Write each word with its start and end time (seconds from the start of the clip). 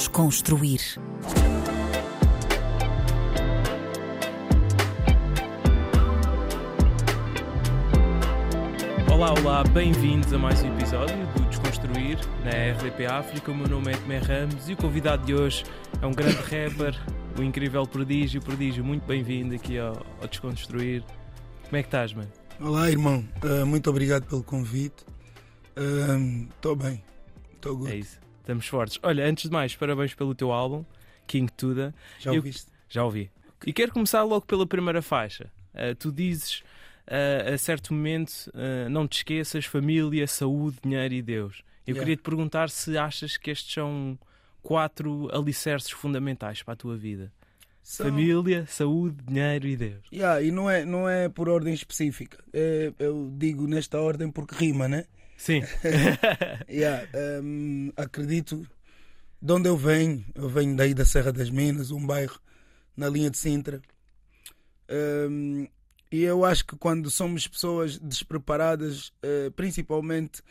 Desconstruir. 0.00 0.80
Olá, 9.12 9.34
olá, 9.34 9.62
bem-vindos 9.64 10.32
a 10.32 10.38
mais 10.38 10.62
um 10.62 10.74
episódio 10.74 11.14
do 11.34 11.42
Desconstruir 11.50 12.18
na 12.42 12.50
RDP 12.50 13.04
África. 13.04 13.52
O 13.52 13.54
meu 13.54 13.68
nome 13.68 13.92
é 13.92 13.96
Tomé 13.98 14.16
Ramos 14.16 14.70
e 14.70 14.72
o 14.72 14.76
convidado 14.78 15.26
de 15.26 15.34
hoje 15.34 15.64
é 16.00 16.06
um 16.06 16.12
grande 16.12 16.36
rapper, 16.48 16.98
o 17.38 17.42
incrível 17.42 17.86
Prodígio. 17.86 18.40
Prodígio, 18.40 18.82
muito 18.82 19.04
bem-vindo 19.04 19.54
aqui 19.54 19.78
ao, 19.78 19.98
ao, 20.22 20.26
Desconstruir. 20.26 21.04
Como 21.64 21.76
é 21.76 21.82
que 21.82 21.88
estás, 21.88 22.14
mano? 22.14 22.32
Olá, 22.58 22.90
irmão. 22.90 23.22
Uh, 23.44 23.66
muito 23.66 23.90
obrigado 23.90 24.24
pelo 24.24 24.42
convite. 24.42 25.04
Estou 25.76 26.72
uh, 26.72 26.76
bem. 26.76 27.04
Estou 27.52 27.76
good. 27.76 27.92
É 27.92 27.96
isso. 27.96 28.29
Estamos 28.40 28.66
fortes. 28.66 28.98
Olha, 29.02 29.24
antes 29.24 29.44
de 29.44 29.50
mais, 29.50 29.76
parabéns 29.76 30.14
pelo 30.14 30.34
teu 30.34 30.50
álbum, 30.50 30.84
King 31.26 31.50
Tuda. 31.52 31.94
Já 32.18 32.32
ouviste? 32.32 32.66
Eu... 32.66 32.74
Já 32.88 33.04
ouvi. 33.04 33.30
E 33.64 33.72
quero 33.72 33.92
começar 33.92 34.22
logo 34.24 34.46
pela 34.46 34.66
primeira 34.66 35.02
faixa. 35.02 35.50
Uh, 35.74 35.94
tu 35.94 36.10
dizes 36.10 36.62
uh, 37.06 37.54
a 37.54 37.58
certo 37.58 37.92
momento, 37.94 38.50
uh, 38.54 38.88
não 38.88 39.06
te 39.06 39.18
esqueças, 39.18 39.66
família, 39.66 40.26
saúde, 40.26 40.78
dinheiro 40.82 41.14
e 41.14 41.22
Deus. 41.22 41.62
Eu 41.86 41.92
yeah. 41.92 42.00
queria 42.00 42.16
te 42.16 42.22
perguntar 42.22 42.70
se 42.70 42.96
achas 42.96 43.36
que 43.36 43.50
estes 43.50 43.72
são 43.72 44.18
quatro 44.62 45.28
alicerces 45.32 45.90
fundamentais 45.90 46.62
para 46.62 46.74
a 46.74 46.76
tua 46.76 46.96
vida. 46.96 47.32
São... 47.82 48.06
Família, 48.06 48.66
saúde, 48.66 49.16
dinheiro 49.26 49.66
e 49.66 49.76
Deus. 49.76 50.06
Yeah, 50.12 50.42
e 50.42 50.50
não 50.50 50.68
é, 50.68 50.84
não 50.84 51.08
é 51.08 51.28
por 51.28 51.48
ordem 51.48 51.72
específica. 51.72 52.42
É, 52.52 52.92
eu 52.98 53.32
digo 53.36 53.66
nesta 53.66 53.98
ordem 54.00 54.30
porque 54.30 54.54
rima, 54.54 54.86
né? 54.88 55.06
Sim. 55.40 55.62
yeah, 56.68 57.08
um, 57.42 57.90
acredito 57.96 58.68
de 59.40 59.52
onde 59.54 59.70
eu 59.70 59.76
venho. 59.76 60.22
Eu 60.34 60.50
venho 60.50 60.76
daí 60.76 60.92
da 60.92 61.06
Serra 61.06 61.32
das 61.32 61.48
Minas, 61.48 61.90
um 61.90 62.06
bairro 62.06 62.38
na 62.94 63.08
linha 63.08 63.30
de 63.30 63.38
Sintra. 63.38 63.80
Um, 65.30 65.66
e 66.12 66.24
eu 66.24 66.44
acho 66.44 66.66
que 66.66 66.76
quando 66.76 67.08
somos 67.08 67.48
pessoas 67.48 67.98
despreparadas, 67.98 69.14
uh, 69.24 69.50
principalmente 69.56 70.42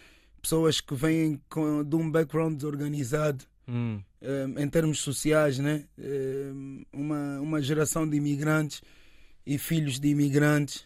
pessoas 0.42 0.82
que 0.82 0.96
vêm 0.96 1.40
com, 1.48 1.84
de 1.84 1.96
um 1.96 2.10
background 2.10 2.56
desorganizado, 2.56 3.46
hum. 3.68 4.02
uh, 4.24 4.60
em 4.60 4.68
termos 4.68 5.02
sociais, 5.02 5.60
né? 5.60 5.86
Uh, 6.00 6.84
uma, 6.92 7.40
uma 7.40 7.62
geração 7.62 8.10
de 8.10 8.18
imigrantes 8.18 8.82
e 9.46 9.60
filhos 9.60 10.00
de 10.00 10.08
imigrantes 10.08 10.84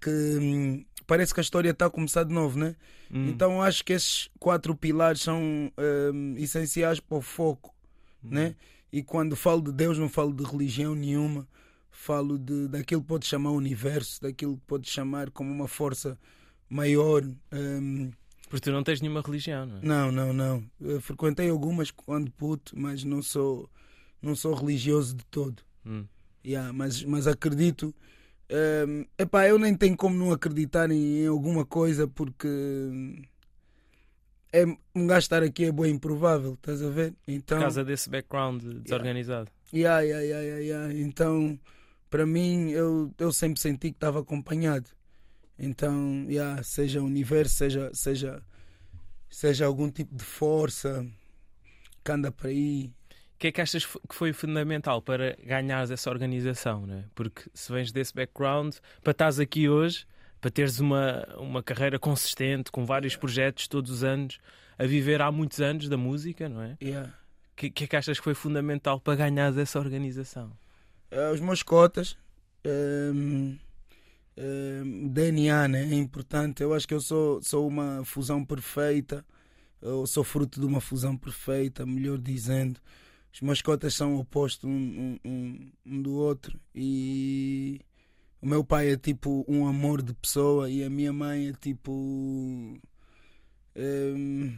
que 0.00 0.08
hum, 0.10 0.84
parece 1.06 1.34
que 1.34 1.40
a 1.40 1.42
história 1.42 1.68
está 1.68 1.84
a 1.84 1.90
começar 1.90 2.24
de 2.24 2.32
novo, 2.32 2.58
né? 2.58 2.74
Hum. 3.10 3.28
Então 3.28 3.62
acho 3.62 3.84
que 3.84 3.92
esses 3.92 4.28
quatro 4.38 4.74
pilares 4.74 5.20
são 5.20 5.72
hum, 6.12 6.34
essenciais 6.36 7.00
para 7.00 7.18
o 7.18 7.22
foco, 7.22 7.74
hum. 8.24 8.28
né? 8.30 8.54
E 8.92 9.02
quando 9.02 9.36
falo 9.36 9.60
de 9.60 9.72
Deus, 9.72 9.98
não 9.98 10.08
falo 10.08 10.32
de 10.32 10.44
religião 10.44 10.94
nenhuma 10.94 11.46
falo 11.96 12.38
de, 12.38 12.68
daquilo 12.68 13.00
que 13.00 13.08
pode 13.08 13.26
chamar 13.26 13.50
universo, 13.50 14.22
daquilo 14.22 14.56
que 14.56 14.62
pode 14.66 14.88
chamar 14.88 15.30
como 15.30 15.50
uma 15.50 15.66
força 15.66 16.16
maior. 16.68 17.24
Um... 17.52 18.12
Porque 18.48 18.60
tu 18.60 18.70
não 18.70 18.84
tens 18.84 19.00
nenhuma 19.00 19.22
religião, 19.22 19.66
não 19.66 19.78
é? 19.78 19.80
Não, 19.82 20.12
não, 20.12 20.32
não. 20.32 20.64
Eu 20.80 21.00
frequentei 21.00 21.48
algumas 21.50 21.90
quando 21.90 22.30
puto, 22.30 22.78
mas 22.78 23.02
não 23.02 23.22
sou, 23.22 23.68
não 24.22 24.36
sou 24.36 24.54
religioso 24.54 25.16
de 25.16 25.24
todo. 25.26 25.62
Hum. 25.84 26.04
Yeah, 26.44 26.72
mas, 26.72 27.02
mas 27.02 27.26
acredito. 27.26 27.92
Um, 28.48 29.04
epá, 29.18 29.48
eu 29.48 29.58
nem 29.58 29.74
tenho 29.74 29.96
como 29.96 30.16
não 30.16 30.32
acreditar 30.32 30.90
em, 30.90 31.26
alguma 31.26 31.64
coisa 31.64 32.06
porque 32.06 32.48
é, 34.52 34.64
um 34.94 35.06
gajo 35.06 35.18
estar 35.18 35.42
aqui 35.42 35.64
é 35.64 35.72
bem 35.72 35.92
improvável, 35.92 36.54
estás 36.54 36.82
a 36.82 36.88
ver? 36.88 37.14
Então, 37.26 37.58
Por 37.58 37.64
causa 37.64 37.84
desse 37.84 38.08
background 38.08 38.62
desorganizado. 38.62 39.50
Yeah, 39.74 40.00
yeah, 40.00 40.22
yeah, 40.22 40.42
yeah, 40.42 40.60
yeah. 40.60 40.94
Então 40.94 41.58
para 42.16 42.24
mim, 42.24 42.70
eu, 42.70 43.12
eu 43.18 43.32
sempre 43.32 43.60
senti 43.60 43.90
que 43.90 43.96
estava 43.96 44.20
acompanhado. 44.20 44.88
Então, 45.58 46.26
yeah, 46.28 46.62
seja 46.62 47.00
o 47.02 47.04
universo, 47.04 47.56
seja, 47.56 47.90
seja, 47.92 48.42
seja 49.28 49.66
algum 49.66 49.90
tipo 49.90 50.14
de 50.14 50.24
força 50.24 51.06
que 52.04 52.12
anda 52.12 52.30
para 52.30 52.48
aí. 52.48 52.90
O 53.36 53.38
que 53.38 53.48
é 53.48 53.52
que 53.52 53.60
achas 53.60 53.84
que 53.84 54.14
foi 54.14 54.32
fundamental 54.32 55.02
para 55.02 55.36
ganhares 55.44 55.90
essa 55.90 56.08
organização? 56.10 56.86
Né? 56.86 57.04
Porque 57.14 57.42
se 57.52 57.70
vens 57.70 57.92
desse 57.92 58.14
background, 58.14 58.74
para 59.02 59.10
estás 59.10 59.38
aqui 59.38 59.68
hoje, 59.68 60.06
para 60.40 60.50
teres 60.50 60.80
uma, 60.80 61.22
uma 61.36 61.62
carreira 61.62 61.98
consistente, 61.98 62.72
com 62.72 62.86
vários 62.86 63.14
projetos 63.14 63.68
todos 63.68 63.90
os 63.90 64.02
anos, 64.02 64.38
a 64.78 64.86
viver 64.86 65.20
há 65.20 65.30
muitos 65.30 65.60
anos 65.60 65.88
da 65.88 65.96
música, 65.96 66.48
não 66.48 66.62
é? 66.62 66.78
O 66.80 66.84
yeah. 66.84 67.12
que, 67.54 67.70
que 67.70 67.84
é 67.84 67.86
que 67.86 67.96
achas 67.96 68.18
que 68.18 68.24
foi 68.24 68.34
fundamental 68.34 68.98
para 68.98 69.16
ganhares 69.16 69.58
essa 69.58 69.78
organização? 69.78 70.50
uh, 71.10 71.32
os 71.32 71.40
meus 71.40 71.62
cotas. 71.62 72.16
Um, 72.64 73.56
um, 74.36 75.08
DNA 75.08 75.68
né, 75.68 75.82
é 75.82 75.94
importante. 75.94 76.62
Eu 76.62 76.74
acho 76.74 76.86
que 76.86 76.94
eu 76.94 77.00
sou, 77.00 77.42
sou 77.42 77.66
uma 77.66 78.04
fusão 78.04 78.44
perfeita. 78.44 79.24
Eu 79.80 80.06
sou 80.06 80.24
fruto 80.24 80.58
de 80.58 80.66
uma 80.66 80.80
fusão 80.80 81.16
perfeita, 81.16 81.86
melhor 81.86 82.18
dizendo. 82.18 82.80
Os 83.36 83.42
meus 83.42 83.60
cotas 83.60 83.92
são 83.92 84.16
opostos 84.16 84.64
um, 84.64 85.18
um, 85.22 85.70
um 85.84 86.00
do 86.00 86.14
outro. 86.14 86.58
E 86.74 87.82
o 88.40 88.46
meu 88.46 88.64
pai 88.64 88.92
é 88.92 88.96
tipo 88.96 89.44
um 89.46 89.66
amor 89.66 90.00
de 90.00 90.14
pessoa 90.14 90.70
e 90.70 90.82
a 90.82 90.88
minha 90.88 91.12
mãe 91.12 91.48
é 91.48 91.52
tipo. 91.52 91.92
Um... 93.76 94.56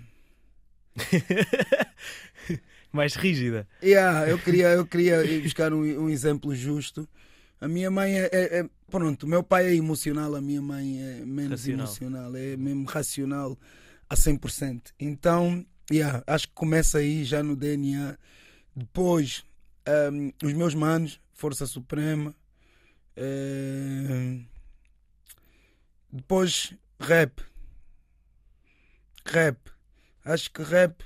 mais 2.92 3.16
rígida. 3.16 3.66
Yeah, 3.82 4.30
eu 4.30 4.38
queria, 4.38 4.68
eu 4.68 4.86
queria 4.86 5.24
buscar 5.42 5.72
um, 5.72 6.08
exemplo 6.08 6.54
justo. 6.54 7.08
A 7.60 7.66
minha 7.66 7.90
mãe 7.90 8.16
é, 8.16 8.30
é, 8.32 8.58
é, 8.60 8.70
Pronto, 8.88 9.26
meu 9.26 9.42
pai 9.42 9.66
é 9.66 9.74
emocional, 9.74 10.36
a 10.36 10.40
minha 10.40 10.62
mãe 10.62 11.02
é 11.02 11.24
menos 11.26 11.62
racional. 11.62 11.84
emocional, 11.84 12.36
é 12.36 12.56
mesmo 12.56 12.84
racional 12.84 13.58
a 14.08 14.14
100%. 14.14 14.92
Então, 15.00 15.66
yeah, 15.90 16.22
acho 16.28 16.46
que 16.46 16.54
começa 16.54 16.98
aí 16.98 17.24
já 17.24 17.42
no 17.42 17.56
DNA. 17.56 18.16
Depois, 18.78 19.44
um, 20.12 20.32
os 20.46 20.52
meus 20.52 20.74
manos, 20.74 21.20
Força 21.34 21.66
Suprema. 21.66 22.34
Um, 23.16 24.44
depois, 26.12 26.74
rap. 27.00 27.42
Rap. 29.26 29.58
Acho 30.24 30.50
que 30.50 30.62
rap 30.62 31.04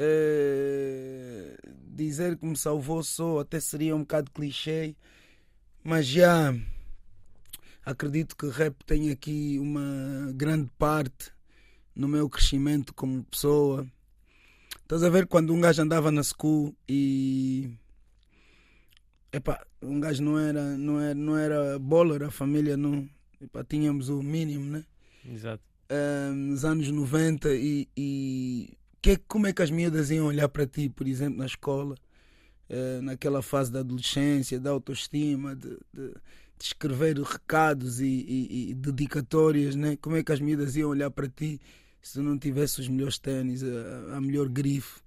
Uh, 0.00 1.54
dizer 1.94 2.38
que 2.38 2.46
me 2.46 2.56
salvou 2.56 3.02
sou 3.02 3.38
até 3.38 3.60
seria 3.60 3.94
um 3.94 3.98
bocado 3.98 4.30
clichê, 4.30 4.96
mas 5.84 6.06
já 6.06 6.54
acredito 7.84 8.34
que 8.34 8.48
rap 8.48 8.82
tem 8.86 9.10
aqui 9.10 9.58
uma 9.58 10.32
grande 10.32 10.70
parte 10.78 11.30
no 11.94 12.08
meu 12.08 12.30
crescimento 12.30 12.94
como 12.94 13.24
pessoa. 13.24 13.86
Estás 14.90 15.04
a 15.04 15.08
ver 15.08 15.28
quando 15.28 15.54
um 15.54 15.60
gajo 15.60 15.80
andava 15.80 16.10
na 16.10 16.20
school 16.20 16.74
e 16.88 17.70
epá, 19.32 19.64
um 19.80 20.00
gajo 20.00 20.20
não 20.20 20.36
era, 20.36 20.76
não 20.76 21.00
era, 21.00 21.14
não 21.14 21.38
era 21.38 21.78
bowler, 21.78 22.24
a 22.24 22.30
família 22.32 22.76
não. 22.76 23.08
Epá, 23.40 23.62
tínhamos 23.62 24.08
o 24.08 24.20
mínimo, 24.20 24.68
né? 24.68 24.84
Exato. 25.24 25.62
Uh, 25.88 26.34
nos 26.34 26.64
anos 26.64 26.90
90 26.90 27.54
e, 27.54 27.88
e 27.96 28.76
que, 29.00 29.16
como 29.16 29.46
é 29.46 29.52
que 29.52 29.62
as 29.62 29.70
miúdas 29.70 30.10
iam 30.10 30.26
olhar 30.26 30.48
para 30.48 30.66
ti, 30.66 30.88
por 30.88 31.06
exemplo, 31.06 31.38
na 31.38 31.46
escola, 31.46 31.94
uh, 32.68 33.00
naquela 33.00 33.42
fase 33.42 33.70
da 33.70 33.78
adolescência, 33.78 34.58
da 34.58 34.70
autoestima, 34.70 35.54
de, 35.54 35.68
de, 35.94 36.08
de 36.08 36.64
escrever 36.64 37.16
recados 37.16 38.00
e, 38.00 38.06
e, 38.06 38.70
e, 38.70 38.74
dedicatórias, 38.74 39.76
né? 39.76 39.96
como 40.00 40.16
é 40.16 40.24
que 40.24 40.32
as 40.32 40.40
miúdas 40.40 40.74
iam 40.74 40.90
olhar 40.90 41.12
para 41.12 41.28
ti 41.28 41.60
se 42.02 42.14
tu 42.14 42.22
não 42.22 42.38
tivesse 42.38 42.80
os 42.80 42.88
melhores 42.88 43.18
ténis, 43.18 43.62
a, 43.62 44.16
a 44.16 44.20
melhor 44.20 44.48
grife? 44.48 45.00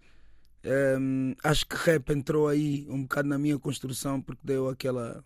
Um, 0.65 1.35
acho 1.44 1.68
que 1.68 1.75
rap 1.75 2.09
entrou 2.12 2.47
aí 2.47 2.85
um 2.89 3.01
bocado 3.03 3.27
na 3.27 3.38
minha 3.38 3.59
construção 3.59 4.21
porque 4.21 4.41
deu 4.44 4.69
aquela, 4.69 5.23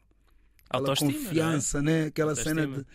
aquela 0.70 0.96
confiança, 0.96 1.82
né? 1.82 2.02
né? 2.02 2.08
aquela 2.08 2.32
Autoestima. 2.32 2.62
cena 2.62 2.78
de 2.78 2.86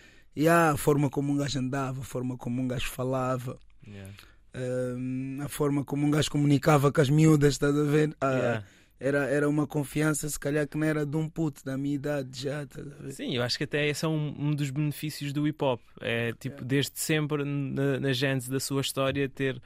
yeah, 0.43 0.73
a 0.73 0.76
forma 0.76 1.08
como 1.08 1.32
um 1.32 1.37
gajo 1.37 1.58
andava, 1.58 2.00
a 2.00 2.05
forma 2.05 2.37
como 2.37 2.61
um 2.61 2.67
gajo 2.67 2.88
falava. 2.88 3.58
Yeah 3.87 4.11
uh, 4.55 5.43
a 5.43 5.49
forma 5.49 5.85
como 5.85 6.06
um 6.06 6.11
gajo 6.11 6.31
comunicava 6.31 6.93
com 6.93 7.00
as 7.00 7.11
miúdas, 7.11 7.55
estás 7.55 7.76
a 7.76 7.82
ver? 7.85 8.14
Yeah. 8.23 8.64
Era, 9.04 9.25
era 9.26 9.49
uma 9.49 9.66
confiança, 9.66 10.28
se 10.28 10.38
calhar, 10.38 10.66
que 10.69 10.78
não 10.78 10.87
era 10.87 11.04
de 11.04 11.16
um 11.16 11.28
puto 11.28 11.64
da 11.64 11.76
minha 11.76 11.96
idade 11.96 12.43
já. 12.43 12.64
Ver? 13.00 13.10
Sim, 13.12 13.34
eu 13.34 13.43
acho 13.43 13.58
que 13.58 13.64
até 13.64 13.88
esse 13.88 14.04
é 14.04 14.08
um, 14.08 14.32
um 14.38 14.54
dos 14.54 14.70
benefícios 14.70 15.32
do 15.32 15.46
hip 15.49 15.62
hop. 15.64 15.81
É 16.00 16.32
tipo, 16.34 16.56
yeah. 16.56 16.64
desde 16.64 16.93
sempre, 16.94 17.44
na, 17.44 17.99
na 17.99 18.12
gênese 18.12 18.49
da 18.49 18.60
sua 18.60 18.81
história, 18.81 19.28
ter 19.28 19.60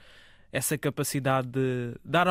essa 0.51 0.79
capacidade 0.79 1.49
de 1.49 1.95
dar 2.03 2.27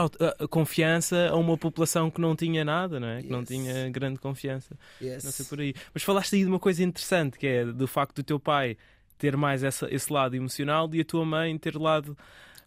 confiança 0.50 1.30
a 1.30 1.36
uma 1.36 1.56
população 1.56 2.10
que 2.10 2.20
não 2.20 2.36
tinha 2.36 2.66
nada, 2.66 3.00
não 3.00 3.08
é? 3.08 3.22
Que 3.22 3.30
não 3.30 3.44
tinha 3.44 3.88
grande 3.92 4.20
confiança. 4.20 4.76
Yes. 5.00 5.24
Não 5.24 5.32
sei 5.32 5.46
por 5.46 5.60
aí. 5.60 5.76
Mas 5.94 6.02
falaste 6.02 6.36
aí 6.36 6.42
de 6.42 6.48
uma 6.48 6.60
coisa 6.60 6.84
interessante, 6.84 7.38
que 7.38 7.46
é 7.46 7.66
do 7.66 7.88
facto 7.88 8.16
do 8.16 8.24
teu 8.24 8.40
pai 8.40 8.78
ter 9.16 9.38
mais 9.38 9.64
essa, 9.64 9.88
esse 9.94 10.12
lado 10.12 10.36
emocional 10.36 10.90
e 10.92 11.02
a 11.02 11.06
tua 11.06 11.24
mãe 11.24 11.56
ter 11.60 11.76
lado 11.76 12.18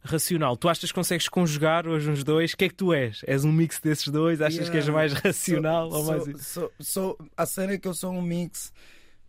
racional. 0.09 0.57
Tu 0.57 0.69
achas 0.69 0.91
que 0.91 0.95
consegues 0.95 1.29
conjugar 1.29 1.87
hoje 1.87 2.11
os 2.11 2.25
dois? 2.25 2.53
O 2.53 2.57
que 2.57 2.65
é 2.65 2.69
que 2.69 2.75
tu 2.75 2.93
és? 2.93 3.21
És 3.27 3.45
um 3.45 3.53
mix 3.53 3.79
desses 3.81 4.09
dois? 4.09 4.41
Achas 4.41 4.67
Yeah. 4.67 4.73
que 4.73 4.77
és 4.79 4.89
mais 4.89 5.13
racional 5.13 5.91
Sou- 5.91 5.99
ou 6.01 6.05
mais. 6.27 6.47
sou- 6.81 7.19
a 7.37 7.47
cena 7.47 7.73
é 7.75 7.79
que 7.79 7.87
eu 7.89 7.95
sou 7.95 8.13
um 8.13 8.23
mix, 8.23 8.73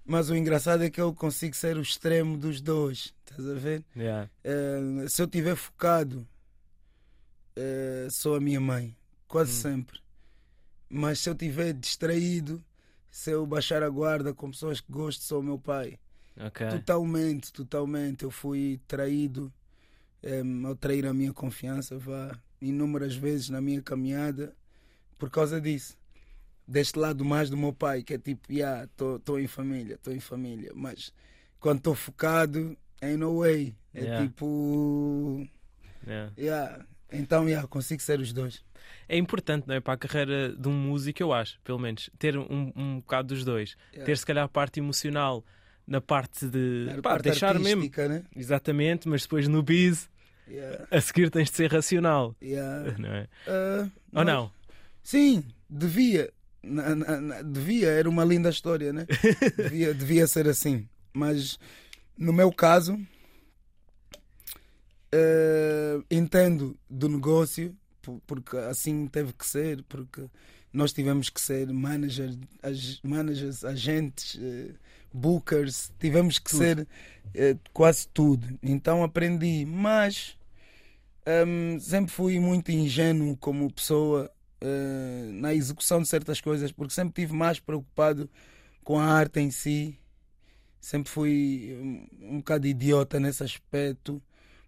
mas 0.06 0.30
o 0.30 0.36
engraçado 0.36 0.84
é 0.84 0.90
que 0.90 1.00
eu 1.02 1.14
consigo 1.14 1.56
ser 1.56 1.78
o 1.78 1.82
extremo 1.82 2.38
dos 2.38 2.62
dois. 2.62 3.14
Estás 3.30 3.48
a 3.48 3.54
ver? 3.54 3.84
Yeah. 3.96 4.30
Eh, 4.44 5.06
se 5.08 5.22
eu 5.22 5.26
estiver 5.26 5.56
focado, 5.56 6.28
eh, 7.56 8.08
sou 8.10 8.36
a 8.36 8.40
minha 8.40 8.60
mãe, 8.60 8.96
quase 9.28 9.52
Hum. 9.52 9.62
sempre. 9.62 10.00
Mas 10.90 11.20
se 11.20 11.30
eu 11.30 11.34
estiver 11.34 11.74
distraído, 11.74 12.64
se 13.12 13.32
eu 13.32 13.46
baixar 13.46 13.84
a 13.84 13.90
guarda 13.90 14.34
com 14.34 14.50
pessoas 14.50 14.82
que 14.82 14.92
gosto, 14.92 15.24
sou 15.24 15.40
o 15.40 15.44
meu 15.44 15.60
pai. 15.60 16.00
Ok. 16.40 16.68
Totalmente, 16.70 17.52
totalmente. 17.52 18.24
Eu 18.24 18.32
fui 18.32 18.80
traído 18.88 19.52
em, 20.24 20.66
ao 20.66 20.76
trair 20.76 21.06
a 21.06 21.14
minha 21.14 21.34
confiança, 21.34 21.98
vá, 21.98 22.38
inúmeras 22.62 23.16
vezes 23.16 23.50
na 23.50 23.62
minha 23.62 23.82
caminhada, 23.82 24.54
por 25.18 25.30
causa 25.30 25.60
disso. 25.60 25.98
Deste 26.68 27.00
lado 27.00 27.26
mais 27.26 27.50
do 27.50 27.58
meu 27.58 27.74
pai, 27.74 28.04
que 28.04 28.14
é 28.14 28.18
tipo, 28.18 28.52
yeah, 28.52 28.84
estou 28.84 29.40
em 29.40 29.48
família, 29.48 29.96
estou 29.96 30.14
em 30.14 30.20
família. 30.20 30.72
Mas 30.76 31.12
quando 31.60 31.80
estou 31.80 31.96
focado, 31.96 32.78
ain't 33.02 33.18
no 33.18 33.40
way. 33.40 33.76
É 33.94 34.02
Yeah. 34.02 34.28
tipo, 34.28 35.48
Yeah. 36.06 36.32
yeah. 36.38 36.86
então, 37.12 37.50
yeah, 37.50 37.68
consigo 37.68 38.02
ser 38.02 38.20
os 38.20 38.32
dois. 38.32 38.64
É 39.08 39.18
importante, 39.18 39.68
não 39.68 39.76
é? 39.76 39.80
Para 39.80 39.96
a 39.96 39.98
carreira 39.98 40.56
de 40.56 40.68
um 40.68 40.74
músico, 40.74 41.22
eu 41.24 41.34
acho, 41.34 41.60
pelo 41.64 41.80
menos, 41.80 42.10
ter 42.20 42.38
um, 42.38 42.72
um 42.76 43.00
bocado 43.00 43.30
dos 43.34 43.44
dois. 43.44 43.76
Yeah. 43.92 44.06
Ter 44.06 44.18
se 44.18 44.26
calhar 44.26 44.46
a 44.46 44.48
parte 44.48 44.80
emocional 44.80 45.44
na 45.90 46.00
parte 46.00 46.46
de 46.48 46.88
A 46.92 46.96
pá, 47.02 47.10
parte 47.12 47.24
deixar 47.24 47.60
mesmo. 47.60 47.90
Né? 48.08 48.24
Exatamente, 48.36 49.10
mas 49.10 49.24
depois 49.24 49.48
no 49.48 49.64
biz, 49.64 50.08
Yeah, 50.48 50.88
a 50.90 51.00
seguir 51.00 51.30
tens 51.30 51.50
de 51.52 51.58
ser 51.58 51.72
racional. 51.72 52.36
yeah. 52.42 52.94
Não 52.98 53.10
é? 53.10 53.28
Ah, 53.48 53.88
Ou 54.14 54.24
não? 54.26 54.52
Sim, 55.04 55.44
devia. 55.70 56.32
Na- 56.64 56.96
na- 56.96 57.22
na- 57.22 57.42
devia, 57.44 57.90
era 57.90 58.10
uma 58.10 58.24
linda 58.26 58.50
história, 58.50 58.92
né? 58.92 59.06
devia, 59.58 59.94
devia 59.94 60.26
ser 60.28 60.48
assim. 60.48 60.88
Mas 61.14 61.60
no 62.18 62.34
meu 62.34 62.52
caso, 62.52 63.00
eh, 65.12 66.00
entendo 66.12 66.78
do 66.90 67.08
negócio, 67.10 67.76
po- 68.02 68.22
porque 68.28 68.58
assim 68.58 69.08
teve 69.08 69.34
que 69.34 69.46
ser, 69.46 69.84
porque 69.88 70.26
nós 70.74 70.94
tivemos 70.94 71.30
que 71.30 71.42
ser 71.42 71.72
managers, 71.72 72.38
ag- 72.62 73.00
managers 73.04 73.64
agentes, 73.64 74.38
eh, 74.42 74.74
bookers, 75.14 75.92
tivemos 76.00 76.40
que 76.40 76.50
Tudo. 76.52 76.60
ser 76.60 76.88
eh, 77.34 77.58
quase 77.74 78.08
tudo. 78.08 78.48
Então 78.62 79.04
aprendi, 79.04 79.66
mas 79.66 80.38
hum, 81.46 81.80
sempre 81.80 82.12
fui 82.12 82.40
muito 82.40 82.72
ingênuo 82.72 83.38
como 83.38 83.72
pessoa 83.72 84.32
eh, 84.62 85.30
na 85.34 85.54
execução 85.54 86.02
de 86.02 86.08
certas 86.08 86.42
coisas, 86.42 86.72
porque 86.72 86.94
sempre 86.94 87.22
estive 87.22 87.38
mais 87.38 87.60
preocupado 87.60 88.30
com 88.84 89.00
a 89.00 89.06
arte 89.06 89.40
em 89.40 89.52
si. 89.52 89.98
Sempre 90.82 91.12
fui 91.12 91.78
um, 91.82 92.36
um 92.36 92.38
bocado 92.38 92.68
idiota 92.68 93.20
nesse 93.20 93.44
aspecto, 93.44 94.22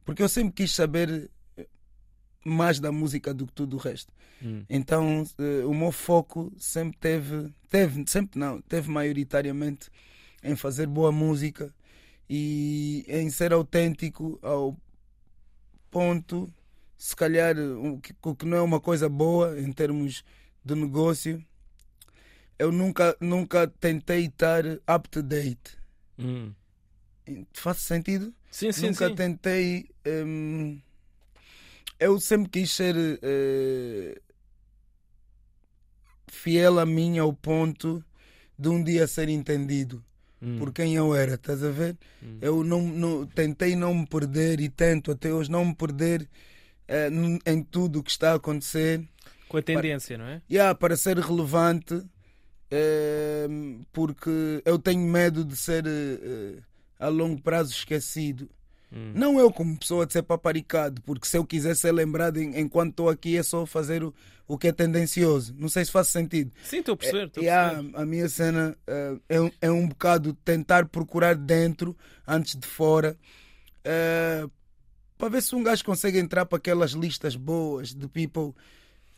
porque 0.04 0.22
eu 0.22 0.30
sempre 0.30 0.54
quis 0.54 0.74
saber 0.74 1.30
eh, 1.58 1.68
mais 2.46 2.80
da 2.80 2.92
música 2.92 3.34
do 3.34 3.48
que 3.48 3.54
tudo 3.54 3.76
o 3.76 3.80
resto. 3.80 4.14
Hum. 4.44 4.64
Então 4.70 5.26
eh, 5.40 5.66
o 5.66 5.74
meu 5.74 5.92
foco 5.92 6.54
sempre 6.58 6.98
teve, 6.98 7.54
teve, 7.70 8.04
sempre 8.08 8.40
não, 8.40 8.62
teve 8.62 8.90
maioritariamente 8.90 9.90
em 10.44 10.56
fazer 10.56 10.88
boa 10.88 11.12
música 11.12 11.74
e 12.30 13.06
em 13.08 13.30
ser 13.30 13.52
autêntico 13.52 14.40
ao 14.42 14.78
ponto, 15.90 16.52
se 16.98 17.16
calhar 17.16 17.58
o 17.58 18.00
que, 18.00 18.16
o 18.24 18.36
que 18.36 18.46
não 18.46 18.58
é 18.58 18.62
uma 18.62 18.80
coisa 18.80 19.10
boa 19.10 19.60
em 19.60 19.72
termos 19.74 20.24
de 20.64 20.76
negócio, 20.76 21.44
eu 22.58 22.72
nunca, 22.72 23.18
nunca 23.20 23.68
tentei 23.68 24.26
estar 24.26 24.64
up 24.66 25.10
to 25.10 25.22
date. 25.22 25.78
Hum. 26.18 26.54
Faz 27.54 27.80
sentido? 27.80 28.34
Sim, 28.50 28.72
sim, 28.72 28.88
nunca 28.88 29.10
sim. 29.10 29.16
tentei. 29.16 29.90
hum, 30.06 30.80
eu 32.00 32.20
sempre 32.20 32.50
quis 32.50 32.72
ser 32.72 32.96
eh, 33.22 34.22
fiel 36.28 36.80
a 36.80 36.86
mim 36.86 37.20
ao 37.20 37.34
ponto 37.34 38.04
de 38.58 38.70
um 38.70 38.84
dia 38.84 39.06
ser 39.06 39.30
entendido 39.30 40.04
Hum. 40.44 40.58
por 40.58 40.74
quem 40.74 40.96
eu 40.96 41.14
era, 41.14 41.36
estás 41.36 41.64
a 41.64 41.70
ver? 41.70 41.96
Hum. 42.24 42.38
Eu 42.42 42.64
não, 42.64 42.82
não- 42.82 43.26
tentei 43.28 43.76
não 43.76 43.94
me 43.94 44.08
perder 44.08 44.60
e 44.60 44.70
tento 44.70 45.12
até 45.12 45.32
hoje 45.32 45.52
não 45.52 45.64
me 45.66 45.76
perder 45.76 46.28
n- 47.12 47.40
em 47.46 47.64
tudo 47.64 48.00
o 48.00 48.04
que 48.04 48.10
está 48.12 48.32
a 48.32 48.36
acontecer. 48.36 49.02
Com 49.48 49.58
a 49.58 49.62
tendência, 49.62 50.18
não 50.18 50.26
é? 50.26 50.42
Yeah, 50.50 50.74
para 50.74 50.98
ser 50.98 51.18
relevante, 51.20 52.02
eh, 52.70 53.48
porque 53.92 54.62
eu 54.66 54.80
tenho 54.80 55.02
medo 55.02 55.44
de 55.46 55.56
ser 55.56 55.86
eh, 55.86 56.58
a 57.00 57.08
longo 57.08 57.42
prazo 57.42 57.72
esquecido. 57.74 58.50
Hum. 58.94 59.12
Não 59.16 59.40
eu 59.40 59.52
como 59.52 59.78
pessoa 59.78 60.06
de 60.06 60.14
ser 60.14 60.24
paparicado, 60.24 61.02
porque 61.04 61.26
se 61.28 61.38
eu 61.38 61.46
quiser 61.46 61.76
ser 61.76 61.92
lembrado 61.94 62.38
em- 62.38 62.60
enquanto 62.60 62.90
estou 62.92 63.10
aqui 63.10 63.38
é 63.38 63.44
só 63.44 63.66
fazer 63.66 64.04
o, 64.04 64.14
o 64.48 64.58
que 64.58 64.68
é 64.68 64.72
tendencioso. 64.74 65.56
Não 65.58 65.70
sei 65.70 65.86
se 65.86 65.92
faz 65.92 66.08
sentido. 66.10 66.52
Sim, 66.64 66.80
estou 66.80 66.94
a 66.94 66.98
perceber. 66.98 67.28
estou 67.28 67.42
a 67.42 67.46
E 67.46 67.50
a, 67.50 67.70
perceber. 67.70 67.98
a 67.98 68.06
minha 68.06 68.28
cena 68.30 68.78
eh, 68.86 69.16
é, 69.30 69.42
um- 69.42 69.52
é 69.62 69.72
um 69.72 69.88
bocado 69.88 70.34
tentar 70.44 70.86
procurar 70.88 71.36
dentro 71.36 71.96
antes 72.28 72.56
de 72.56 72.68
fora 72.68 73.18
eh, 73.86 74.46
para 75.18 75.30
ver 75.30 75.42
se 75.42 75.56
um 75.56 75.64
gajo 75.64 75.84
consegue 75.86 76.18
entrar 76.20 76.46
para 76.46 76.58
aquelas 76.58 76.92
listas 76.92 77.36
boas 77.36 77.94
de 77.94 78.08
people 78.08 78.54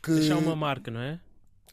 que. 0.02 0.12
Deixar 0.12 0.38
uma 0.38 0.56
marca, 0.56 0.92
não 0.92 1.00
é? 1.02 1.20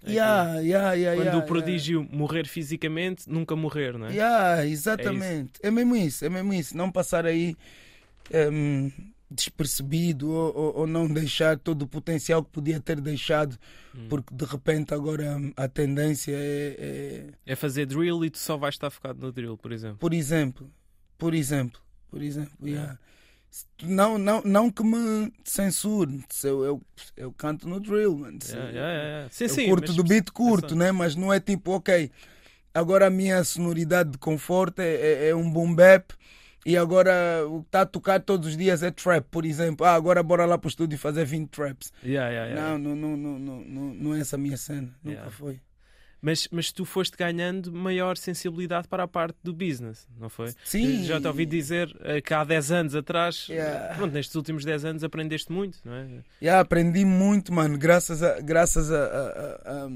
É 0.03 0.13
Yeah, 0.13 0.61
yeah, 0.61 0.93
yeah, 0.95 1.23
Quando 1.23 1.39
o 1.43 1.47
prodígio 1.47 2.09
morrer 2.11 2.47
fisicamente, 2.47 3.29
nunca 3.29 3.55
morrer, 3.55 3.99
não 3.99 4.07
é? 4.07 4.13
Yeah, 4.15 4.67
exatamente. 4.67 5.53
É, 5.63 5.71
mesmo 5.71 5.95
isso, 5.95 6.25
é 6.25 6.31
mesmo 6.31 6.55
isso. 6.55 6.75
Não 6.75 6.91
passar 6.91 7.27
aí 7.27 7.55
ehm, 8.31 8.91
despercebido 9.31 10.31
ou, 10.31 10.57
ou- 10.57 10.77
ou 10.81 10.87
não 10.87 11.07
deixar 11.07 11.57
todo 11.59 11.83
o 11.83 11.87
potencial 11.89 12.43
que 12.45 12.51
podia 12.51 12.81
ter 12.81 13.01
deixado, 13.01 13.57
Hum. 13.95 14.07
porque 14.09 14.35
de 14.35 14.45
repente 14.45 14.93
agora 14.93 15.37
a 15.57 15.69
tendência 15.69 16.33
é, 16.35 16.77
é- 17.47 17.53
É 17.53 17.57
fazer 17.57 17.87
drill 17.87 18.25
e 18.25 18.31
tu 18.31 18.39
só 18.39 18.57
vais 18.57 18.75
estar 18.75 18.91
focado 18.91 19.21
no 19.21 19.31
drill, 19.33 19.57
por 19.57 19.71
exemplo. 19.73 19.99
por 19.99 20.13
exemplo, 20.13 20.71
por 21.17 21.33
exemplo, 21.35 21.81
por 22.11 22.23
exemplo, 22.23 22.51
yeah. 22.67 22.99
não, 23.83 24.19
não, 24.19 24.43
não 24.43 24.71
que 24.71 24.83
me 24.83 25.33
censure, 25.45 26.25
eu, 26.45 26.65
eu, 26.65 26.83
eu 27.17 27.33
canto 27.33 27.69
no 27.69 27.79
drill, 27.81 28.17
mano. 28.19 28.39
Yeah, 28.49 28.71
yeah. 28.73 29.29
Sim, 29.31 29.45
eu 29.45 29.51
sim. 29.51 29.69
curto 29.69 29.93
do 29.93 30.03
beat 30.05 30.31
curto, 30.33 30.67
Exato. 30.75 30.77
né? 30.77 30.91
Mas 30.93 31.15
não 31.15 31.33
é 31.33 31.39
tipo, 31.41 31.71
ok, 31.73 32.11
agora 32.75 33.07
a 33.07 33.11
minha 33.11 33.43
sonoridade 33.45 34.11
de 34.11 34.19
conforto 34.19 34.81
é, 34.81 34.95
é, 34.95 35.29
é 35.29 35.35
um 35.37 35.49
boom 35.51 35.73
bap 35.75 36.13
e 36.65 36.77
agora 36.77 37.13
o 37.49 37.61
que 37.63 37.69
está 37.69 37.81
a 37.83 37.87
tocar 37.87 38.21
todos 38.21 38.49
os 38.49 38.57
dias 38.57 38.83
é 38.83 38.91
trap, 38.91 39.25
por 39.31 39.45
exemplo. 39.45 39.87
Ah, 39.87 39.95
agora 39.95 40.23
bora 40.23 40.45
lá 40.47 40.59
para 40.59 40.69
o 40.69 40.71
estúdio 40.71 40.99
fazer 40.99 41.25
20 41.25 41.49
traps. 41.49 41.93
Yeah, 42.05 42.29
yeah, 42.31 42.51
yeah. 42.55 42.79
Não, 42.79 42.95
não, 42.95 43.17
não, 43.17 43.39
não, 43.39 43.61
não, 43.65 43.95
não, 43.95 44.15
é 44.15 44.21
essa 44.21 44.37
a 44.37 44.39
minha 44.39 44.57
cena. 44.57 44.95
Nunca 45.03 45.31
foi. 45.31 45.59
Mas, 46.23 46.47
mas 46.53 46.71
tu 46.71 46.85
foste 46.85 47.17
ganhando 47.17 47.73
maior 47.73 48.15
sensibilidade 48.15 48.87
para 48.87 49.05
a 49.05 49.09
parte 49.09 49.39
do 49.43 49.55
business, 49.55 50.07
não 50.19 50.29
foi? 50.29 50.53
Sim. 50.65 51.03
Já 51.05 51.19
te 51.19 51.27
ouvi 51.27 51.47
dizer 51.47 51.97
eh, 52.03 52.21
que 52.21 52.35
há 52.35 52.45
10 52.45 52.71
anos 52.73 52.95
atrás, 52.95 53.47
Yeah. 53.49 53.95
pronto, 53.95 54.13
nestes 54.13 54.35
últimos 54.35 54.63
10 54.63 54.85
anos 54.85 55.03
aprendeste 55.03 55.51
muito, 55.51 55.79
não 55.83 55.95
é? 55.95 56.07
Yeah, 56.43 56.61
aprendi 56.61 57.07
muito, 57.07 57.55
mano, 57.55 57.79
graças 57.79 58.23
a. 58.23 58.39
Graças 58.39 58.93
a, 58.93 58.97
a- 59.03 59.09
a- 59.65 59.87
a- 59.87 59.91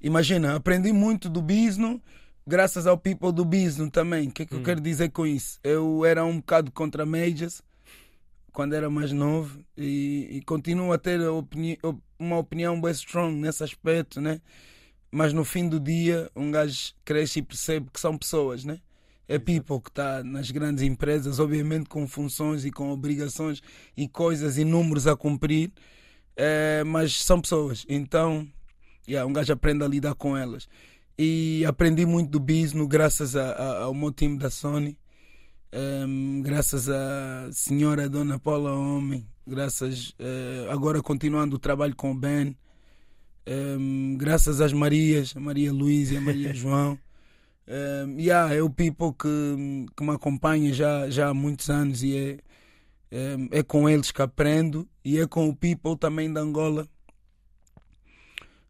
imagina, 0.00 0.56
aprendi 0.56 0.92
muito 0.92 1.28
do 1.28 1.40
business, 1.40 2.00
graças 2.46 2.86
ao 2.86 2.96
people 2.98 3.32
do 3.32 3.44
business 3.44 3.90
também. 3.90 4.28
O 4.28 4.32
que 4.32 4.42
é 4.42 4.46
que 4.46 4.54
eu 4.54 4.60
Hum. 4.60 4.62
quero 4.62 4.80
dizer 4.80 5.10
com 5.10 5.26
isso? 5.26 5.58
Eu 5.62 6.04
era 6.04 6.24
um 6.24 6.36
bocado 6.36 6.70
contra 6.72 7.04
majors 7.06 7.62
quando 8.52 8.74
era 8.74 8.88
mais 8.88 9.12
novo 9.12 9.58
e, 9.76 10.28
e 10.30 10.42
continuo 10.42 10.92
a 10.92 10.98
ter 10.98 11.20
opini- 11.28 11.78
op- 11.82 12.00
uma 12.18 12.38
opinião 12.38 12.80
bem 12.80 12.90
strong 12.92 13.34
nesse 13.34 13.62
aspecto, 13.62 14.20
né? 14.20 14.40
Mas 15.10 15.32
no 15.32 15.44
fim 15.44 15.68
do 15.68 15.78
dia, 15.78 16.30
um 16.34 16.50
gajo 16.50 16.92
cresce 17.04 17.38
e 17.40 17.42
percebe 17.42 17.88
que 17.92 18.00
são 18.00 18.16
pessoas, 18.16 18.64
né? 18.64 18.80
É 19.28 19.38
people 19.38 19.80
que 19.80 19.90
está 19.90 20.22
nas 20.22 20.50
grandes 20.50 20.82
empresas, 20.82 21.38
obviamente 21.40 21.88
com 21.88 22.06
funções 22.06 22.64
e 22.64 22.70
com 22.70 22.90
obrigações 22.90 23.60
e 23.96 24.08
coisas 24.08 24.56
e 24.56 24.64
números 24.64 25.06
a 25.06 25.16
cumprir, 25.16 25.72
eh, 26.36 26.84
mas 26.84 27.22
são 27.22 27.40
pessoas. 27.40 27.84
Então, 27.88 28.46
yeah, 29.08 29.28
um 29.28 29.32
gajo 29.32 29.52
aprende 29.52 29.84
a 29.84 29.88
lidar 29.88 30.14
com 30.14 30.36
elas. 30.36 30.68
E 31.18 31.64
aprendi 31.66 32.04
muito 32.04 32.30
do 32.30 32.40
business 32.40 32.86
graças 32.88 33.34
a- 33.36 33.52
a- 33.52 33.82
ao 33.84 33.94
meu 33.94 34.12
time 34.12 34.38
da 34.38 34.50
Sony, 34.50 34.98
ehm, 35.72 36.42
graças 36.42 36.88
à 36.88 37.48
senhora 37.52 38.08
Dona 38.08 38.38
Paula 38.38 38.72
Homem, 38.74 39.26
graças 39.46 40.14
eh, 40.18 40.66
agora 40.70 41.00
continuando 41.02 41.56
o 41.56 41.58
trabalho 41.58 41.96
com 41.96 42.10
o 42.12 42.14
Ben, 42.14 42.54
ehm, 43.46 44.16
graças 44.18 44.60
às 44.60 44.72
Marias, 44.74 45.34
a 45.36 45.40
Maria 45.40 45.72
Luísa 45.72 46.14
e 46.14 46.16
a 46.18 46.20
Maria 46.20 46.52
João. 46.54 46.98
Um, 47.68 48.20
yeah, 48.20 48.54
é 48.54 48.62
o 48.62 48.70
people 48.70 49.12
que, 49.18 49.86
que 49.96 50.04
me 50.04 50.10
acompanha 50.12 50.72
já, 50.72 51.10
já 51.10 51.30
há 51.30 51.34
muitos 51.34 51.68
anos 51.70 52.02
e 52.02 52.16
é, 52.16 52.38
É, 53.10 53.58
é 53.60 53.62
com 53.62 53.88
eles 53.88 54.10
que 54.10 54.20
aprendo 54.20 54.86
e 55.04 55.18
é 55.18 55.26
com 55.28 55.48
o 55.48 55.54
people 55.56 55.96
também 55.96 56.32
da 56.32 56.40
Angola, 56.40 56.86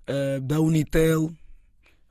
é, 0.06 0.40
da 0.40 0.60
Unitel. 0.60 1.32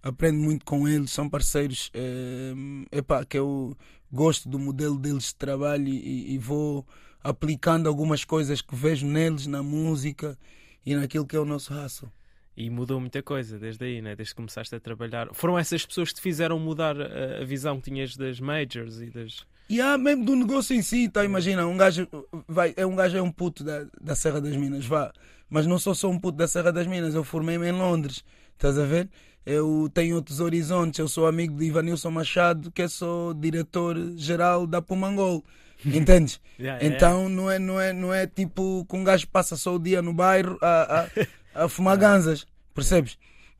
Aprendo 0.06 0.38
muito 0.38 0.64
com 0.64 0.88
eles, 0.88 1.10
são 1.10 1.28
parceiros 1.28 1.90
é, 1.92 2.54
epá, 2.92 3.26
que 3.26 3.40
eu 3.40 3.76
gosto 4.12 4.48
do 4.48 4.60
modelo 4.60 5.00
deles 5.00 5.30
de 5.30 5.36
trabalho 5.36 5.88
e, 5.88 6.36
e 6.36 6.38
vou 6.38 6.86
aplicando 7.24 7.90
algumas 7.90 8.24
coisas 8.24 8.62
que 8.62 8.76
vejo 8.76 9.08
neles, 9.08 9.48
na 9.48 9.64
música 9.64 10.38
e 10.86 10.94
naquilo 10.94 11.26
que 11.26 11.36
é 11.36 11.40
o 11.40 11.44
nosso 11.44 11.74
hustle. 11.74 12.12
E 12.56 12.70
mudou 12.70 13.00
muita 13.02 13.24
coisa 13.24 13.58
desde 13.58 13.84
aí, 13.84 14.00
né? 14.00 14.16
desde 14.16 14.34
que 14.34 14.38
começaste 14.38 14.76
a 14.76 14.80
trabalhar. 14.80 15.28
Foram 15.34 15.58
essas 15.58 15.84
pessoas 15.84 16.10
que 16.10 16.16
te 16.16 16.22
fizeram 16.22 16.60
mudar 16.60 16.96
a, 17.02 17.42
a 17.42 17.44
visão 17.44 17.78
que 17.82 17.90
tinhas 17.90 18.16
das 18.16 18.40
majors 18.40 19.02
e 19.02 19.10
das. 19.10 19.44
E 19.68 19.82
há 19.82 19.98
mesmo 19.98 20.24
do 20.24 20.36
negócio 20.36 20.76
em 20.76 20.84
si, 20.84 21.10
tá? 21.10 21.26
Imagina, 21.26 21.66
um 21.66 21.76
gajo 21.76 22.08
vai, 22.48 22.76
é 22.78 22.86
um 22.86 22.96
gajo 22.96 23.18
é 23.18 23.22
um 23.24 23.32
puto 23.32 23.64
da, 23.64 23.88
da 24.00 24.16
Serra 24.16 24.40
das 24.40 24.56
Minas, 24.56 24.86
vá. 24.86 25.12
Mas 25.50 25.66
não 25.66 25.80
sou 25.80 25.96
só 25.96 26.10
um 26.10 26.20
puto 26.20 26.38
da 26.38 26.48
Serra 26.48 26.72
das 26.72 26.86
Minas, 26.86 27.16
eu 27.16 27.24
formei-me 27.24 27.68
em 27.68 27.72
Londres, 27.72 28.24
estás 28.54 28.78
a 28.78 28.86
ver? 28.86 29.10
Eu 29.46 29.90
tenho 29.94 30.16
outros 30.16 30.40
horizontes, 30.40 30.98
eu 31.00 31.08
sou 31.08 31.28
amigo 31.28 31.56
de 31.56 31.66
Ivanilson 31.66 32.10
Machado, 32.10 32.72
que 32.72 32.82
é 32.82 32.88
só 32.88 33.32
diretor-geral 33.34 34.66
da 34.66 34.82
Pumangol. 34.82 35.44
Entendes? 35.86 36.40
Yeah, 36.60 36.84
então 36.84 37.28
yeah. 37.28 37.36
não 37.36 37.52
é, 37.52 37.60
não, 37.60 37.80
é, 37.82 37.94
não 37.94 38.14
é 38.14 38.26
tipo 38.26 38.86
que 38.90 38.96
um 38.96 39.04
gajo 39.04 39.28
passa 39.28 39.56
só 39.56 39.76
o 39.76 39.80
dia 39.80 40.02
no 40.02 40.14
bairro 40.14 40.58
a, 40.62 41.08
a, 41.56 41.66
a 41.66 41.68
fumar 41.70 41.98
ganzas, 41.98 42.46
percebes? 42.74 43.18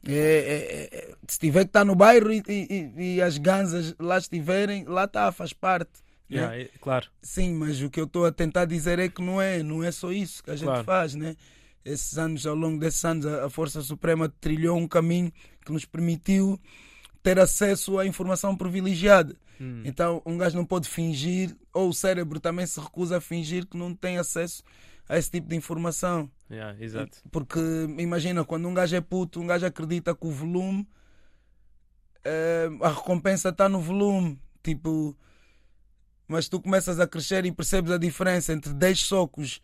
É, 0.08 0.12
é, 0.14 0.98
é, 0.98 1.16
se 1.28 1.40
tiver 1.40 1.62
que 1.62 1.70
estar 1.70 1.84
no 1.84 1.96
bairro 1.96 2.32
e, 2.32 2.42
e, 2.48 3.16
e 3.16 3.22
as 3.22 3.38
ganzas 3.38 3.94
lá 4.00 4.18
estiverem, 4.18 4.86
lá 4.86 5.06
está, 5.06 5.32
faz 5.32 5.52
parte. 5.54 5.92
né? 6.30 6.38
Yeah, 6.38 6.58
é- 6.62 6.70
claro. 6.80 7.08
Sim, 7.22 7.54
mas 7.56 7.82
o 7.82 7.90
que 7.90 8.00
eu 8.00 8.06
estou 8.06 8.26
a 8.26 8.32
tentar 8.32 8.66
dizer 8.66 8.98
é 8.98 9.10
que 9.10 9.22
não 9.22 9.42
é, 9.42 9.62
não 9.62 9.84
é 9.84 9.92
só 9.92 10.12
isso 10.12 10.44
que 10.44 10.52
a 10.52 10.56
gente 10.56 10.66
Claro. 10.66 10.84
faz, 10.84 11.16
né? 11.16 11.36
Esses 11.86 12.18
anos, 12.18 12.48
ao 12.48 12.56
longo 12.56 12.80
desses 12.80 13.06
anos, 13.06 13.26
a, 13.28 13.50
Força 13.50 13.82
Suprema 13.82 14.28
trilhou 14.42 14.76
um 14.76 14.88
caminho 14.88 15.32
que 15.64 15.72
nos 15.72 15.86
permitiu 15.86 16.60
ter 17.22 17.40
acesso 17.40 18.00
à 18.00 18.06
informação 18.06 18.58
privilegiada. 18.58 19.36
Hum. 19.62 19.84
Então, 19.86 20.22
um 20.26 20.38
gajo 20.38 20.58
não 20.58 20.66
pode 20.66 20.90
fingir, 20.90 21.56
ou 21.72 21.90
o 21.90 21.94
cérebro 21.94 22.40
também 22.40 22.66
se 22.66 22.80
recusa 22.80 23.18
a 23.18 23.22
fingir 23.22 23.68
que 23.68 23.78
não 23.78 23.94
tem 23.94 24.18
acesso 24.18 24.64
a 25.08 25.18
esse 25.18 25.30
tipo 25.30 25.48
de 25.48 25.56
informação. 25.56 26.30
Yeah, 26.50 26.76
exato. 26.84 27.20
Porque 27.32 27.60
imagina, 28.00 28.44
quando 28.44 28.68
um 28.68 28.74
gajo 28.74 28.96
é 28.96 29.02
puto, 29.02 29.40
um 29.40 29.48
gajo 29.48 29.66
acredita 29.66 30.16
que 30.16 30.26
o 30.26 30.32
volume, 30.32 30.88
eh, 32.24 32.70
a 32.82 32.90
recompensa 32.90 33.50
está 33.50 33.70
no 33.70 33.80
volume. 33.80 34.40
Tipo, 34.64 35.16
mas 36.28 36.50
tu 36.50 36.60
começas 36.60 37.00
a 37.00 37.08
crescer 37.08 37.46
e 37.46 37.52
percebes 37.52 37.92
a 37.92 37.98
diferença 37.98 38.52
entre 38.52 38.74
10 38.74 39.00
socos 39.00 39.62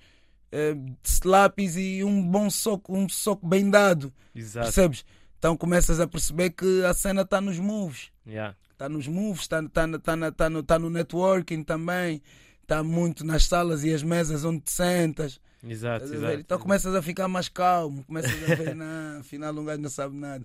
de 0.52 1.28
lápis 1.28 1.76
e 1.78 2.04
um 2.04 2.22
bom 2.26 2.50
soco, 2.50 2.96
um 2.98 3.08
soco 3.08 3.48
bem 3.48 3.70
dado. 3.70 4.12
Exato. 4.36 4.66
Percebes? 4.68 5.06
Então 5.40 5.56
começas 5.58 6.00
a 6.00 6.08
perceber 6.08 6.52
que 6.52 6.84
a 6.86 6.94
cena 6.94 7.22
está 7.22 7.40
nos 7.42 7.58
moves. 7.60 8.10
Yeah. 8.28 8.56
Está 8.72 8.90
nos 8.90 9.08
moves, 9.08 9.42
está 9.44 9.62
tá, 9.70 9.88
tá, 10.00 10.32
tá 10.32 10.50
no, 10.50 10.64
tá 10.64 10.78
no 10.80 10.90
networking 10.90 11.64
também. 11.64 12.22
Está 12.62 12.84
muito 12.84 13.26
nas 13.26 13.46
salas 13.46 13.84
e 13.84 13.94
as 13.94 14.04
mesas 14.04 14.46
onde 14.46 14.62
te 14.62 14.72
sentas. 14.72 15.40
Exato, 15.64 16.06
exato. 16.12 16.40
Então 16.40 16.58
começas 16.58 16.96
a 16.96 17.02
ficar 17.04 17.28
mais 17.28 17.48
calmo, 17.48 18.04
começas 18.06 18.32
a 18.50 18.56
ver, 18.56 18.74
não, 18.76 19.20
afinal 19.20 19.54
um 19.54 19.64
gajo 19.64 19.82
não 19.82 19.90
sabe 19.92 20.16
nada. 20.16 20.44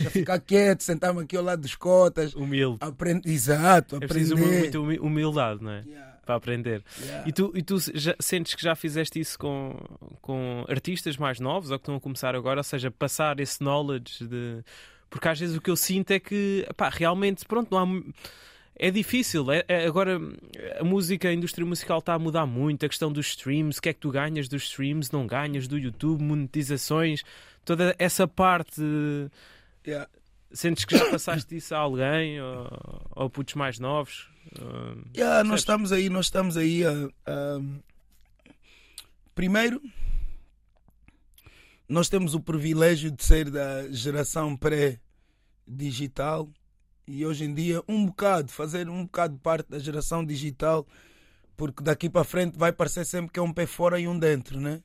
Já 0.00 0.10
ficar 0.10 0.40
quieto, 0.40 0.82
sentar-me 0.82 1.22
aqui 1.22 1.36
ao 1.36 1.44
lado 1.44 1.60
dos 1.62 1.76
cotas, 1.76 2.34
Humilde. 2.34 2.78
aprende, 2.80 3.30
exato, 3.30 3.94
É 3.94 3.98
aprender. 3.98 4.08
preciso 4.14 4.36
muita 4.36 4.80
humi- 4.80 4.98
humildade, 4.98 5.62
não 5.62 5.70
é? 5.70 5.84
Yeah, 5.86 6.07
Para 6.28 6.36
aprender. 6.36 6.84
yeah. 7.00 7.26
E 7.26 7.32
tu, 7.32 7.50
e 7.54 7.62
tu 7.62 7.78
já, 7.94 8.14
sentes 8.20 8.54
que 8.54 8.62
já 8.62 8.74
fizeste 8.76 9.18
isso 9.18 9.38
com, 9.38 9.74
com 10.20 10.62
artistas 10.68 11.16
mais 11.16 11.40
novos 11.40 11.70
ou 11.70 11.78
que 11.78 11.84
estão 11.84 11.94
a 11.94 12.00
começar 12.00 12.36
agora? 12.36 12.60
Ou 12.60 12.64
seja, 12.64 12.90
passar 12.90 13.40
esse 13.40 13.62
knowledge 13.64 14.26
de. 14.26 14.62
Porque 15.08 15.26
às 15.26 15.40
vezes 15.40 15.56
o 15.56 15.60
que 15.62 15.70
eu 15.70 15.76
sinto 15.76 16.10
é 16.10 16.20
que 16.20 16.68
pá, 16.76 16.90
realmente, 16.90 17.46
pronto, 17.46 17.68
não 17.70 17.78
há. 17.82 18.02
É 18.78 18.90
difícil. 18.90 19.50
É, 19.50 19.64
é- 19.66 19.86
agora 19.86 20.20
a 20.78 20.84
música, 20.84 21.30
a 21.30 21.32
indústria 21.32 21.64
musical 21.64 22.00
está 22.00 22.12
a 22.12 22.18
mudar 22.18 22.44
muito. 22.44 22.84
A 22.84 22.88
questão 22.90 23.10
dos 23.10 23.28
streams, 23.28 23.78
o 23.78 23.82
que 23.82 23.88
é 23.88 23.94
que 23.94 24.00
tu 24.00 24.10
ganhas 24.10 24.48
dos 24.48 24.64
streams, 24.64 25.10
não 25.10 25.26
ganhas 25.26 25.66
do 25.66 25.78
YouTube, 25.78 26.22
monetizações, 26.22 27.22
toda 27.64 27.96
essa 27.98 28.28
parte. 28.28 28.82
Yeah. 29.86 30.06
Sentes 30.52 30.84
que 30.84 30.94
já 30.96 31.10
passaste 31.10 31.56
isso 31.56 31.74
a 31.74 31.78
alguém 31.78 32.38
ou, 32.38 32.68
ou 33.16 33.30
putos 33.30 33.54
mais 33.54 33.78
novos? 33.78 34.28
Uh, 34.52 35.02
Yeah, 35.16 35.44
nós 35.44 35.60
estamos 35.60 35.92
aí, 35.92 36.08
nós 36.08 36.26
estamos 36.26 36.56
aí 36.56 36.84
a, 36.84 36.90
a- 37.26 37.60
Primeiro, 39.34 39.80
nós 41.88 42.08
temos 42.08 42.34
o 42.34 42.40
privilégio 42.40 43.10
de 43.10 43.22
ser 43.24 43.50
da 43.50 43.88
geração 43.90 44.56
pré-digital 44.56 46.48
e 47.06 47.24
hoje 47.24 47.44
em 47.44 47.54
dia 47.54 47.82
um 47.88 48.06
bocado, 48.06 48.50
fazer 48.50 48.88
um 48.88 49.04
bocado 49.04 49.38
parte 49.38 49.70
da 49.70 49.78
geração 49.78 50.24
digital, 50.24 50.86
porque 51.56 51.82
daqui 51.82 52.10
para 52.10 52.24
frente 52.24 52.58
vai 52.58 52.72
parecer 52.72 53.04
sempre 53.06 53.32
que 53.32 53.38
é 53.38 53.42
um 53.42 53.52
pé 53.52 53.64
fora 53.66 53.98
e 54.00 54.08
um 54.08 54.18
dentro, 54.18 54.60
né? 54.60 54.82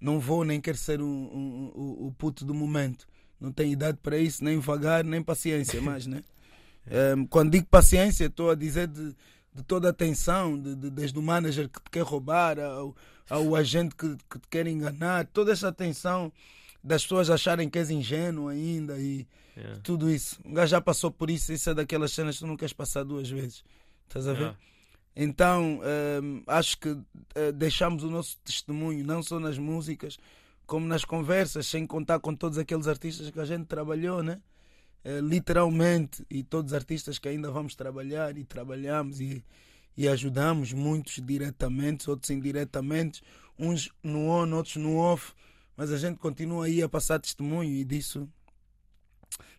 Não 0.00 0.18
vou 0.18 0.44
nem 0.44 0.60
quero 0.60 0.76
ser 0.76 1.00
um- 1.00 1.06
um- 1.06 1.72
o- 1.74 2.06
o 2.08 2.12
puto 2.12 2.44
do 2.44 2.52
momento. 2.54 3.06
Não 3.40 3.52
tenho 3.52 3.72
idade 3.72 3.98
para 4.02 4.18
isso, 4.18 4.42
nem 4.44 4.58
vagar, 4.58 5.04
nem 5.04 5.22
paciência 5.22 5.80
mais, 5.82 6.06
né? 6.06 6.22
Ehm, 6.90 7.24
quando 7.26 7.50
digo 7.52 7.66
paciência, 7.66 8.26
estou 8.26 8.50
a 8.50 8.54
dizer 8.54 8.88
de, 8.88 9.14
de 9.54 9.62
toda 9.66 9.88
a 9.88 9.90
atenção, 9.90 10.58
de, 10.60 10.74
de- 10.74 10.90
desde 10.90 11.18
o 11.18 11.22
manager 11.22 11.68
que 11.68 11.80
te 11.82 11.90
quer 11.90 12.02
roubar 12.02 12.58
ao, 12.58 12.94
ao 13.28 13.56
agente 13.56 13.94
que, 13.94 14.16
que 14.28 14.38
te 14.38 14.48
quer 14.48 14.66
enganar, 14.66 15.26
toda 15.26 15.52
essa 15.52 15.68
atenção 15.68 16.32
das 16.82 17.02
pessoas 17.02 17.30
acharem 17.30 17.68
que 17.68 17.78
és 17.78 17.90
ingênuo 17.90 18.48
ainda 18.48 18.98
e 18.98 19.26
yeah. 19.56 19.80
tudo 19.82 20.10
isso. 20.10 20.38
Um 20.44 20.52
gajo 20.52 20.70
já 20.70 20.80
passou 20.80 21.10
por 21.10 21.30
isso, 21.30 21.52
isso 21.52 21.70
é 21.70 21.74
daquelas 21.74 22.12
cenas 22.12 22.36
que 22.36 22.40
tu 22.40 22.46
não 22.46 22.56
queres 22.56 22.74
passar 22.74 23.04
duas 23.04 23.28
vezes. 23.30 23.64
Estás 24.06 24.28
a 24.28 24.32
ver? 24.32 24.40
Yeah. 24.40 24.58
Então, 25.16 25.80
ehm, 25.84 26.42
acho 26.46 26.76
que 26.78 26.98
eh, 27.34 27.52
deixamos 27.52 28.02
o 28.02 28.10
nosso 28.10 28.36
testemunho, 28.44 29.04
não 29.04 29.22
só 29.22 29.38
nas 29.38 29.56
músicas, 29.56 30.18
como 30.66 30.86
nas 30.86 31.04
conversas, 31.04 31.66
sem 31.66 31.86
contar 31.86 32.18
com 32.18 32.34
todos 32.34 32.58
aqueles 32.58 32.88
artistas 32.88 33.30
que 33.30 33.38
a 33.38 33.44
gente 33.44 33.66
trabalhou, 33.66 34.22
né? 34.22 34.40
Eh, 35.04 35.20
literalmente, 35.20 36.24
e 36.30 36.42
todos 36.42 36.72
os 36.72 36.74
artistas 36.74 37.18
que 37.18 37.28
ainda 37.28 37.50
vamos 37.50 37.74
trabalhar 37.74 38.38
e 38.38 38.44
trabalhamos 38.44 39.20
e, 39.20 39.44
e 39.96 40.08
ajudamos, 40.08 40.72
muitos 40.72 41.20
diretamente, 41.22 42.08
outros 42.08 42.30
indiretamente, 42.30 43.22
uns 43.58 43.90
no 44.02 44.28
on, 44.28 44.50
outros 44.54 44.76
no 44.76 44.96
off, 44.96 45.34
mas 45.76 45.92
a 45.92 45.98
gente 45.98 46.18
continua 46.18 46.64
aí 46.66 46.82
a 46.82 46.88
passar 46.88 47.20
testemunho 47.20 47.70
e 47.70 47.84
disso 47.84 48.26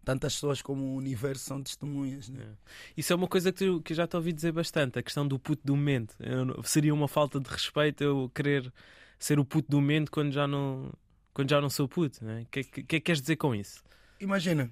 tantas 0.04 0.34
pessoas 0.36 0.62
como 0.62 0.84
o 0.84 0.96
universo 0.96 1.46
são 1.46 1.62
testemunhas. 1.62 2.30
Né? 2.30 2.40
Yeah. 2.40 2.58
Isso 2.96 3.14
é 3.14 3.16
uma 3.16 3.28
coisa 3.28 3.52
que, 3.52 3.66
tu- 3.66 3.82
que 3.82 3.94
eu 3.94 3.98
já 3.98 4.08
te 4.08 4.16
ouvi 4.16 4.32
dizer 4.34 4.52
bastante, 4.52 4.98
a 5.00 5.04
questão 5.04 5.28
do 5.28 5.38
puto 5.40 5.62
do 5.66 5.76
momento. 5.76 6.16
Eu 6.20 6.46
não- 6.46 6.64
seria 6.64 6.94
uma 6.94 7.08
falta 7.08 7.40
de 7.40 7.50
respeito 7.50 8.04
eu 8.04 8.32
querer 8.34 8.72
ser 9.20 9.40
o 9.40 9.46
puto 9.46 9.70
do 9.70 9.78
momento 9.78 10.12
quando 10.12 10.32
já 10.32 10.48
não, 10.48 10.92
quando 11.34 11.50
já 11.50 11.60
não 11.60 11.70
sou 11.70 11.88
puto. 11.88 12.24
O 12.24 12.28
né? 12.28 12.46
que, 12.52 12.64
que, 12.64 12.84
que 12.84 12.96
é 12.96 13.00
que 13.00 13.06
queres 13.06 13.22
dizer 13.22 13.36
com 13.36 13.54
isso? 13.54 13.84
Imagina, 14.20 14.72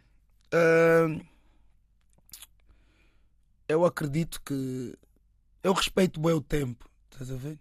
ahn, 0.53 1.19
eu 3.67 3.85
acredito 3.85 4.41
que 4.41 4.97
eu 5.63 5.73
respeito 5.73 6.19
bem 6.19 6.33
o 6.33 6.41
tempo, 6.41 6.89
estás 7.11 7.31
a 7.31 7.35
ver? 7.35 7.59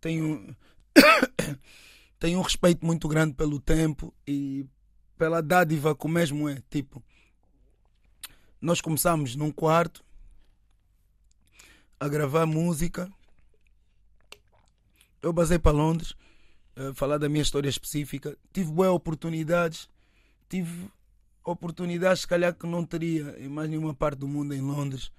Tenho, 0.00 0.56
tenho 2.18 2.38
um 2.38 2.42
respeito 2.42 2.84
muito 2.84 3.06
grande 3.08 3.34
pelo 3.34 3.60
tempo 3.60 4.12
e 4.26 4.66
pela 5.16 5.42
dádiva 5.42 5.94
que 5.94 6.06
o 6.06 6.08
mesmo 6.08 6.48
é. 6.48 6.62
Tipo, 6.70 7.02
nós 8.60 8.80
começamos 8.80 9.36
num 9.36 9.52
quarto 9.52 10.04
a 12.00 12.08
gravar 12.08 12.46
música. 12.46 13.10
Eu 15.22 15.32
basei 15.32 15.58
para 15.58 15.76
Londres, 15.76 16.14
eh, 16.76 16.92
falar 16.94 17.18
da 17.18 17.28
minha 17.28 17.42
história 17.42 17.68
específica. 17.68 18.36
Tive 18.52 18.70
boas 18.70 18.90
oportunidades, 18.90 19.88
tive 20.48 20.90
oportunidades 21.50 22.22
se 22.22 22.26
calhar 22.26 22.54
que 22.54 22.66
não 22.66 22.84
teria 22.84 23.36
em 23.38 23.48
mais 23.48 23.68
nenhuma 23.70 23.94
parte 23.94 24.18
do 24.18 24.28
mundo 24.28 24.52
em 24.52 24.60
Londres 24.60 25.12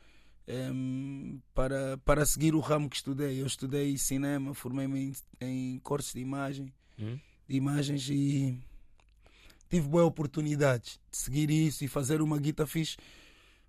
em, 0.48 1.42
para, 1.54 1.98
para 2.06 2.26
seguir 2.26 2.56
o 2.56 2.60
ramo 2.60 2.90
que 2.90 2.96
estudei. 2.96 3.42
Eu 3.42 3.46
estudei 3.48 3.98
cinema, 3.98 4.54
formei-me 4.54 5.14
em, 5.42 5.76
em 5.76 5.80
cursos 5.80 6.14
de 6.14 6.20
imagem, 6.20 6.74
Hum? 7.00 7.20
de 7.48 7.56
imagens 7.56 8.10
e 8.10 8.60
tive 9.70 9.88
boas 9.88 10.08
oportunidades 10.08 11.00
de 11.12 11.18
seguir 11.18 11.50
isso 11.52 11.86
e 11.86 11.88
fazer 11.88 12.22
uma 12.22 12.40
guita 12.40 12.66
fixe. 12.66 12.98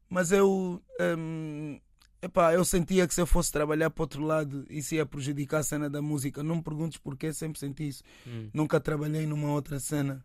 Mas 0.09 0.33
eu, 0.33 0.83
em, 0.99 1.79
epá, 2.23 2.55
eu 2.55 2.65
sentia 2.65 3.07
que 3.07 3.13
se 3.13 3.21
eu 3.21 3.27
fosse 3.27 3.53
trabalhar 3.53 3.91
para 3.91 4.03
outro 4.03 4.25
lado 4.25 4.65
isso 4.71 4.95
ia 4.95 5.05
prejudicar 5.05 5.59
a 5.59 5.63
cena 5.63 5.91
da 5.91 6.01
música. 6.01 6.43
Não 6.43 6.57
me 6.57 6.63
perguntes 6.63 6.97
porquê, 6.99 7.33
sempre 7.35 7.59
senti 7.59 7.89
isso. 7.89 8.03
Hum. 8.27 8.49
Nunca 8.55 8.81
trabalhei 8.81 9.27
numa 9.27 9.51
outra 9.53 9.79
cena 9.79 10.25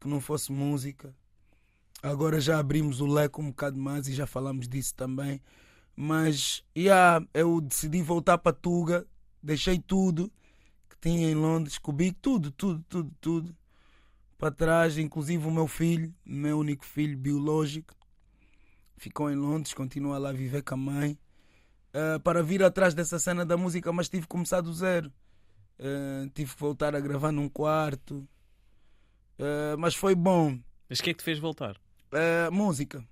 que 0.00 0.08
não 0.08 0.20
fosse 0.20 0.50
música. 0.50 1.14
Agora 2.02 2.40
já 2.40 2.58
abrimos 2.58 3.00
o 3.00 3.06
leque 3.06 3.40
um 3.40 3.48
bocado 3.48 3.78
mais 3.78 4.06
e 4.08 4.14
já 4.14 4.26
falamos 4.26 4.68
disso 4.68 4.94
também. 4.94 5.40
Mas, 5.96 6.64
yeah, 6.76 7.26
eu 7.34 7.60
decidi 7.60 8.02
voltar 8.02 8.38
para 8.38 8.52
Tuga, 8.52 9.06
deixei 9.42 9.78
tudo 9.80 10.30
que 10.88 10.96
tinha 11.00 11.28
em 11.28 11.34
Londres, 11.34 11.76
comigo, 11.76 12.16
tudo, 12.22 12.52
tudo, 12.52 12.84
tudo, 12.88 13.12
tudo 13.20 13.56
para 14.38 14.52
trás, 14.52 14.96
inclusive 14.96 15.44
o 15.46 15.50
meu 15.50 15.66
filho, 15.66 16.14
meu 16.24 16.60
único 16.60 16.84
filho 16.84 17.18
biológico, 17.18 17.92
ficou 18.96 19.28
em 19.28 19.34
Londres, 19.34 19.74
continua 19.74 20.16
lá 20.16 20.30
a 20.30 20.32
viver 20.32 20.62
com 20.62 20.74
a 20.74 20.76
mãe, 20.76 21.18
uh, 21.92 22.20
para 22.20 22.40
vir 22.42 22.62
atrás 22.62 22.94
dessa 22.94 23.18
cena 23.18 23.44
da 23.44 23.56
música, 23.56 23.92
mas 23.92 24.08
tive 24.08 24.22
que 24.22 24.28
começar 24.28 24.60
do 24.60 24.72
zero. 24.72 25.12
Uh, 25.80 26.28
tive 26.30 26.54
que 26.54 26.60
voltar 26.60 26.94
a 26.94 27.00
gravar 27.00 27.32
num 27.32 27.48
quarto, 27.48 28.28
uh, 29.38 29.76
mas 29.76 29.96
foi 29.96 30.14
bom. 30.14 30.58
Mas 30.88 31.00
o 31.00 31.02
que 31.02 31.10
é 31.10 31.12
que 31.14 31.18
te 31.18 31.24
fez 31.24 31.38
voltar? 31.38 31.76
Música. 32.52 33.04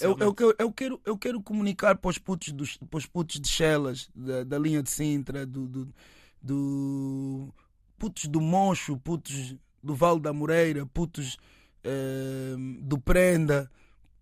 Eu, 0.00 0.16
eu, 0.18 0.34
eu, 0.38 0.54
eu, 0.58 0.72
quero, 0.72 1.00
eu 1.04 1.16
quero 1.16 1.40
comunicar 1.40 1.96
para 1.96 2.10
os 2.10 2.18
putos, 2.18 2.52
dos, 2.52 2.76
para 2.76 2.98
os 2.98 3.06
putos 3.06 3.40
de 3.40 3.48
Chelas, 3.48 4.10
da, 4.12 4.42
da 4.42 4.58
linha 4.58 4.82
de 4.82 4.90
Sintra, 4.90 5.46
do, 5.46 5.68
do, 5.68 5.94
do 6.42 7.54
putos 7.96 8.26
do 8.26 8.40
Moncho, 8.40 8.96
putos 8.96 9.54
do 9.82 9.94
Vale 9.94 10.20
da 10.20 10.32
Moreira, 10.32 10.84
putos 10.84 11.38
uh, 11.84 12.82
do 12.82 12.98
Prenda, 12.98 13.70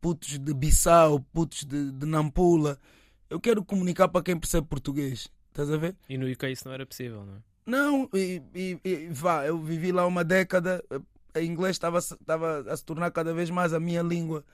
putos 0.00 0.38
de 0.38 0.52
Bissau, 0.52 1.20
putos 1.32 1.64
de, 1.64 1.90
de 1.90 2.06
Nampula. 2.06 2.78
Eu 3.30 3.40
quero 3.40 3.64
comunicar 3.64 4.08
para 4.08 4.22
quem 4.22 4.38
percebe 4.38 4.66
português. 4.66 5.28
Estás 5.48 5.70
a 5.70 5.76
ver? 5.78 5.96
E 6.08 6.18
no 6.18 6.30
UK 6.30 6.50
isso 6.50 6.66
não 6.66 6.74
era 6.74 6.84
possível, 6.84 7.24
não 7.24 7.34
é? 7.34 7.38
Não, 7.64 8.08
e, 8.14 8.40
e, 8.54 8.78
e 8.84 9.08
vá, 9.08 9.44
eu 9.44 9.58
vivi 9.58 9.90
lá 9.90 10.06
uma 10.06 10.22
década, 10.22 10.84
a 11.38 11.42
inglês 11.42 11.76
estava, 11.76 11.98
estava 11.98 12.60
a 12.68 12.76
se 12.76 12.84
tornar 12.84 13.10
cada 13.10 13.32
vez 13.34 13.50
mais 13.50 13.72
a 13.72 13.80
minha 13.80 14.02
língua 14.02 14.44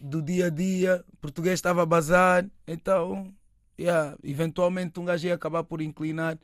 do 0.00 0.22
dia 0.22 0.46
a 0.46 0.50
dia, 0.50 1.04
português 1.20 1.54
estava 1.54 1.82
a 1.82 1.86
bazar, 1.86 2.46
então, 2.66 3.32
yeah, 3.78 4.16
eventualmente 4.22 5.00
um 5.00 5.04
gajo 5.04 5.26
ia 5.26 5.34
acabar 5.34 5.64
por 5.64 5.80
inclinar 5.80 6.38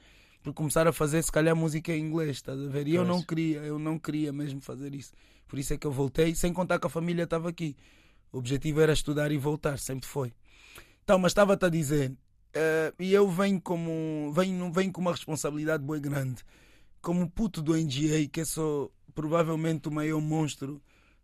por 0.44 0.52
começar 0.52 0.86
a 0.86 0.92
fazer 0.92 1.22
se 1.22 1.32
calhar 1.32 1.56
música 1.56 1.90
em 1.90 2.00
inglês, 2.00 2.36
estás 2.36 2.60
a 2.60 2.68
ver? 2.68 2.86
E 2.86 2.94
eu 2.94 3.04
não 3.04 3.22
queria, 3.22 3.60
eu 3.60 3.78
não 3.78 3.98
queria 3.98 4.30
mesmo 4.30 4.60
fazer 4.60 4.94
isso. 4.94 5.10
Por 5.48 5.58
isso 5.58 5.72
é 5.72 5.78
que 5.78 5.86
eu 5.86 5.90
voltei, 5.90 6.34
sem 6.34 6.52
contar 6.52 6.78
que 6.78 6.86
a 6.86 6.90
família 6.90 7.24
estava 7.24 7.48
aqui. 7.48 7.74
O 8.30 8.38
objetivo 8.38 8.82
era 8.82 8.92
estudar 8.92 9.32
e 9.32 9.38
voltar, 9.38 9.78
sempre 9.78 10.06
foi. 10.06 10.34
Então, 11.02 11.18
mas 11.18 11.30
estava-te 11.30 11.64
a 11.64 11.70
dizer, 11.70 12.10
uh, 12.10 12.94
e 12.98 13.10
eu 13.14 13.26
venho 13.30 13.58
como 13.58 14.30
venho, 14.34 14.70
venho 14.70 14.92
com 14.92 15.00
uma 15.00 15.12
responsabilidade 15.12 15.82
bem 15.82 16.00
grande. 16.00 16.42
Como 17.00 17.28
puto 17.30 17.62
do 17.62 17.74
NGA, 17.74 18.28
que 18.30 18.42
é 18.42 18.44
só 18.44 18.90
provavelmente 19.14 19.88
o 19.88 19.92
maior 19.92 20.20
monstro 20.20 20.82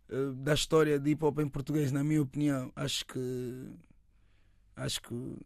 uh, 0.09 0.33
da 0.33 0.53
história 0.53 0.99
de 0.99 1.11
hip 1.11 1.23
hop 1.23 1.39
em 1.39 1.47
português, 1.47 1.91
na 1.91 2.03
minha 2.03 2.21
opinião. 2.21 2.71
Acho 2.75 3.05
que 3.05 3.67
acho 4.75 5.01
que 5.01 5.37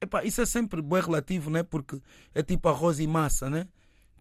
Epá, 0.00 0.24
isso 0.24 0.40
é 0.40 0.46
sempre 0.46 0.80
bem 0.80 1.00
relativo, 1.00 1.50
né? 1.50 1.62
Porque 1.62 2.00
é 2.34 2.42
tipo 2.42 2.68
arroz 2.68 3.00
e 3.00 3.06
massa, 3.06 3.50
né? 3.50 3.66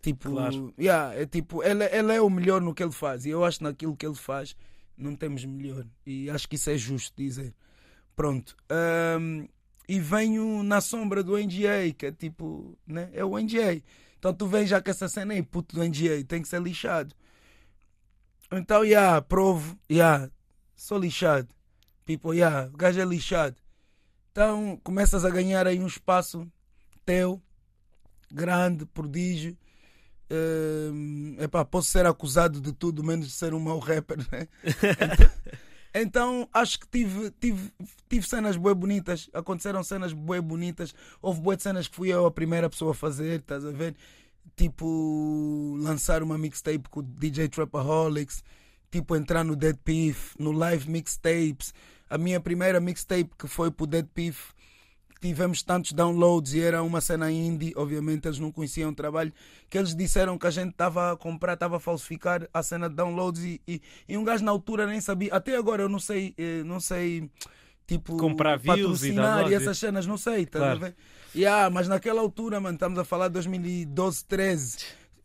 Tipo, 0.01 0.31
claro. 0.31 0.73
yeah, 0.79 1.13
é 1.13 1.25
tipo, 1.25 1.63
ele, 1.63 1.83
ele 1.85 2.13
é 2.13 2.21
o 2.21 2.29
melhor 2.29 2.61
no 2.61 2.73
que 2.73 2.81
ele 2.81 2.91
faz. 2.91 3.25
E 3.25 3.29
eu 3.29 3.43
acho 3.43 3.59
que 3.59 3.63
naquilo 3.63 3.95
que 3.95 4.05
ele 4.05 4.15
faz 4.15 4.55
não 4.97 5.15
temos 5.15 5.45
melhor. 5.45 5.85
E 6.05 6.29
acho 6.29 6.47
que 6.47 6.55
isso 6.55 6.69
é 6.69 6.77
justo 6.77 7.13
dizer. 7.15 7.53
Pronto. 8.15 8.55
Um, 9.19 9.47
e 9.87 9.99
venho 9.99 10.63
na 10.63 10.81
sombra 10.81 11.23
do 11.23 11.37
NGA, 11.37 11.93
que 11.95 12.07
é 12.07 12.11
tipo, 12.11 12.77
né? 12.85 13.09
É 13.13 13.23
o 13.23 13.37
NGA. 13.37 13.81
Então 14.17 14.33
tu 14.33 14.47
vês 14.47 14.69
já 14.69 14.81
que 14.81 14.89
essa 14.89 15.07
cena 15.07 15.33
é 15.33 15.41
puto 15.41 15.75
do 15.75 15.83
NGA, 15.83 16.23
tem 16.25 16.41
que 16.41 16.47
ser 16.47 16.61
lixado. 16.61 17.13
Então, 18.51 18.83
yeah, 18.83 19.21
provo, 19.21 19.77
yeah, 19.91 20.29
sou 20.75 20.97
lixado. 20.97 21.47
People, 22.05 22.37
yeah, 22.37 22.69
o 22.73 22.77
gajo 22.77 22.99
é 22.99 23.05
lixado. 23.05 23.55
Então 24.31 24.79
começas 24.83 25.25
a 25.25 25.29
ganhar 25.29 25.67
aí 25.67 25.79
um 25.79 25.87
espaço 25.87 26.47
teu, 27.05 27.41
grande, 28.31 28.85
prodígio. 28.85 29.57
Uh, 30.29 31.41
epá, 31.41 31.63
posso 31.63 31.89
ser 31.89 32.05
acusado 32.05 32.59
de 32.59 32.73
tudo 32.73 33.03
menos 33.03 33.27
de 33.27 33.33
ser 33.33 33.53
um 33.53 33.59
mau 33.59 33.79
rapper, 33.79 34.17
né? 34.29 34.47
então, 34.63 35.29
então, 36.01 36.47
acho 36.53 36.79
que 36.79 36.87
tive, 36.87 37.31
tive, 37.39 37.71
tive 38.09 38.27
cenas 38.27 38.57
bem 38.57 38.73
bonitas, 38.73 39.29
aconteceram 39.33 39.83
cenas 39.83 40.13
bem 40.13 40.41
bonitas. 40.41 40.93
Houve 41.21 41.41
boas 41.41 41.61
cenas 41.61 41.87
que 41.87 41.95
fui 41.95 42.09
eu 42.09 42.25
a 42.25 42.31
primeira 42.31 42.69
pessoa 42.69 42.91
a 42.91 42.95
fazer, 42.95 43.39
estás 43.39 43.65
a 43.65 43.71
ver? 43.71 43.95
Tipo, 44.55 45.75
lançar 45.79 46.23
uma 46.23 46.37
mixtape 46.37 46.89
com 46.89 46.99
o 46.99 47.03
DJ 47.03 47.47
Trapaholics, 47.47 48.43
tipo, 48.91 49.15
entrar 49.15 49.43
no 49.43 49.55
Dead 49.55 49.77
Beef, 49.85 50.35
no 50.39 50.51
live 50.51 50.89
mixtapes 50.89 51.73
a 52.09 52.17
minha 52.17 52.39
primeira 52.39 52.79
mixtape 52.79 53.31
que 53.37 53.47
foi 53.47 53.69
pro 53.71 53.85
Dead 53.85 54.07
Beef 54.13 54.51
tivemos 55.19 55.61
tantos 55.61 55.93
downloads 55.93 56.53
e 56.53 56.61
era 56.61 56.81
uma 56.83 57.01
cena 57.01 57.31
indie, 57.31 57.73
obviamente 57.75 58.27
eles 58.27 58.39
não 58.39 58.51
conheciam 58.51 58.91
o 58.91 58.95
trabalho, 58.95 59.33
que 59.69 59.77
eles 59.77 59.95
disseram 59.95 60.37
que 60.37 60.47
a 60.47 60.51
gente 60.51 60.71
estava 60.71 61.11
a 61.11 61.17
comprar, 61.17 61.53
estava 61.53 61.77
a 61.77 61.79
falsificar 61.79 62.47
a 62.53 62.63
cena 62.63 62.89
de 62.89 62.95
downloads 62.95 63.43
e, 63.43 63.61
e, 63.67 63.81
e, 64.07 64.17
um 64.17 64.23
gajo 64.23 64.43
na 64.43 64.51
altura 64.51 64.85
nem 64.85 65.01
sabia, 65.01 65.33
até 65.33 65.55
agora 65.55 65.83
eu 65.83 65.89
não 65.89 65.99
sei, 65.99 66.33
eh, 66.37 66.63
não 66.63 66.79
sei 66.79 67.29
tipo 67.85 68.17
comprar 68.17 68.57
views 68.57 69.03
e, 69.03 69.13
e 69.13 69.53
essas 69.53 69.77
cenas, 69.77 70.05
não 70.05 70.17
sei, 70.17 70.45
tá 70.45 70.59
claro. 70.59 70.77
a 70.77 70.79
ver? 70.87 70.95
Yeah, 71.35 71.69
mas 71.69 71.87
naquela 71.87 72.21
altura, 72.21 72.59
mano, 72.59 72.75
estamos 72.75 72.97
a 72.97 73.05
falar 73.05 73.27
de 73.27 73.35
2012, 73.35 74.25
13 74.25 74.77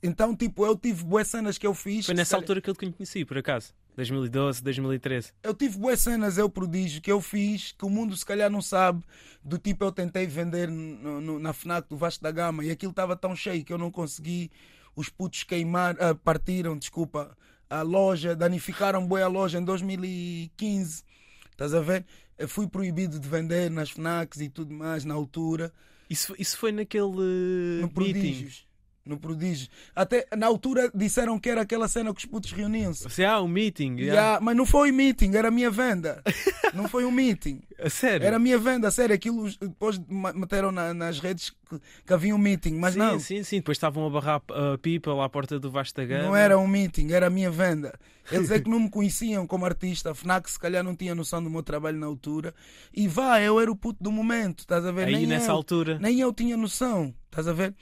então, 0.03 0.35
tipo, 0.35 0.67
eu 0.67 0.77
tive 0.77 1.05
boas 1.05 1.29
cenas 1.29 1.57
que 1.57 1.67
eu 1.67 1.73
fiz. 1.73 2.07
Foi 2.07 2.15
nessa 2.15 2.37
altura 2.37 2.61
que 2.61 2.69
eu 2.69 2.75
te 2.75 2.91
conheci, 2.91 3.25
por 3.25 3.39
acaso. 3.39 3.73
2012, 3.97 4.63
2013. 4.63 5.33
Eu 5.43 5.55
tive 5.55 5.79
boas 5.79 6.01
cenas, 6.01 6.39
eu 6.39 6.49
prodígio, 6.49 7.01
que 7.01 7.13
eu 7.13 7.21
fiz, 7.21 7.73
que 7.73 7.85
o 7.85 7.91
mundo 7.91 8.17
se 8.17 8.25
calhar 8.25 8.51
não 8.51 8.63
sabe. 8.63 9.05
Do 9.45 9.59
tipo, 9.59 9.85
eu 9.85 9.93
tentei 9.93 10.27
vender 10.27 10.69
no, 10.69 11.21
no, 11.21 11.39
na 11.39 11.53
FNAC 11.53 11.89
do 11.89 11.97
Vasco 11.97 12.23
da 12.23 12.31
Gama 12.31 12.65
e 12.65 12.71
aquilo 12.71 12.91
estava 12.91 13.17
tão 13.17 13.37
cheio 13.37 13.65
que 13.65 13.73
eu 13.73 13.79
não 13.79 13.91
consegui. 13.91 14.51
Os 14.95 15.09
putos 15.09 15.43
queimar, 15.43 15.95
uh, 15.95 16.15
partiram, 16.15 16.77
desculpa, 16.77 17.37
a 17.69 17.83
loja, 17.83 18.37
danificaram 18.37 19.07
boa 19.07 19.25
a 19.25 19.29
loja 19.29 19.59
em 19.59 19.65
2015. 19.65 21.03
Estás 21.51 21.75
a 21.75 21.81
ver? 21.81 22.05
Eu 22.39 22.49
fui 22.49 22.67
proibido 22.67 23.19
de 23.19 23.29
vender 23.29 23.71
nas 23.71 23.91
FNACs 23.91 24.41
e 24.41 24.49
tudo 24.49 24.73
mais 24.73 25.05
na 25.05 25.15
altura. 25.15 25.73
Isso, 26.09 26.35
isso 26.39 26.57
foi 26.57 26.73
naquele. 26.73 27.81
No 27.81 27.89
Prodígios 27.89 28.67
no 29.05 29.19
Prodígio. 29.19 29.69
Até 29.95 30.27
na 30.37 30.47
altura 30.47 30.91
disseram 30.95 31.39
que 31.39 31.51
era 31.51 31.63
aquela 31.63 31.89
cena 31.89 32.13
que 32.15 32.21
os 32.21 32.25
putos 32.25 32.53
reuniam-se. 32.53 33.03
Você 33.03 33.25
há 33.25 33.41
um 33.41 33.49
meeting. 33.49 33.97
Yeah. 33.97 34.13
Yeah, 34.13 34.41
mas 34.41 34.57
não 34.57 34.65
foi 34.65 34.93
meeting, 34.93 35.35
era 35.35 35.49
a 35.49 35.51
minha 35.51 35.71
venda. 35.71 36.23
não 36.73 36.89
foi 36.89 37.05
um 37.05 37.11
meeting. 37.11 37.61
Sério? 37.91 38.27
Era 38.27 38.37
a 38.37 38.39
minha 38.39 38.59
venda, 38.59 38.91
sério. 38.91 39.15
Aquilo 39.15 39.51
depois 39.61 40.01
meteram 40.35 40.71
na, 40.71 40.95
nas 40.95 41.19
redes 41.19 41.51
que, 41.51 41.81
que, 42.07 42.13
havia 42.13 42.35
um 42.35 42.39
meeting, 42.39 42.75
mas 42.75 42.95
sim, 42.95 42.99
não. 42.99 43.19
Sim, 43.19 43.43
sim, 43.43 43.57
depois 43.57 43.77
estavam 43.77 44.07
a 44.07 44.11
barrar 44.11 44.41
uh, 44.51 44.79
people 44.79 45.21
à 45.21 45.29
porta 45.29 45.59
do 45.59 45.71
Vasta 45.71 46.05
Gama. 46.05 46.23
Não 46.23 46.37
era 46.37 46.59
um 46.59 46.67
meeting, 46.67 47.11
era 47.11 47.27
a 47.27 47.31
minha 47.31 47.51
venda. 47.51 47.93
Eles 48.31 48.51
é 48.51 48.61
que 48.61 48.71
não 48.71 48.79
me 48.79 48.91
conheciam 48.91 49.47
como 49.47 49.65
artista. 49.65 50.13
A 50.13 50.15
FNAC 50.15 50.49
se 50.49 50.59
calhar 50.59 50.85
não 50.85 50.95
tinha 50.95 51.15
noção 51.15 51.43
do 51.43 51.51
meu 51.51 51.63
trabalho 51.63 51.99
na 51.99 52.07
altura. 52.07 52.55
E 52.95 53.09
vá, 53.09 53.41
eu 53.41 53.61
era 53.61 53.71
o 53.71 53.77
puto 53.77 54.03
do 54.03 54.13
momento, 54.13 54.61
estás 54.61 54.87
a 54.87 54.93
ver? 54.93 55.09
Aí 55.09 55.15
nem 55.15 55.27
nessa 55.27 55.51
eu, 55.51 55.57
altura. 55.57 55.99
Nem 55.99 56.21
eu 56.21 56.33
tinha 56.33 56.57
noção, 56.57 57.13
estás 57.29 57.49
a 57.49 57.53
ver? 57.53 57.75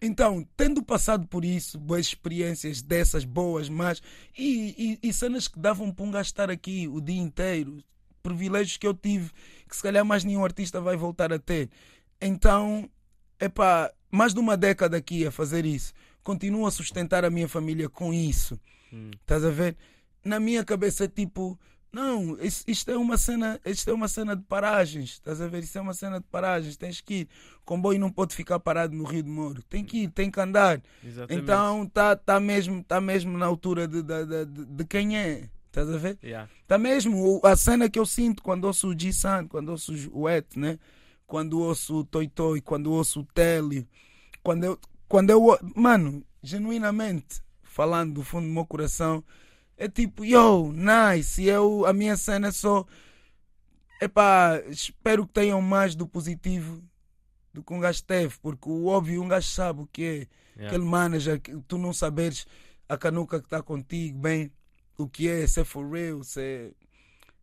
Então, 0.00 0.46
tendo 0.56 0.82
passado 0.82 1.26
por 1.26 1.44
isso, 1.44 1.78
boas 1.78 2.06
experiências 2.06 2.80
dessas 2.80 3.24
boas, 3.24 3.68
mas 3.68 4.00
e, 4.36 4.98
e, 5.02 5.08
e 5.08 5.12
cenas 5.12 5.48
que 5.48 5.58
davam 5.58 5.92
para 5.92 6.04
um 6.04 6.10
gastar 6.10 6.50
aqui 6.50 6.86
o 6.86 7.00
dia 7.00 7.20
inteiro, 7.20 7.82
privilégios 8.22 8.76
que 8.76 8.86
eu 8.86 8.94
tive, 8.94 9.30
que 9.68 9.76
se 9.76 9.82
calhar 9.82 10.04
mais 10.04 10.22
nenhum 10.22 10.44
artista 10.44 10.80
vai 10.80 10.96
voltar 10.96 11.32
a 11.32 11.38
ter. 11.38 11.68
Então, 12.20 12.88
epá, 13.40 13.92
mais 14.10 14.32
de 14.32 14.40
uma 14.40 14.56
década 14.56 14.96
aqui 14.96 15.26
a 15.26 15.32
fazer 15.32 15.66
isso. 15.66 15.92
Continuo 16.22 16.66
a 16.66 16.70
sustentar 16.70 17.24
a 17.24 17.30
minha 17.30 17.48
família 17.48 17.88
com 17.88 18.12
isso. 18.14 18.58
Hum. 18.92 19.10
Estás 19.20 19.44
a 19.44 19.50
ver? 19.50 19.76
Na 20.24 20.38
minha 20.38 20.64
cabeça, 20.64 21.08
tipo, 21.08 21.58
não, 21.92 22.36
isto, 22.40 22.90
é 22.90 22.96
uma 22.96 23.16
cena, 23.16 23.60
isto 23.64 23.90
é 23.90 23.92
uma 23.92 24.08
cena 24.08 24.36
de 24.36 24.42
paragens, 24.42 25.12
estás 25.12 25.40
a 25.40 25.48
ver? 25.48 25.62
Isto 25.62 25.78
é 25.78 25.80
uma 25.80 25.94
cena 25.94 26.20
de 26.20 26.26
paragens, 26.26 26.76
tens 26.76 27.00
que 27.00 27.14
ir. 27.14 27.28
O 27.60 27.64
comboio 27.64 27.98
não 27.98 28.10
pode 28.10 28.34
ficar 28.34 28.58
parado 28.60 28.94
no 28.94 29.04
Rio 29.04 29.22
de 29.22 29.30
Moro, 29.30 29.62
tem 29.62 29.84
que 29.84 30.04
ir, 30.04 30.10
tem 30.10 30.30
que 30.30 30.40
andar. 30.40 30.82
Exatamente. 31.02 31.42
Então 31.42 31.84
está 31.84 32.14
tá 32.14 32.38
mesmo, 32.38 32.84
tá 32.84 33.00
mesmo 33.00 33.36
na 33.36 33.46
altura 33.46 33.88
de, 33.88 34.02
de, 34.02 34.26
de, 34.26 34.64
de 34.66 34.84
quem 34.84 35.16
é, 35.18 35.48
estás 35.66 35.88
a 35.88 35.96
ver? 35.96 36.18
Está 36.22 36.26
yeah. 36.26 36.48
mesmo 36.78 37.40
a 37.42 37.56
cena 37.56 37.88
que 37.88 37.98
eu 37.98 38.06
sinto 38.06 38.42
quando 38.42 38.64
ouço 38.64 38.88
o 38.88 38.98
G-San, 38.98 39.46
quando 39.46 39.70
ouço 39.70 39.92
o 40.12 40.28
Et, 40.28 40.46
né? 40.56 40.78
quando 41.28 41.60
ouço 41.60 41.98
o 41.98 42.04
Toy 42.04 42.26
Toy, 42.26 42.60
quando 42.60 42.90
ouço 42.90 43.20
o 43.20 43.24
Télio, 43.24 43.86
quando 44.42 44.64
eu, 44.64 44.80
quando 45.06 45.30
eu, 45.30 45.58
mano, 45.76 46.24
genuinamente, 46.42 47.42
falando 47.62 48.14
do 48.14 48.22
fundo 48.24 48.46
do 48.48 48.52
meu 48.52 48.64
coração 48.64 49.22
é 49.78 49.88
tipo, 49.88 50.24
yo, 50.24 50.72
nice. 50.72 51.40
E 51.40 51.48
eu, 51.48 51.86
a 51.86 51.92
minha 51.92 52.16
cena 52.16 52.48
é 52.48 52.50
só. 52.50 52.84
Epá, 54.00 54.60
espero 54.68 55.26
que 55.26 55.32
tenham 55.32 55.62
mais 55.62 55.94
do 55.94 56.06
positivo 56.06 56.82
do 57.52 57.62
que 57.62 57.72
um 57.72 57.80
gajo 57.80 58.02
teve, 58.04 58.34
porque 58.40 58.68
o 58.68 58.86
óbvio 58.86 59.22
um 59.22 59.28
gajo 59.28 59.48
sabe 59.48 59.82
o 59.82 59.86
que 59.86 60.02
é. 60.02 60.06
Yeah. 60.56 60.66
Aquele 60.66 60.84
manager, 60.84 61.40
que 61.40 61.56
tu 61.68 61.78
não 61.78 61.92
saberes 61.92 62.44
a 62.88 62.96
canuca 62.96 63.38
que 63.38 63.46
está 63.46 63.62
contigo, 63.62 64.18
bem, 64.18 64.50
o 64.96 65.08
que 65.08 65.28
é, 65.28 65.46
se 65.46 65.60
é 65.60 65.64
for 65.64 65.88
real, 65.88 66.24
se 66.24 66.40
é, 66.40 66.70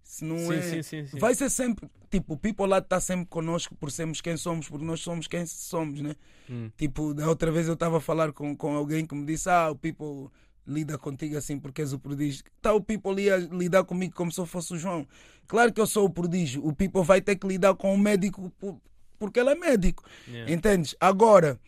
Se 0.04 0.26
não 0.26 0.38
Sim, 0.38 0.54
é. 0.54 0.62
sim, 0.62 0.84
sim, 0.84 1.06
sim. 1.06 1.17
Vai 1.17 1.34
ser 1.34 1.50
sempre. 1.50 1.89
Tipo, 2.10 2.34
o 2.34 2.38
people 2.38 2.67
lá 2.67 2.80
está 2.80 3.00
sempre 3.00 3.28
connosco 3.28 3.74
por 3.76 3.91
sermos 3.91 4.19
quem 4.19 4.36
somos, 4.36 4.67
porque 4.67 4.86
nós 4.86 5.00
somos 5.00 5.28
quem 5.28 5.45
somos, 5.45 6.02
né? 6.02 6.15
Hum. 6.50 6.69
Tipo, 6.78 7.13
da 7.13 7.28
outra 7.28 7.52
vez 7.52 7.67
eu 7.67 7.74
estava 7.74 7.98
a 7.98 8.02
falar 8.02 8.34
com, 8.34 8.56
com 8.56 8.76
alguém 8.76 9.06
que 9.06 9.15
me 9.15 9.26
disse: 9.26 9.50
Ah, 9.50 9.71
o 9.71 9.76
people 9.76 10.30
lida 10.67 10.97
contigo 10.97 11.38
assim 11.38 11.60
porque 11.60 11.82
és 11.82 11.93
o 11.93 11.99
prodígio. 11.99 12.43
Tá, 12.62 12.73
o 12.73 12.82
people 12.82 13.21
ia 13.21 13.38
lidar 13.38 13.84
comigo 13.84 14.13
como 14.15 14.32
se 14.32 14.39
eu 14.39 14.45
fosse 14.45 14.73
o 14.73 14.78
João. 14.78 15.08
Claro 15.47 15.71
que 15.71 15.80
eu 15.80 15.88
sou 15.88 16.06
o 16.06 16.10
prodígio. 16.10 16.65
O 16.65 16.73
people 16.73 17.04
vai 17.04 17.21
ter 17.21 17.36
que 17.36 17.47
lidar 17.47 17.75
com 17.75 17.93
o 17.93 17.97
médico 17.97 18.51
por- 18.60 18.80
porque 19.19 19.39
ele 19.39 19.49
é 19.51 19.56
médico. 19.56 20.04
Yeah. 20.28 20.51
Entendes? 20.51 20.95
Agora, 20.99 21.60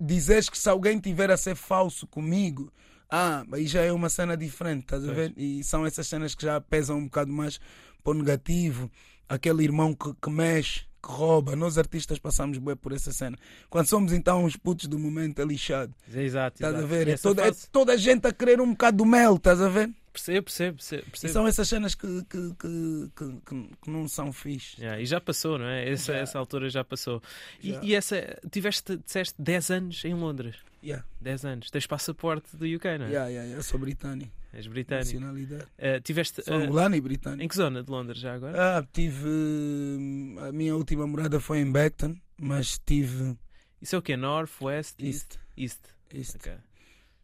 dizeres 0.00 0.48
que 0.48 0.58
se 0.58 0.68
alguém 0.68 0.98
tiver 0.98 1.30
a 1.30 1.36
ser 1.36 1.56
falso 1.56 2.06
comigo, 2.06 2.72
ah, 3.10 3.44
aí 3.52 3.66
já 3.66 3.82
é 3.82 3.92
uma 3.92 4.08
cena 4.08 4.36
diferente, 4.36 4.82
estás 4.82 5.08
a 5.08 5.12
ver? 5.12 5.32
E 5.36 5.64
são 5.64 5.84
essas 5.86 6.06
cenas 6.06 6.34
que 6.34 6.44
já 6.44 6.60
pesam 6.60 6.98
um 6.98 7.04
bocado 7.04 7.32
mais 7.32 7.58
para 8.04 8.10
o 8.12 8.14
negativo. 8.14 8.90
Aquele 9.28 9.64
irmão 9.64 9.94
que, 9.94 10.12
que 10.22 10.30
mexe, 10.30 10.86
que 11.08 11.12
rouba. 11.12 11.56
Nós 11.56 11.78
artistas 11.78 12.18
passamos 12.18 12.58
bem 12.58 12.76
por 12.76 12.92
essa 12.92 13.12
cena. 13.12 13.36
Quando 13.70 13.86
somos 13.86 14.12
então 14.12 14.44
os 14.44 14.56
putos 14.56 14.86
do 14.86 14.98
momento 14.98 15.40
é 15.40 15.44
lixado. 15.44 15.94
Exato, 16.14 16.56
Estás 16.56 16.74
a 16.74 16.86
ver? 16.86 17.08
É 17.08 17.16
toda, 17.16 17.46
é 17.46 17.52
toda 17.72 17.92
a 17.94 17.96
gente 17.96 18.26
a 18.26 18.32
querer 18.32 18.60
um 18.60 18.70
bocado 18.70 18.98
do 18.98 19.06
mel, 19.06 19.36
estás 19.36 19.60
a 19.60 19.68
ver? 19.68 19.90
Percebo, 20.18 20.76
percebo, 20.76 20.76
percebo. 21.10 21.30
E 21.30 21.32
são 21.32 21.46
essas 21.46 21.68
cenas 21.68 21.94
que, 21.94 22.06
que, 22.24 22.54
que, 22.58 23.10
que, 23.16 23.40
que- 23.46 23.90
não 23.90 24.06
são 24.08 24.32
fixe. 24.32 24.80
Yeah, 24.80 25.00
e 25.00 25.06
já 25.06 25.20
passou, 25.20 25.58
não 25.58 25.66
é? 25.66 25.88
Essa, 25.90 26.12
Já. 26.12 26.18
essa 26.18 26.38
altura 26.38 26.68
já 26.70 26.84
passou. 26.84 27.22
E, 27.62 27.72
Já. 27.72 27.80
e 27.82 27.94
essa, 27.94 28.38
tiveste, 28.50 28.96
disseste 28.98 29.34
10 29.40 29.70
anos 29.70 30.04
em 30.04 30.14
Londres. 30.14 30.56
Yeah. 30.82 31.04
10 31.20 31.44
anos. 31.44 31.70
Tens 31.70 31.86
passaporte 31.86 32.56
do 32.56 32.64
UK, 32.64 32.98
não 32.98 33.06
é? 33.06 33.08
Yeah, 33.10 33.28
yeah, 33.28 33.52
eu 33.54 33.62
sou 33.62 33.78
britânico. 33.80 34.32
És 34.52 34.66
britânico. 34.66 35.06
Nacionalidade. 35.12 35.64
Uh, 35.78 36.00
tiveste. 36.02 36.42
Sou 36.42 36.56
uh, 36.58 36.62
angolano 36.62 36.94
e 36.96 37.00
britânico. 37.00 37.42
em 37.42 37.48
que 37.48 37.56
zona 37.56 37.82
de 37.82 37.90
Londres 37.90 38.18
já 38.20 38.34
agora? 38.34 38.78
Ah, 38.78 38.86
tive. 38.92 39.26
hum, 39.28 40.36
A 40.40 40.52
minha 40.52 40.74
última 40.74 41.06
morada 41.06 41.38
foi 41.40 41.58
em 41.58 41.70
Beckton, 41.70 42.16
mas 42.40 42.78
tive. 42.84 43.36
Isso 43.82 43.94
é 43.94 43.98
o 43.98 44.02
quê? 44.02 44.16
North, 44.16 44.50
West, 44.62 44.94
East? 45.00 45.36
East. 45.56 45.80
East. 46.12 46.34
East. 46.36 46.48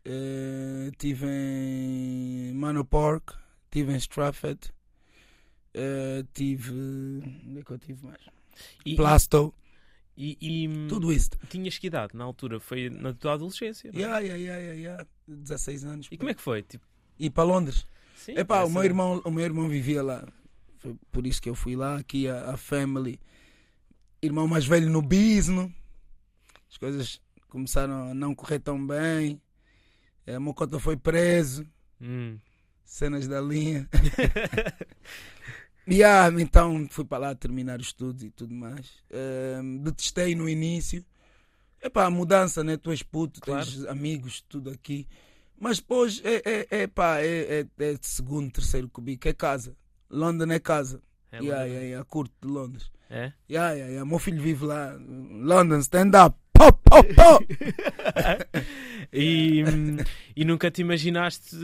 Ok. 0.05 0.13
Eh, 0.13 0.91
tive 0.99 1.27
em 1.27 2.53
Manor 2.55 2.85
Park, 2.85 3.31
tive 3.71 3.93
em 3.93 3.97
Stratford, 3.97 4.73
eh, 5.73 6.25
tive. 6.35 6.71
Onde 6.73 7.61
é 7.61 7.63
que 7.63 7.71
eu 7.71 7.79
tive 7.79 8.05
mais? 8.07 8.21
E, 8.85 8.95
Plastow, 8.97 9.55
e, 10.17 10.37
e, 10.41 10.69
hum, 10.69 10.87
tudo 10.89 11.13
isto. 11.13 11.39
tinhas 11.49 11.79
que 11.79 11.87
idade 11.89 12.17
na 12.17 12.25
altura? 12.25 12.61
Foi 12.61 12.89
na 12.91 13.13
tua 13.15 13.33
adolescência? 13.35 13.91
não 13.93 13.99
é? 13.99 14.03
Yeah, 14.03 14.19
yeah, 14.21 14.37
yeah, 14.43 14.63
yeah, 14.63 14.81
yeah. 14.81 15.07
16 15.27 15.85
anos. 15.85 16.09
E 16.11 16.17
como 16.17 16.31
é 16.31 16.35
que 16.35 16.43
foi? 16.43 16.63
Tipo, 16.63 16.87
E 17.19 17.31
para 17.31 17.45
Londres. 17.45 17.87
sim, 18.15 18.33
Epá, 18.37 18.63
o 18.65 18.71
meu, 18.71 18.85
irmão, 18.85 19.23
o 19.25 19.31
meu 19.31 19.45
irmão 19.45 19.69
vivia 19.69 20.03
lá. 20.03 20.27
Foi 20.79 20.95
por 21.11 21.27
isso 21.27 21.41
que 21.41 21.49
eu 21.49 21.55
fui 21.55 21.75
lá, 21.75 21.97
aqui 21.97 22.29
a, 22.29 22.51
a 22.53 22.57
family. 22.57 23.19
Irmão 24.23 24.47
mais 24.47 24.67
velho 24.67 24.89
no 24.91 25.03
bisno. 25.03 25.75
As 26.71 26.77
coisas 26.77 27.21
começaram 27.49 28.11
a 28.11 28.15
não 28.15 28.35
correr 28.35 28.59
tão 28.59 28.85
bem. 28.87 29.41
A 30.27 30.41
Mocota 30.41 30.79
foi 30.79 30.97
preso. 30.97 31.67
Hum. 32.01 32.39
Cenas 32.85 33.27
da 33.27 33.41
linha. 33.41 33.89
E 35.87 36.03
ah, 36.03 36.31
então 36.39 36.87
fui 36.91 37.05
para 37.05 37.19
lá 37.19 37.35
terminar 37.35 37.79
os 37.79 37.89
estudos 37.89 38.23
e 38.23 38.31
tudo 38.31 38.55
mais. 38.55 38.91
Ahm, 39.13 39.83
detestei 39.83 40.35
no 40.35 40.49
início. 40.49 41.05
Epá, 41.83 42.07
a 42.07 42.11
mudança, 42.11 42.65
né? 42.65 42.79
Tu 42.79 42.91
és 42.91 43.03
puto, 43.03 43.39
Claro. 43.43 43.67
tens 43.67 43.85
amigos, 43.85 44.41
tudo 44.49 44.71
aqui. 44.71 45.07
Mas 45.61 45.79
depois 45.79 46.23
é, 46.25 46.41
é, 46.45 46.67
é, 46.71 46.87
pá, 46.87 47.19
é, 47.21 47.61
é, 47.79 47.85
é 47.85 47.99
segundo, 48.01 48.51
terceiro 48.51 48.89
cubico, 48.89 49.29
é 49.29 49.35
casa. 49.35 49.77
London 50.09 50.51
é 50.53 50.59
casa. 50.59 51.03
É, 51.31 51.39
yeah, 51.39 51.65
yeah, 51.65 51.87
yeah, 51.87 52.05
curto 52.07 52.33
de 52.41 52.49
Londres. 52.49 52.91
É? 53.11 53.33
Yeah, 53.51 53.73
yeah, 53.73 53.91
yeah. 53.91 54.05
Meu 54.09 54.19
filho 54.19 54.41
vive 54.41 54.65
lá. 54.65 54.95
London, 54.99 55.81
stand 55.81 56.13
up. 56.17 56.39
Pop, 56.95 57.15
pop. 57.15 57.47
e, 59.13 59.63
e 60.37 60.45
nunca 60.45 60.71
te 60.71 60.81
imaginaste. 60.83 61.57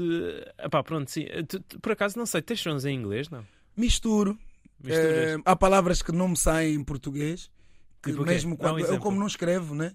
Epá, 0.59 0.83
pronto, 0.83 1.11
sim. 1.11 1.27
Tu- 1.49 1.61
tu- 1.61 1.81
por 1.81 1.93
acaso, 1.93 2.19
não 2.19 2.27
sei, 2.27 2.43
tens 2.43 2.61
sons 2.61 2.85
em 2.85 2.95
inglês, 2.97 3.29
não? 3.29 3.45
Misturo. 3.77 4.39
Eh, 4.87 5.37
há 5.45 5.55
palavras 5.55 6.03
que 6.03 6.13
não 6.13 6.29
me 6.29 6.37
saem 6.37 6.75
em 6.75 6.85
português. 6.85 7.51
Que 8.03 8.11
Tipo 8.13 8.25
mesmo 8.25 8.57
Dá 8.57 8.65
um 8.65 8.69
quando 8.69 8.79
eu 8.79 8.85
exemplo. 8.87 9.03
como 9.03 9.19
não 9.19 9.27
escrevo, 9.27 9.75
né? 9.75 9.95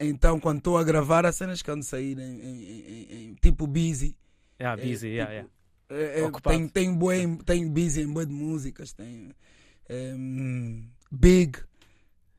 Então 0.00 0.40
quando 0.40 0.58
estou 0.58 0.76
a 0.78 0.82
gravar 0.82 1.24
há 1.26 1.30
cenas 1.30 1.62
que 1.62 1.70
de 1.76 1.84
sair 1.84 2.18
em, 2.18 2.40
em- 2.40 3.06
em- 3.30 3.34
tipo 3.34 3.66
busy. 3.66 4.16
ah, 4.58 4.72
é, 4.72 4.76
busy, 4.76 5.08
yeah, 5.08 5.42
tipo, 5.42 5.50
yeah. 5.90 6.06
É, 6.16 6.20
é, 6.20 6.24
Ocupado. 6.24 6.56
tem, 6.56 6.68
tem, 6.68 6.92
bué, 6.94 7.18
tem 7.44 7.68
busy 7.68 8.00
em 8.02 8.08
boa 8.12 8.26
de 8.26 8.32
músicas, 8.32 8.92
tem 8.92 9.30
em, 9.88 10.90
big. 11.12 11.58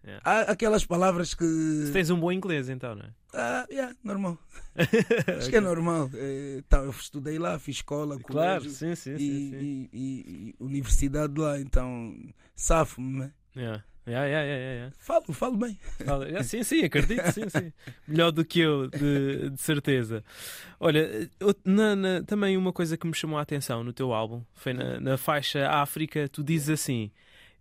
Yeah. 0.08 0.22
Há 0.24 0.52
aquelas 0.52 0.86
palavras 0.86 1.34
que. 1.34 1.43
Se 1.43 1.91
tens 1.91 2.10
um 2.10 2.17
bom 2.20 2.32
inglês, 2.32 2.70
então, 2.70 2.96
não 2.96 3.04
é? 3.04 3.10
Ah, 3.34 3.67
yeah, 3.70 3.93
normal. 4.04 4.38
Acho 5.38 5.50
que 5.50 5.58
é 5.58 5.60
normal. 5.62 6.10
Eh, 6.13 6.63
tá, 6.70 6.78
eu 6.78 6.91
estudei 6.91 7.38
lá, 7.38 7.60
fiz 7.60 7.76
escola, 7.78 8.17
Claro, 8.20 8.62
colégio 8.62 8.70
sim, 8.72 8.96
sim, 8.96 9.15
e, 9.15 9.17
sim. 9.20 9.50
sim. 9.52 9.58
e- 9.60 9.89
e- 9.93 10.50
e 10.50 10.56
universidade 10.63 11.34
lá, 11.39 11.60
então 11.60 12.15
safo-me. 12.56 13.20
né? 13.20 13.32
Yeah. 13.56 13.84
Yeah, 14.08 14.26
yeah, 14.26 14.46
yeah, 14.48 14.74
yeah. 14.76 14.96
Falo, 15.00 15.34
falo 15.34 15.58
bem. 15.58 15.78
Fala- 16.06 16.41
sim, 16.41 16.63
sim, 16.63 16.86
acredito, 16.86 17.30
sim, 17.34 17.50
sim. 17.50 17.74
Melhor 18.08 18.32
do 18.32 18.46
que 18.46 18.62
eu, 18.62 18.88
de, 18.88 19.50
de 19.50 19.62
certeza. 19.62 20.24
Olha, 20.80 21.30
eu- 21.38 21.54
na- 21.65 21.93
na- 21.98 22.24
também 22.24 22.56
uma 22.56 22.72
coisa 22.72 22.96
que 22.96 23.06
me 23.06 23.13
chamou 23.13 23.38
a 23.38 23.41
atenção 23.41 23.84
no 23.84 23.91
teu 23.91 24.13
álbum 24.13 24.41
foi 24.54 24.72
na, 24.74 24.98
na 25.02 25.17
faixa 25.17 25.67
África, 25.70 26.30
tu 26.30 26.41
dizes 26.41 26.70
assim. 26.70 27.12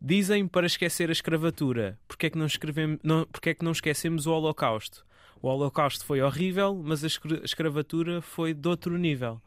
Dizem 0.01 0.47
para 0.47 0.67
esquecer 0.67 1.09
a 1.09 1.13
escravatura, 1.13 1.99
porque 2.07 2.27
é 2.27 2.31
que 2.31 2.39
não, 2.39 2.47
escrevemos, 2.47 2.99
não, 3.03 3.25
porque 3.27 3.51
é 3.51 3.55
que 3.55 3.65
não 3.65 3.73
esquecemos 3.73 4.27
o 4.27 4.33
Holocausto? 4.33 5.07
O 5.41 5.49
Holocausto 5.49 6.05
foi 6.05 6.21
horrível, 6.21 6.75
mas 6.85 7.03
a 7.03 7.07
escra- 7.07 7.41
escravatura 7.45 8.21
foi 8.21 8.53
de 8.55 8.69
outro 8.69 8.97
nível. 8.99 9.41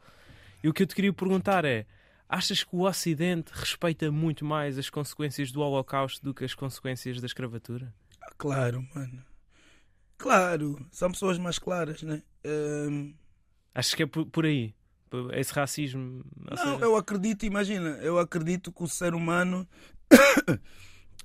E 0.63 0.67
o 0.67 0.73
que 0.73 0.83
eu 0.83 0.87
te 0.87 0.95
queria 0.95 1.13
perguntar 1.13 1.65
é: 1.65 1.85
achas 2.27 2.63
que 2.63 2.75
o 2.75 2.81
Ocidente 2.81 3.51
respeita 3.53 4.11
muito 4.11 4.43
mais 4.43 4.77
as 4.77 4.89
consequências 4.89 5.51
do 5.51 5.61
Holocausto 5.61 6.23
do 6.23 6.33
que 6.33 6.43
as 6.43 6.53
consequências 6.53 7.21
da 7.21 7.25
escravatura? 7.27 7.93
Ah, 8.21 8.31
Claro, 8.37 8.85
mano. 8.95 9.23
Claro, 10.17 10.85
são 10.91 11.11
pessoas 11.11 11.37
mais 11.37 11.57
claras, 11.59 12.03
né? 12.03 12.21
Ehm, 12.43 13.13
Acho 13.73 13.95
que 13.95 14.03
é 14.03 14.05
por, 14.05 14.25
por 14.25 14.45
aí. 14.45 14.73
Por 15.09 15.33
Esse 15.35 15.53
racismo. 15.53 16.23
não, 16.37 16.57
seja, 16.57 16.85
eu 16.85 16.95
acredito, 16.95 17.45
imagina, 17.45 17.97
eu 18.01 18.19
acredito 18.19 18.71
que 18.71 18.83
o 18.83 18.87
ser 18.87 19.15
humano. 19.15 19.67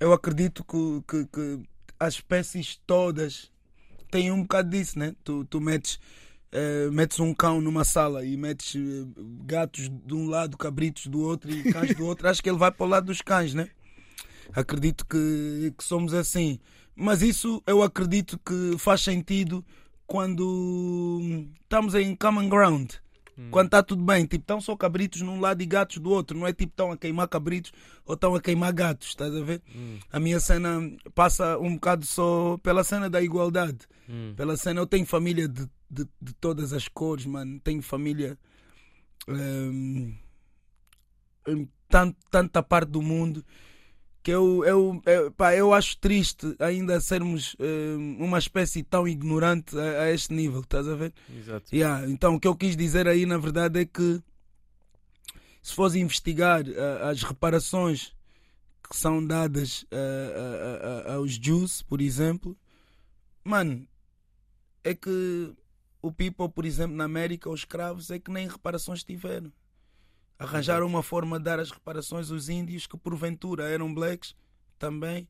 eu 0.01 0.13
acredito 0.13 0.65
que, 0.65 1.03
que, 1.07 1.27
que 1.27 1.63
as 1.99 2.15
espécies 2.15 2.81
todas 2.87 3.51
têm 4.11 4.31
um 4.31 4.43
bocado 4.43 4.71
disso, 4.71 4.99
né? 4.99 5.15
Tu, 5.23 5.45
tu 5.45 5.61
metes, 5.61 5.99
eh, 6.53 6.89
metes 6.91 7.21
um 7.21 7.35
cão 7.35 7.61
numa 7.61 7.85
sala 7.85 8.25
e 8.25 8.37
metes 8.37 8.75
eh, 8.77 9.07
gatos 9.45 9.89
de 9.89 10.15
um 10.15 10.29
lado, 10.29 10.57
cabritos 10.57 11.07
do 11.07 11.21
outro 11.21 11.51
e 11.51 11.73
cães 11.73 11.95
do 11.95 12.07
outro, 12.07 12.27
acho 12.29 12.43
que 12.43 12.49
ele 12.49 12.59
vai 12.59 12.71
para 12.71 12.87
o 12.87 12.89
lado 12.89 13.07
dos 13.07 13.21
cães, 13.21 13.55
né? 13.55 13.69
Acredito 14.53 15.07
que, 15.07 15.73
que 15.77 15.85
somos 15.85 16.15
assim. 16.15 16.59
Mas 16.95 17.23
isso 17.23 17.63
eu 17.67 17.83
acredito 17.83 18.39
que 18.39 18.79
faz 18.79 19.01
sentido 19.01 19.65
quando 20.07 21.47
estamos 21.63 21.95
em 21.95 22.15
common 22.15 22.49
ground. 22.49 22.93
Hum, 23.39 23.49
Quando 23.51 23.67
está 23.67 23.83
tudo 23.83 24.03
bem, 24.03 24.25
tipo, 24.27 24.43
estão 24.43 24.61
só 24.61 24.77
cabritos 24.77 25.21
num 25.23 25.41
lado 25.41 25.63
e 25.63 25.67
gatos 25.67 25.99
do 25.99 26.11
outro. 26.11 26.39
Não 26.39 26.47
é 26.47 26.53
tipo, 26.53 26.73
estão 26.73 26.93
a 26.93 26.97
queimar 26.97 27.29
cabritos 27.29 27.73
ou 28.07 28.15
estão 28.15 28.35
a 28.35 28.41
queimar 28.41 28.73
gatos, 28.73 29.09
estás 29.09 29.35
a 29.35 29.41
ver? 29.43 29.63
hum, 29.75 29.99
A 30.13 30.21
minha 30.21 30.41
cena 30.41 30.81
passa 31.15 31.59
um 31.59 31.75
bocado 31.75 32.05
só 32.07 32.59
pela 32.59 32.85
cena 32.85 33.09
da 33.11 33.23
igualdade. 33.23 33.87
hum. 34.09 34.35
Pela 34.37 34.57
cena, 34.57 34.81
eu 34.81 34.87
tenho 34.87 35.07
família 35.07 35.49
de, 35.49 35.69
de, 35.91 36.07
de 36.21 36.35
todas 36.35 36.73
as 36.73 36.89
cores, 36.89 37.27
mano. 37.27 37.61
Tenho 37.61 37.83
família 37.83 38.39
hum, 39.29 40.15
em 41.47 41.69
tan- 41.89 42.15
tanta 42.31 42.63
parte 42.63 42.91
do 42.91 43.03
mundo 43.03 43.45
que 44.25 44.31
eu, 44.31 44.65
eu, 44.65 45.03
eu, 45.05 45.31
pá, 45.33 45.55
eu 45.55 45.75
acho 45.75 45.99
triste 45.99 46.57
ainda 46.59 46.99
sermos 46.99 47.55
hum, 47.61 48.17
uma 48.19 48.39
espécie 48.39 48.83
tão 48.83 49.07
ignorante 49.07 49.79
a, 49.79 50.05
a 50.05 50.11
este 50.11 50.33
nível, 50.33 50.63
estás 50.63 50.89
a 50.89 50.95
ver? 50.95 51.13
Exato. 51.29 51.67
Yeah, 51.73 52.11
então 52.11 52.35
o 52.35 52.41
que 52.41 52.49
eu 52.49 52.57
quis 52.57 52.75
dizer 52.75 53.07
aí 53.07 53.27
na 53.27 53.37
verdade 53.37 53.81
é 53.81 53.85
que 53.85 54.23
se 55.63 55.75
fores 55.75 55.95
investigar 55.95 56.65
ah, 56.67 57.11
as 57.11 57.23
reparações 57.23 58.15
que 58.89 58.97
são 58.97 59.25
dadas 59.25 59.85
ah, 59.93 61.13
aos 61.13 61.33
Jews, 61.33 61.83
por 61.83 62.01
exemplo, 62.01 62.57
mano, 63.45 63.87
é 64.83 64.95
que 64.95 65.55
o 66.01 66.11
people, 66.11 66.49
por 66.49 66.65
exemplo, 66.65 66.97
na 66.97 67.05
América, 67.05 67.51
os 67.51 67.61
escravos, 67.61 68.11
é 68.11 68.19
que 68.19 68.31
nem 68.31 68.49
reparações 68.49 69.05
tiveram. 69.05 69.53
Arranjaram 70.39 70.87
uma 70.87 71.03
forma 71.03 71.39
de 71.39 71.45
dar 71.45 71.61
as 71.61 71.71
reparações 71.71 72.31
aos 72.31 72.49
índios 72.49 72.87
que 72.87 72.97
porventura 72.97 73.69
eram 73.69 73.93
blacks 73.95 74.35
também. 74.79 75.29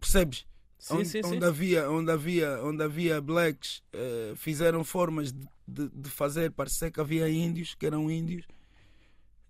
Percebes? 0.00 0.46
Sim, 0.78 0.94
onde, 0.94 1.08
sim, 1.08 1.22
sim. 1.22 1.36
onde 1.36 1.44
havia 1.44 1.88
onde 1.88 2.10
havia 2.10 2.60
onde 2.64 2.82
havia 2.82 3.20
blacks 3.20 3.84
eh, 3.92 4.32
fizeram 4.34 4.82
formas 4.82 5.30
de, 5.32 5.46
de, 5.68 5.88
de 5.88 6.10
fazer 6.10 6.50
parecer 6.50 6.90
que 6.90 7.00
havia 7.00 7.28
índios 7.28 7.76
que 7.76 7.86
eram 7.86 8.10
índios 8.10 8.44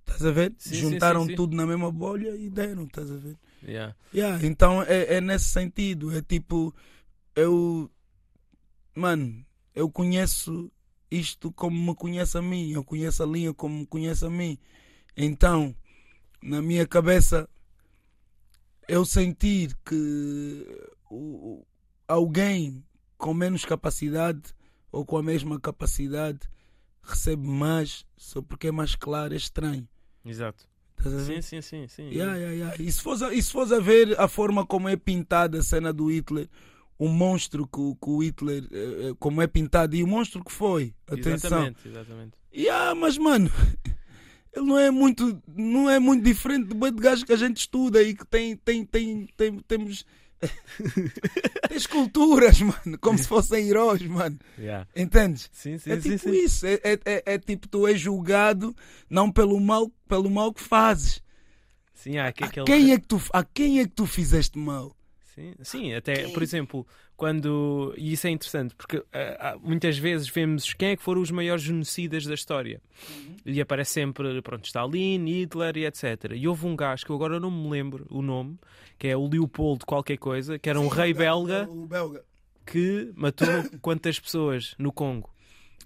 Estás 0.06 0.26
a 0.26 0.30
ver? 0.30 0.54
Juntaram 0.58 1.26
tudo 1.26 1.56
na 1.56 1.66
mesma 1.66 1.90
bolha 1.90 2.36
e 2.36 2.50
deram, 2.50 2.84
estás 2.84 3.10
a 3.10 3.16
ver? 3.16 3.36
Yeah. 3.62 3.94
Yeah, 4.12 4.44
então 4.44 4.82
é, 4.82 5.14
é 5.14 5.20
nesse 5.20 5.46
sentido. 5.46 6.16
É 6.16 6.20
tipo, 6.20 6.74
eu. 7.34 7.90
Mano, 8.94 9.44
eu 9.74 9.90
conheço 9.90 10.70
isto 11.16 11.52
como 11.52 11.76
me 11.90 11.94
conhece 11.94 12.38
a 12.38 12.42
mim. 12.42 12.70
Eu 12.72 12.82
conheço 12.84 13.22
a 13.22 13.26
linha 13.26 13.52
como 13.52 13.80
me 13.80 13.86
conhece 13.86 14.24
a 14.24 14.30
mim. 14.30 14.58
Então, 15.16 15.74
na 16.42 16.62
minha 16.62 16.86
cabeça, 16.86 17.48
eu 18.88 19.04
sentir 19.04 19.76
que 19.84 20.66
alguém 22.08 22.82
com 23.18 23.32
menos 23.34 23.64
capacidade 23.64 24.54
ou 24.90 25.04
com 25.04 25.16
a 25.16 25.22
mesma 25.22 25.60
capacidade 25.60 26.40
recebe 27.02 27.46
mais 27.46 28.04
só 28.16 28.40
porque 28.42 28.68
é 28.68 28.72
mais 28.72 28.94
claro, 28.94 29.34
é 29.34 29.36
estranho. 29.36 29.88
Exato. 30.24 30.68
Sim, 31.26 31.42
sim, 31.42 31.60
sim. 31.60 31.88
sim. 31.88 32.08
Yeah, 32.10 32.36
yeah, 32.36 32.54
yeah. 32.54 32.76
E 32.82 32.90
se 32.92 33.00
fosse, 33.02 33.24
a- 33.24 33.34
e 33.34 33.42
se 33.42 33.50
fosse 33.50 33.74
a 33.74 33.80
ver 33.80 34.18
a 34.20 34.28
forma 34.28 34.64
como 34.64 34.88
é 34.88 34.96
pintada 34.96 35.58
a 35.58 35.62
cena 35.62 35.92
do 35.92 36.06
Hitler, 36.12 36.48
o 37.04 37.08
monstro 37.08 37.66
que, 37.66 37.80
o- 37.80 37.94
que 37.96 38.10
o 38.10 38.22
Hitler, 38.22 38.64
eh, 38.70 39.08
eh, 39.10 39.14
como 39.18 39.42
é 39.42 39.46
pintado, 39.46 39.96
e 39.96 40.02
o 40.02 40.06
monstro 40.06 40.44
que 40.44 40.52
foi, 40.52 40.94
atenção. 41.06 41.32
Exatamente, 41.66 41.88
exatamente. 41.88 42.32
Yeah, 42.54 42.94
mas 42.94 43.18
mano, 43.18 43.50
ele 44.54 44.66
não 44.66 44.78
é 44.78 44.90
muito, 44.90 45.42
não 45.56 45.90
é 45.90 45.98
muito 45.98 46.22
diferente 46.24 46.66
do 46.68 46.74
boi 46.74 46.90
de 46.92 47.00
gajo 47.00 47.24
que 47.26 47.32
a 47.32 47.36
gente 47.36 47.56
estuda 47.58 48.02
e 48.02 48.14
que 48.14 48.26
tem, 48.26 48.56
tem, 48.56 48.84
tem, 48.84 49.26
tem 49.36 49.58
temos. 49.66 50.04
tem 51.68 51.76
esculturas, 51.76 52.60
mano, 52.60 52.98
como 53.00 53.16
se 53.18 53.28
fossem 53.28 53.68
heróis, 53.68 54.02
mano. 54.02 54.38
Yeah. 54.58 54.86
Entendes? 54.94 55.48
Sim, 55.52 55.78
sim, 55.78 55.90
É 55.92 55.96
tipo 55.96 56.18
sim. 56.18 56.32
isso, 56.44 56.66
é, 56.66 56.74
é, 56.82 56.98
é- 57.04 57.22
é 57.34 57.38
tipo 57.38 57.68
tu 57.68 57.86
és 57.86 58.00
julgado 58.00 58.74
não 59.08 59.30
pelo 59.30 59.58
mal, 59.60 59.88
pelo 60.08 60.28
mal 60.30 60.52
que 60.52 60.60
fazes. 60.62 61.22
Sim, 61.94 62.18
há 62.18 62.26
aqui 62.28 62.42
A 62.42 62.46
aquele... 62.48 62.66
quem, 62.66 62.92
é 62.92 62.98
que 62.98 63.06
tu, 63.06 63.22
a 63.32 63.44
quem 63.44 63.78
é 63.80 63.84
que 63.84 63.92
tu 63.94 64.04
fizeste 64.06 64.58
mal? 64.58 64.96
Sim, 65.42 65.54
sim, 65.62 65.94
até, 65.94 66.28
por 66.28 66.42
exemplo, 66.42 66.86
quando. 67.16 67.92
E 67.96 68.12
isso 68.12 68.26
é 68.26 68.30
interessante, 68.30 68.74
porque 68.74 69.02
ah, 69.12 69.56
muitas 69.62 69.98
vezes 69.98 70.28
vemos 70.28 70.72
quem 70.74 70.90
é 70.90 70.96
que 70.96 71.02
foram 71.02 71.20
os 71.20 71.30
maiores 71.30 71.62
genocidas 71.64 72.24
da 72.24 72.34
história. 72.34 72.80
E 73.44 73.60
aparece 73.60 73.92
sempre, 73.92 74.40
pronto, 74.42 74.64
Stalin, 74.66 75.26
Hitler 75.26 75.76
e 75.78 75.86
etc. 75.86 76.32
E 76.34 76.46
houve 76.46 76.66
um 76.66 76.76
gajo 76.76 77.04
que 77.04 77.10
eu 77.10 77.16
agora 77.16 77.40
não 77.40 77.50
me 77.50 77.68
lembro 77.68 78.06
o 78.10 78.22
nome, 78.22 78.58
que 78.98 79.08
é 79.08 79.16
o 79.16 79.26
Leopoldo 79.26 79.84
qualquer 79.84 80.16
coisa, 80.18 80.58
que 80.58 80.68
era 80.70 80.78
um 80.80 80.88
rei 80.88 81.12
belga 81.12 81.68
O 81.68 81.86
belga. 81.86 82.24
que 82.64 83.12
matou 83.16 83.48
quantas 83.82 84.20
pessoas 84.20 84.74
no 84.78 84.92
Congo. 84.92 85.30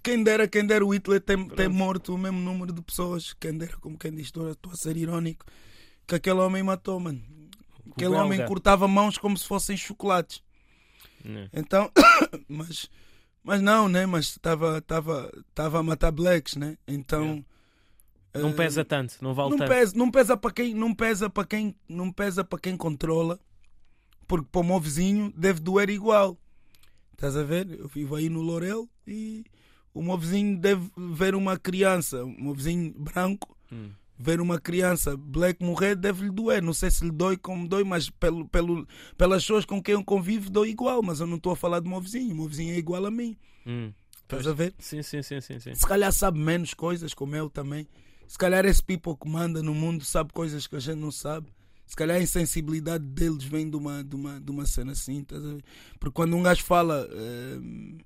Quem 0.03 0.23
dera, 0.23 0.47
quem 0.47 0.65
dera 0.65 0.85
o 0.85 0.93
Hitler 0.93 1.19
ter 1.19 1.35
Pronto. 1.35 1.69
morto 1.71 2.13
o 2.13 2.17
mesmo 2.17 2.39
número 2.39 2.71
de 2.71 2.81
pessoas. 2.81 3.33
Quem 3.33 3.57
dera, 3.57 3.75
como 3.77 3.97
quem 3.97 4.11
diz, 4.13 4.27
estou 4.27 4.49
a 4.71 4.75
ser 4.75 4.95
irónico, 4.95 5.45
que 6.05 6.15
aquele 6.15 6.39
homem 6.39 6.63
matou, 6.63 6.99
mano. 6.99 7.21
Aquele 7.97 8.11
belga. 8.11 8.25
homem 8.25 8.45
cortava 8.45 8.87
mãos 8.87 9.17
como 9.17 9.35
se 9.35 9.45
fossem 9.45 9.75
chocolates. 9.75 10.43
Né. 11.25 11.49
Então, 11.51 11.91
mas, 12.47 12.89
mas 13.43 13.59
não, 13.59 13.89
né? 13.89 14.05
Mas 14.05 14.27
estava 14.27 14.77
estava 14.77 15.31
estava 15.49 15.79
a 15.79 15.83
matar 15.83 16.11
blacks, 16.11 16.55
né? 16.55 16.77
Então. 16.87 17.43
Não 18.33 18.49
eh, 18.49 18.53
pesa 18.53 18.85
tanto, 18.85 19.17
não 19.19 19.33
vale 19.33 19.49
não 19.49 19.57
tanto. 19.57 19.69
pesa, 19.69 19.97
não 19.97 20.11
pesa 20.11 20.37
para 20.37 20.51
quem, 20.51 20.73
não 20.75 20.93
pesa 20.93 21.27
para 21.27 21.43
quem, 21.43 21.75
não 21.89 22.11
pesa 22.11 22.43
para 22.43 22.59
quem 22.59 22.77
controla, 22.77 23.39
porque 24.27 24.47
para 24.51 24.61
o 24.61 24.63
meu 24.63 24.79
vizinho 24.79 25.33
deve 25.35 25.59
doer 25.59 25.89
igual. 25.89 26.37
Estás 27.13 27.35
a 27.35 27.43
ver? 27.43 27.67
Eu 27.79 27.87
vivo 27.87 28.15
aí 28.15 28.29
no 28.29 28.41
Lorel 28.41 28.87
e 29.07 29.43
o 29.91 30.03
meu 30.03 30.15
vizinho 30.19 30.55
deve 30.59 30.87
ver 30.95 31.33
uma 31.33 31.57
criança, 31.57 32.23
meu 32.23 32.53
vizinho 32.53 32.93
branco, 32.95 33.57
Hum. 33.71 33.89
Ver 34.17 34.41
uma 34.41 34.59
criança 34.59 35.15
black 35.15 35.63
morrer 35.63 35.95
deve-lhe 35.95 36.31
doer. 36.31 36.61
Não 36.61 36.73
sei 36.73 36.89
se 36.89 37.03
lhe 37.05 37.11
dói 37.11 37.37
como 37.37 37.67
dói, 37.67 37.83
mas 37.83 38.09
pelo, 38.09 38.47
pelo, 38.47 38.87
pelas 39.17 39.43
pessoas 39.43 39.65
com 39.65 39.81
quem 39.81 39.93
eu 39.93 40.03
convivo 40.03 40.49
dói 40.49 40.69
igual. 40.69 41.01
Mas 41.03 41.19
eu 41.19 41.27
não 41.27 41.37
estou 41.37 41.51
a 41.51 41.55
falar 41.55 41.79
do 41.79 41.89
meu 41.89 42.01
vizinho, 42.01 42.33
o 42.33 42.37
meu 42.37 42.47
vizinho 42.47 42.73
é 42.73 42.77
igual 42.77 43.05
a 43.05 43.11
mim. 43.11 43.37
Hum. 43.65 43.91
Estás 44.23 44.45
a 44.45 44.53
ver? 44.53 44.73
Sim, 44.79 45.01
sim, 45.01 45.21
sim, 45.21 45.39
sim, 45.39 45.59
sim. 45.59 45.73
se 45.73 45.87
calhar 45.87 46.11
sabe 46.11 46.37
menos 46.37 46.73
coisas, 46.73 47.13
como 47.13 47.35
eu 47.35 47.49
também. 47.49 47.87
Se 48.27 48.37
calhar 48.37 48.65
esse 48.65 48.83
people 48.83 49.15
que 49.15 49.29
manda 49.29 49.63
no 49.63 49.73
mundo 49.73 50.03
sabe 50.03 50.33
coisas 50.33 50.67
que 50.67 50.75
a 50.75 50.79
gente 50.79 50.99
não 50.99 51.11
sabe. 51.11 51.47
Se 51.85 51.95
calhar 51.95 52.17
a 52.17 52.21
insensibilidade 52.21 53.05
deles 53.05 53.45
vem 53.45 53.69
de 53.69 53.77
uma, 53.77 54.03
de 54.03 54.15
uma, 54.15 54.41
de 54.41 54.51
uma 54.51 54.65
cena 54.65 54.91
assim. 54.91 55.21
estás 55.21 55.45
a 55.45 55.53
ver? 55.53 55.63
Porque 55.97 56.13
quando 56.13 56.35
um 56.35 56.43
gajo 56.43 56.61
fala. 56.63 57.07
ehm, 57.09 57.97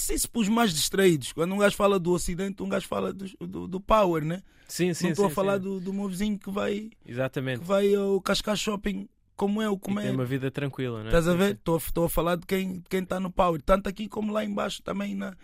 Sim, 0.00 0.16
se 0.16 0.28
pus 0.28 0.48
mais 0.48 0.72
distraídos. 0.72 1.32
Quando 1.32 1.52
um 1.54 1.58
gajo 1.58 1.74
fala 1.74 1.98
do 1.98 2.12
Ocidente, 2.12 2.62
um 2.62 2.68
gajo 2.68 2.86
fala 2.86 3.12
do, 3.12 3.26
do, 3.40 3.66
do 3.66 3.80
Power, 3.80 4.24
né? 4.24 4.42
Sim, 4.68 4.94
sim, 4.94 5.04
não 5.06 5.10
estou 5.10 5.26
a 5.26 5.30
falar 5.30 5.56
sim. 5.56 5.62
do, 5.64 5.80
do 5.80 5.92
meu 5.92 6.08
vizinho 6.08 6.38
que 6.38 6.50
vai, 6.50 6.90
Exatamente. 7.04 7.60
que 7.60 7.64
vai 7.66 7.92
ao 7.94 8.20
Cascais 8.20 8.60
Shopping 8.60 9.08
como 9.34 9.60
eu, 9.60 9.74
E 9.74 9.78
como 9.78 10.00
tem 10.00 10.08
é. 10.08 10.12
uma 10.12 10.24
vida 10.24 10.50
tranquila, 10.50 10.98
não 10.98 11.04
é? 11.06 11.08
Estás 11.08 11.26
a 11.26 11.34
ver? 11.34 11.54
Estou 11.54 12.04
a- 12.04 12.06
a 12.06 12.08
falar 12.08 12.36
de 12.36 12.46
quem 12.46 12.82
está 12.92 13.18
no 13.18 13.30
power, 13.30 13.60
tanto 13.62 13.88
aqui 13.88 14.06
como 14.08 14.32
lá 14.32 14.44
embaixo 14.44 14.82
também 14.82 15.14
na, 15.16 15.34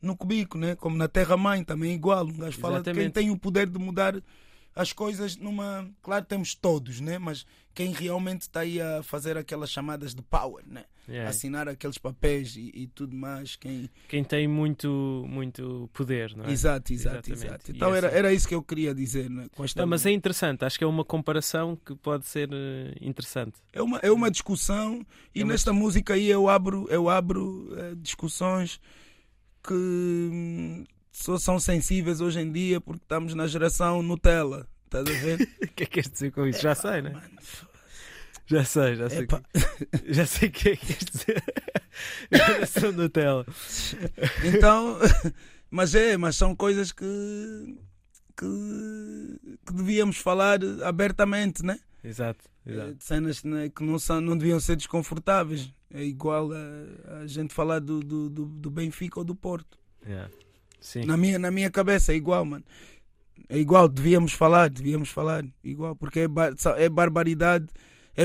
no 0.00 0.14
cubico, 0.16 0.58
né? 0.58 0.74
como 0.76 0.96
na 0.96 1.08
Terra-mãe, 1.08 1.64
também 1.64 1.92
é 1.92 1.94
igual. 1.94 2.26
Um 2.26 2.36
gajo 2.36 2.58
fala 2.58 2.82
de 2.82 2.92
quem 2.92 3.10
tem 3.10 3.30
o 3.30 3.38
poder 3.38 3.66
de 3.68 3.78
mudar 3.78 4.14
as 4.74 4.92
coisas 4.92 5.36
numa. 5.36 5.88
Claro, 6.02 6.24
temos 6.24 6.54
todos, 6.54 7.00
né? 7.00 7.18
mas 7.18 7.46
quem 7.74 7.92
realmente 7.92 8.42
está 8.42 8.60
aí 8.60 8.80
a 8.80 9.02
fazer 9.02 9.36
aquelas 9.36 9.70
chamadas 9.70 10.14
de 10.14 10.22
power, 10.22 10.64
né? 10.66 10.84
Yeah. 11.08 11.28
assinar 11.28 11.68
aqueles 11.68 11.98
papéis 11.98 12.54
e, 12.54 12.70
e 12.72 12.86
tudo 12.86 13.16
mais. 13.16 13.56
Quem... 13.56 13.90
Quem 14.08 14.22
tem 14.22 14.46
muito, 14.46 15.24
muito 15.28 15.90
poder, 15.92 16.36
não 16.36 16.44
é? 16.44 16.52
Exato, 16.52 16.92
exato, 16.92 17.32
Exatamente. 17.32 17.46
exato. 17.46 17.70
Então 17.72 17.94
era, 17.94 18.06
era 18.08 18.32
isso 18.32 18.46
que 18.46 18.54
eu 18.54 18.62
queria 18.62 18.94
dizer. 18.94 19.28
Né? 19.28 19.48
Com 19.56 19.64
esta 19.64 19.80
Não, 19.80 19.88
mas 19.88 20.06
é 20.06 20.10
interessante, 20.12 20.64
acho 20.64 20.78
que 20.78 20.84
é 20.84 20.86
uma 20.86 21.04
comparação 21.04 21.76
que 21.76 21.94
pode 21.96 22.26
ser 22.26 22.50
eh, 22.52 22.94
interessante. 23.00 23.54
É 23.72 23.82
uma, 23.82 23.98
é 23.98 24.12
uma 24.12 24.30
discussão 24.30 25.04
e 25.34 25.40
É 25.40 25.44
uma 25.44 25.52
nesta 25.52 25.72
música 25.72 26.14
aí 26.14 26.28
eu 26.28 26.48
abro, 26.48 26.86
eu 26.88 27.08
abro 27.08 27.68
eh, 27.76 27.94
discussões 27.96 28.80
que 29.62 29.74
hum, 29.74 30.84
só 31.12 31.38
são 31.38 31.60
sensíveis 31.60 32.20
hoje 32.20 32.40
em 32.40 32.50
dia 32.50 32.80
porque 32.80 33.02
estamos 33.04 33.34
na 33.34 33.46
geração 33.46 34.02
Nutella. 34.02 34.66
Estás 34.86 35.06
a 35.08 35.12
ver? 35.20 35.48
O 35.62 35.74
que 35.74 35.84
é 35.84 35.86
que 35.86 35.86
queres 35.86 36.10
dizer 36.10 36.32
com 36.32 36.46
isso? 36.46 36.60
Já 36.60 36.74
sei, 36.74 37.02
né? 37.02 37.10
Mano, 37.10 37.30
Já 38.46 38.64
sei, 38.64 38.96
já 38.96 39.08
sei. 39.08 39.26
Que- 39.26 39.42
Já 40.12 40.26
sei 40.26 40.48
o 40.48 40.52
que 40.52 40.68
é 40.70 40.76
que 40.76 40.86
queres 40.86 41.04
dizer. 41.04 41.44
Geração 42.32 42.92
Nutella. 42.92 43.46
Então, 44.44 44.98
mas 45.70 45.94
é, 45.94 46.16
mas 46.16 46.36
são 46.36 46.54
coisas 46.56 46.92
que, 46.92 47.04
que, 48.36 49.38
que 49.66 49.72
devíamos 49.72 50.16
falar 50.18 50.58
abertamente, 50.84 51.62
né? 51.64 51.78
Exato, 52.04 52.44
Eh, 52.66 52.72
exato. 52.72 52.94
de 52.94 53.04
cenas 53.04 53.44
né, 53.44 53.68
que 53.68 53.82
não, 53.84 53.98
são, 53.98 54.20
não 54.20 54.36
deviam 54.36 54.58
ser 54.60 54.76
desconfortáveis. 54.76 55.72
É 55.94 56.02
igual 56.02 56.50
a, 56.52 57.20
a 57.22 57.26
gente 57.26 57.52
falar 57.54 57.78
do, 57.78 58.00
do, 58.00 58.28
do, 58.30 58.44
do 58.46 58.70
Benfica 58.70 59.20
ou 59.20 59.24
do 59.24 59.34
Porto. 59.34 59.78
Yeah. 60.06 60.30
Sim. 60.82 61.04
Na 61.06 61.16
minha, 61.16 61.38
na 61.38 61.50
minha 61.50 61.70
cabeça 61.70 62.12
é 62.12 62.16
igual, 62.16 62.44
mano. 62.44 62.64
É 63.48 63.56
igual, 63.58 63.88
devíamos 63.88 64.32
falar, 64.32 64.68
devíamos 64.68 65.08
falar. 65.08 65.44
Igual, 65.62 65.94
porque 65.96 66.20
é, 66.20 66.28
bar- 66.28 66.54
é 66.76 66.88
barbaridade. 66.88 67.66
É, 68.16 68.24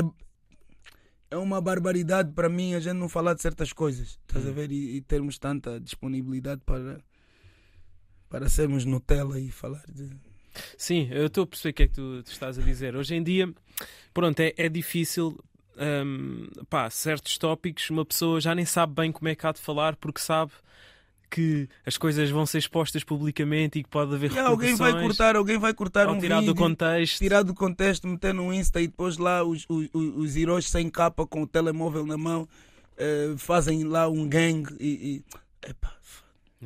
é 1.30 1.36
uma 1.36 1.60
barbaridade 1.60 2.32
para 2.32 2.48
mim 2.48 2.74
a 2.74 2.80
gente 2.80 2.96
não 2.96 3.08
falar 3.08 3.34
de 3.34 3.42
certas 3.42 3.72
coisas. 3.72 4.18
Estás 4.26 4.44
a 4.46 4.50
Hum. 4.50 4.52
ver? 4.54 4.72
E, 4.72 4.96
e 4.96 5.00
termos 5.02 5.38
tanta 5.38 5.78
disponibilidade 5.80 6.60
para, 6.66 7.00
para 8.28 8.48
sermos 8.48 8.84
Nutella 8.84 9.38
e 9.38 9.50
falar 9.50 9.84
de. 9.88 10.10
Sim, 10.76 11.08
eu 11.12 11.26
estou 11.26 11.44
a 11.44 11.46
perceber 11.46 11.70
o 11.70 11.74
que 11.74 11.82
é 11.84 11.88
que 11.88 11.94
tu, 11.94 12.22
tu 12.24 12.32
estás 12.32 12.58
a 12.58 12.62
dizer. 12.62 12.96
Hoje 12.96 13.14
em 13.14 13.22
dia, 13.22 13.52
pronto, 14.12 14.40
é, 14.40 14.52
é 14.56 14.68
difícil. 14.68 15.38
hum, 16.04 16.48
pá, 16.68 16.90
certos 16.90 17.38
tópicos, 17.38 17.88
uma 17.90 18.04
pessoa 18.04 18.40
já 18.40 18.54
nem 18.54 18.64
sabe 18.64 18.94
bem 18.94 19.12
como 19.12 19.28
é 19.28 19.34
que 19.36 19.46
há 19.46 19.52
de 19.52 19.60
falar 19.60 19.94
porque 19.96 20.20
sabe 20.20 20.50
que 21.30 21.68
as 21.84 21.96
coisas 21.98 22.30
vão 22.30 22.46
ser 22.46 22.58
expostas 22.58 23.04
publicamente 23.04 23.78
e 23.78 23.82
que 23.82 23.88
pode 23.88 24.14
haver 24.14 24.32
E 24.32 24.38
alguém 24.38 24.74
vai 24.74 24.92
cortar, 25.02 25.36
alguém 25.36 25.58
vai 25.58 25.74
cortar 25.74 26.08
um 26.08 26.18
tirar 26.18 26.40
vídeo, 26.40 26.54
do 26.54 26.58
contexto. 26.58 27.18
tirar 27.18 27.42
do 27.42 27.54
contexto, 27.54 28.06
meter 28.08 28.32
no 28.34 28.52
Insta 28.52 28.80
e 28.80 28.86
depois 28.86 29.18
lá 29.18 29.44
os, 29.44 29.64
os, 29.68 29.88
os- 29.92 30.36
heróis 30.36 30.66
sem 30.68 30.88
capa 30.88 31.26
com 31.26 31.42
o 31.42 31.46
telemóvel 31.46 32.06
na 32.06 32.16
mão 32.16 32.48
eh, 32.96 33.34
fazem 33.36 33.84
lá 33.84 34.08
um 34.08 34.28
gangue 34.28 34.74
e. 34.80 35.22
e... 35.62 35.68
Epá, 35.70 35.92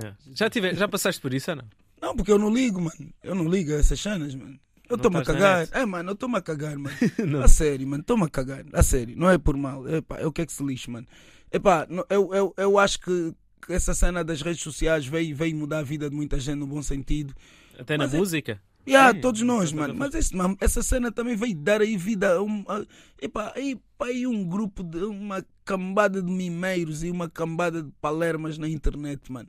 É. 0.03 0.13
Já, 0.35 0.49
tive, 0.49 0.75
já 0.75 0.87
passaste 0.89 1.21
por 1.21 1.33
isso 1.35 1.51
ou 1.51 1.57
não? 1.57 1.65
Não, 2.01 2.17
porque 2.17 2.33
eu 2.33 2.39
não 2.39 2.53
ligo, 2.53 2.81
mano. 2.81 3.13
Eu 3.23 3.35
não 3.35 3.49
ligo 3.49 3.73
a 3.73 3.77
essas 3.77 4.01
cenas, 4.01 4.35
mano. 4.35 4.59
Eu 4.89 4.97
estou-me 4.97 5.19
a 5.19 5.25
cagar. 5.25 5.69
É, 5.73 5.87
mano, 5.87 6.11
eu 6.11 6.15
estou-me 6.15 6.37
a 6.37 6.41
cagar, 6.43 6.77
mano. 6.77 6.97
A 7.43 7.49
sério, 7.49 7.87
mano, 7.87 8.01
estou-me 8.03 8.25
a 8.25 8.29
cagar. 8.29 8.65
A 8.73 8.83
sério, 8.83 9.15
não 9.17 9.31
é 9.31 9.39
por 9.39 9.57
mal. 9.57 9.89
Epá, 9.89 10.21
eu 10.21 10.31
quero 10.33 10.47
que 10.49 10.53
se 10.53 10.63
lixe, 10.63 10.91
mano. 10.91 11.07
Epá, 11.51 11.87
eu, 12.11 12.35
eu, 12.35 12.55
eu 12.57 12.79
acho 12.79 12.99
que, 13.01 13.33
que 13.33 13.35
essa 13.69 13.95
cena 13.95 14.23
das 14.25 14.43
redes 14.43 14.63
sociais 14.63 15.07
veio, 15.07 15.35
veio 15.37 15.57
mudar 15.57 15.79
a 15.79 15.83
vida 15.83 16.09
de 16.11 16.17
muita 16.17 16.39
gente 16.41 16.57
no 16.59 16.67
bom 16.67 16.83
sentido. 16.83 17.35
Até 17.79 17.97
na 17.97 18.05
Mas 18.05 18.15
é- 18.15 18.19
música? 18.19 18.63
E 18.85 18.91
Sim, 18.93 19.21
todos 19.21 19.41
nós, 19.43 19.73
mano. 19.73 19.95
Mas 19.95 20.13
esse, 20.13 20.35
mano, 20.35 20.57
essa 20.61 20.83
cena 20.83 21.13
também 21.13 21.37
veio 21.37 21.55
dar 21.55 21.81
aí 21.81 21.97
vida 21.97 22.35
a 22.35 22.43
um. 22.43 22.65
A, 22.67 22.85
epá, 23.21 23.53
aí, 23.55 23.79
pá, 23.97 24.07
aí 24.07 24.27
um 24.27 24.45
grupo 24.45 24.83
de. 24.83 24.99
uma 25.05 25.45
cambada 25.65 26.21
de 26.21 26.29
mimeiros 26.29 27.05
e 27.05 27.11
uma 27.11 27.31
cambada 27.31 27.81
de 27.81 27.93
palermas 28.01 28.59
na 28.59 28.69
internet, 28.69 29.31
mano. 29.31 29.49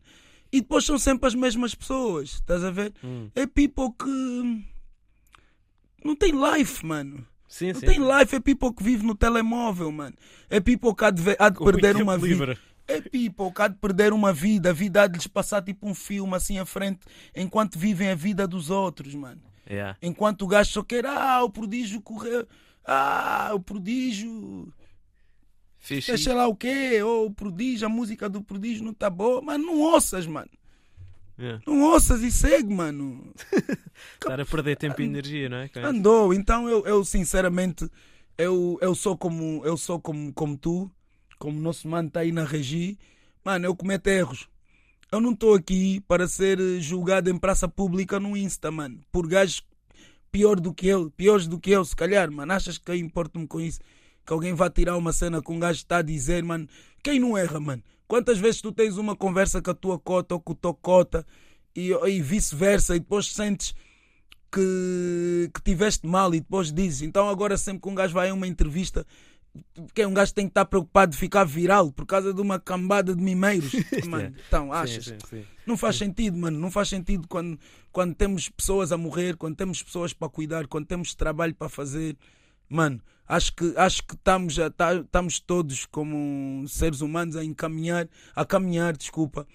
E 0.51 0.61
depois 0.61 0.85
são 0.85 0.99
sempre 0.99 1.25
as 1.27 1.33
mesmas 1.33 1.73
pessoas, 1.73 2.33
estás 2.35 2.63
a 2.63 2.69
ver? 2.69 2.93
Hum. 3.03 3.27
É 3.33 3.47
people 3.47 3.89
que. 3.97 4.63
não 6.05 6.15
tem 6.15 6.31
life, 6.31 6.85
mano. 6.85 7.25
Sim, 7.47 7.73
Não 7.73 7.79
sim. 7.79 7.85
tem 7.87 7.99
life, 7.99 8.35
é 8.35 8.39
people 8.39 8.73
que 8.73 8.83
vive 8.83 9.03
no 9.05 9.15
telemóvel, 9.15 9.91
mano. 9.91 10.15
É 10.49 10.59
people 10.59 10.93
que 10.95 11.05
há 11.05 11.11
de, 11.11 11.21
há 11.39 11.49
de 11.49 11.59
perder 11.59 11.95
uma 11.97 12.17
vida. 12.17 12.57
É 12.87 13.01
que 13.01 13.33
há 13.57 13.67
de 13.67 13.75
perder 13.75 14.11
uma 14.11 14.33
vida, 14.33 14.69
a 14.69 14.73
vida 14.73 15.03
há 15.03 15.07
de 15.07 15.17
lhes 15.17 15.27
passar 15.27 15.61
tipo 15.61 15.87
um 15.87 15.95
filme 15.95 16.35
assim 16.35 16.59
à 16.59 16.65
frente, 16.65 16.99
enquanto 17.35 17.79
vivem 17.79 18.09
a 18.09 18.15
vida 18.15 18.47
dos 18.47 18.69
outros, 18.69 19.15
mano. 19.15 19.41
Yeah. 19.69 19.97
Enquanto 20.01 20.41
o 20.41 20.47
gajo 20.47 20.71
só 20.71 20.83
quer, 20.83 21.05
ah, 21.05 21.41
o 21.43 21.49
prodígio 21.49 22.01
correu, 22.01 22.45
ah, 22.85 23.51
o 23.53 23.59
prodígio, 23.59 24.71
Fixe. 25.79 26.17
sei 26.17 26.33
lá 26.33 26.47
o 26.47 26.55
quê, 26.55 27.01
ou 27.01 27.27
o 27.27 27.33
prodígio, 27.33 27.87
a 27.87 27.89
música 27.89 28.27
do 28.27 28.43
prodígio 28.43 28.83
não 28.83 28.93
tá 28.93 29.09
boa, 29.09 29.41
mas 29.41 29.59
não 29.59 29.79
ouças, 29.79 30.27
mano. 30.27 30.49
Yeah. 31.39 31.61
Não 31.65 31.81
ouças 31.81 32.21
e 32.21 32.31
segue, 32.31 32.73
mano. 32.73 33.33
Estar 34.21 34.39
a 34.39 34.45
perder 34.45 34.75
tempo 34.75 35.01
e 35.01 35.05
energia, 35.05 35.49
não 35.49 35.57
é? 35.57 35.69
Andou, 35.77 36.33
então 36.33 36.69
eu, 36.69 36.85
eu 36.85 37.03
sinceramente, 37.03 37.89
eu, 38.37 38.77
eu 38.81 38.93
sou 38.93 39.17
como 39.17 39.65
eu 39.65 39.77
sou 39.77 39.99
como, 39.99 40.31
como 40.33 40.57
tu, 40.57 40.91
como 41.43 41.59
o 41.59 41.61
nosso 41.61 41.89
mano 41.89 42.07
está 42.07 42.21
aí 42.21 42.31
na 42.31 42.45
regi, 42.45 42.97
mano, 43.43 43.65
eu 43.65 43.75
cometo 43.75 44.07
erros. 44.07 44.47
Eu 45.11 45.19
não 45.19 45.33
estou 45.33 45.53
aqui 45.53 45.99
para 46.07 46.25
ser 46.25 46.57
eh, 46.57 46.79
julgado 46.79 47.29
em 47.29 47.37
praça 47.37 47.67
pública 47.67 48.17
no 48.17 48.37
Insta, 48.37 48.71
mano, 48.71 49.01
por 49.11 49.27
gajos 49.27 49.61
pior 50.31 50.57
do 50.57 50.73
que 50.73 50.87
eu, 50.87 51.11
piores 51.11 51.45
do 51.45 51.59
que 51.59 51.71
eu, 51.71 51.83
se 51.83 51.93
calhar, 51.93 52.31
mano, 52.31 52.53
achas 52.53 52.77
que 52.77 52.89
eu 52.89 52.95
importo-me 52.95 53.45
com 53.45 53.59
isso? 53.59 53.81
Que 54.25 54.31
alguém 54.31 54.53
vá 54.53 54.69
tirar 54.69 54.95
uma 54.95 55.11
cena 55.11 55.41
que 55.41 55.51
um 55.51 55.59
gajo 55.59 55.79
está 55.79 55.97
a 55.97 56.01
dizer, 56.01 56.41
mano, 56.43 56.65
quem 57.03 57.19
não 57.19 57.37
erra, 57.37 57.59
mano? 57.59 57.83
Quantas 58.07 58.37
vezes 58.37 58.61
tu 58.61 58.71
tens 58.71 58.95
uma 58.95 59.13
conversa 59.13 59.61
com 59.61 59.71
a 59.71 59.73
tua 59.73 59.99
cota 59.99 60.35
ou 60.35 60.39
com 60.39 60.53
o 60.53 60.55
teu 60.55 60.73
cota 60.73 61.27
e, 61.75 61.91
e 61.91 62.21
vice-versa 62.21 62.95
e 62.95 62.99
depois 63.01 63.33
sentes 63.33 63.75
que, 64.49 65.51
que 65.53 65.61
tiveste 65.61 66.07
mal 66.07 66.33
e 66.33 66.39
depois 66.39 66.71
dizes. 66.71 67.01
Então 67.01 67.27
agora 67.27 67.57
sempre 67.57 67.81
que 67.81 67.89
um 67.89 67.95
gajo 67.95 68.13
vai 68.13 68.29
a 68.29 68.33
uma 68.33 68.47
entrevista, 68.47 69.05
que 69.93 70.01
é 70.01 70.07
um 70.07 70.13
gajo 70.13 70.31
que 70.31 70.35
tem 70.35 70.45
que 70.47 70.51
estar 70.51 70.65
preocupado 70.65 71.11
de 71.11 71.17
ficar 71.17 71.43
viral 71.43 71.91
por 71.91 72.05
causa 72.05 72.33
de 72.33 72.41
uma 72.41 72.59
cambada 72.59 73.15
de 73.15 73.21
mimeiros. 73.21 73.71
Mano, 74.07 74.35
então, 74.47 74.71
achas? 74.73 75.05
Sim, 75.05 75.17
sim, 75.19 75.37
sim. 75.41 75.45
Não 75.65 75.77
faz 75.77 75.95
sentido, 75.97 76.37
mano. 76.37 76.59
Não 76.59 76.69
faz 76.71 76.89
sentido 76.89 77.27
quando, 77.27 77.57
quando 77.91 78.13
temos 78.15 78.49
pessoas 78.49 78.91
a 78.91 78.97
morrer, 78.97 79.37
quando 79.37 79.55
temos 79.55 79.81
pessoas 79.81 80.11
para 80.11 80.27
cuidar, 80.27 80.67
quando 80.67 80.85
temos 80.85 81.15
trabalho 81.15 81.55
para 81.55 81.69
fazer. 81.69 82.17
Mano, 82.67 82.99
acho 83.27 83.55
que 83.55 83.73
acho 83.77 84.03
que 84.03 84.13
estamos 84.15 84.59
a- 84.59 84.69
tá- 84.69 84.95
estamos 84.95 85.39
todos 85.39 85.85
como 85.85 86.65
seres 86.67 86.99
humanos 87.01 87.35
a 87.37 87.43
encaminhar, 87.45 88.09
a 88.35 88.43
caminhar, 88.45 88.97
desculpa, 88.97 89.47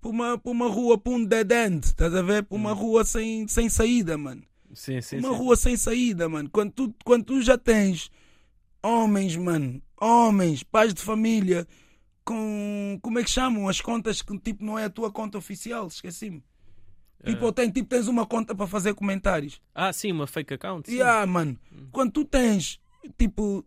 para 0.00 0.10
uma, 0.10 0.38
para 0.38 0.52
uma 0.52 0.68
rua, 0.68 0.98
para 0.98 1.12
um 1.12 1.24
dead 1.24 1.50
end, 1.50 1.84
estás 1.86 2.14
a 2.14 2.22
ver? 2.22 2.42
Para 2.44 2.56
uma 2.56 2.72
rua 2.72 3.04
sem, 3.04 3.46
sem 3.48 3.68
saída, 3.68 4.16
mano. 4.18 4.42
Sim, 4.74 5.00
sim, 5.00 5.18
uma 5.18 5.30
rua 5.30 5.56
sem 5.56 5.76
saída, 5.76 6.28
mano. 6.28 6.48
Quando 6.50 6.72
tu, 6.72 6.94
quando 7.04 7.24
tu 7.24 7.42
já 7.42 7.58
tens 7.58 8.10
homens, 8.82 9.36
mano, 9.36 9.80
homens, 10.00 10.62
pais 10.62 10.92
de 10.92 11.00
família, 11.00 11.66
com. 12.24 12.98
Como 13.02 13.18
é 13.18 13.24
que 13.24 13.30
chamam? 13.30 13.68
As 13.68 13.80
contas 13.80 14.22
que 14.22 14.36
tipo 14.38 14.64
não 14.64 14.78
é 14.78 14.84
a 14.84 14.90
tua 14.90 15.10
conta 15.10 15.38
oficial, 15.38 15.86
esqueci-me. 15.86 16.42
Tipo, 17.24 17.46
ou 17.46 17.52
tem, 17.52 17.70
tipo, 17.70 17.88
tens 17.88 18.08
uma 18.08 18.26
conta 18.26 18.52
para 18.54 18.66
fazer 18.66 18.94
comentários. 18.94 19.60
Ah, 19.72 19.92
sim, 19.92 20.10
uma 20.10 20.26
fake 20.26 20.54
account. 20.54 20.90
sim. 20.90 20.96
E 20.96 21.02
ah, 21.02 21.24
mano, 21.24 21.56
quando 21.92 22.10
tu 22.10 22.24
tens, 22.24 22.80
tipo, 23.16 23.64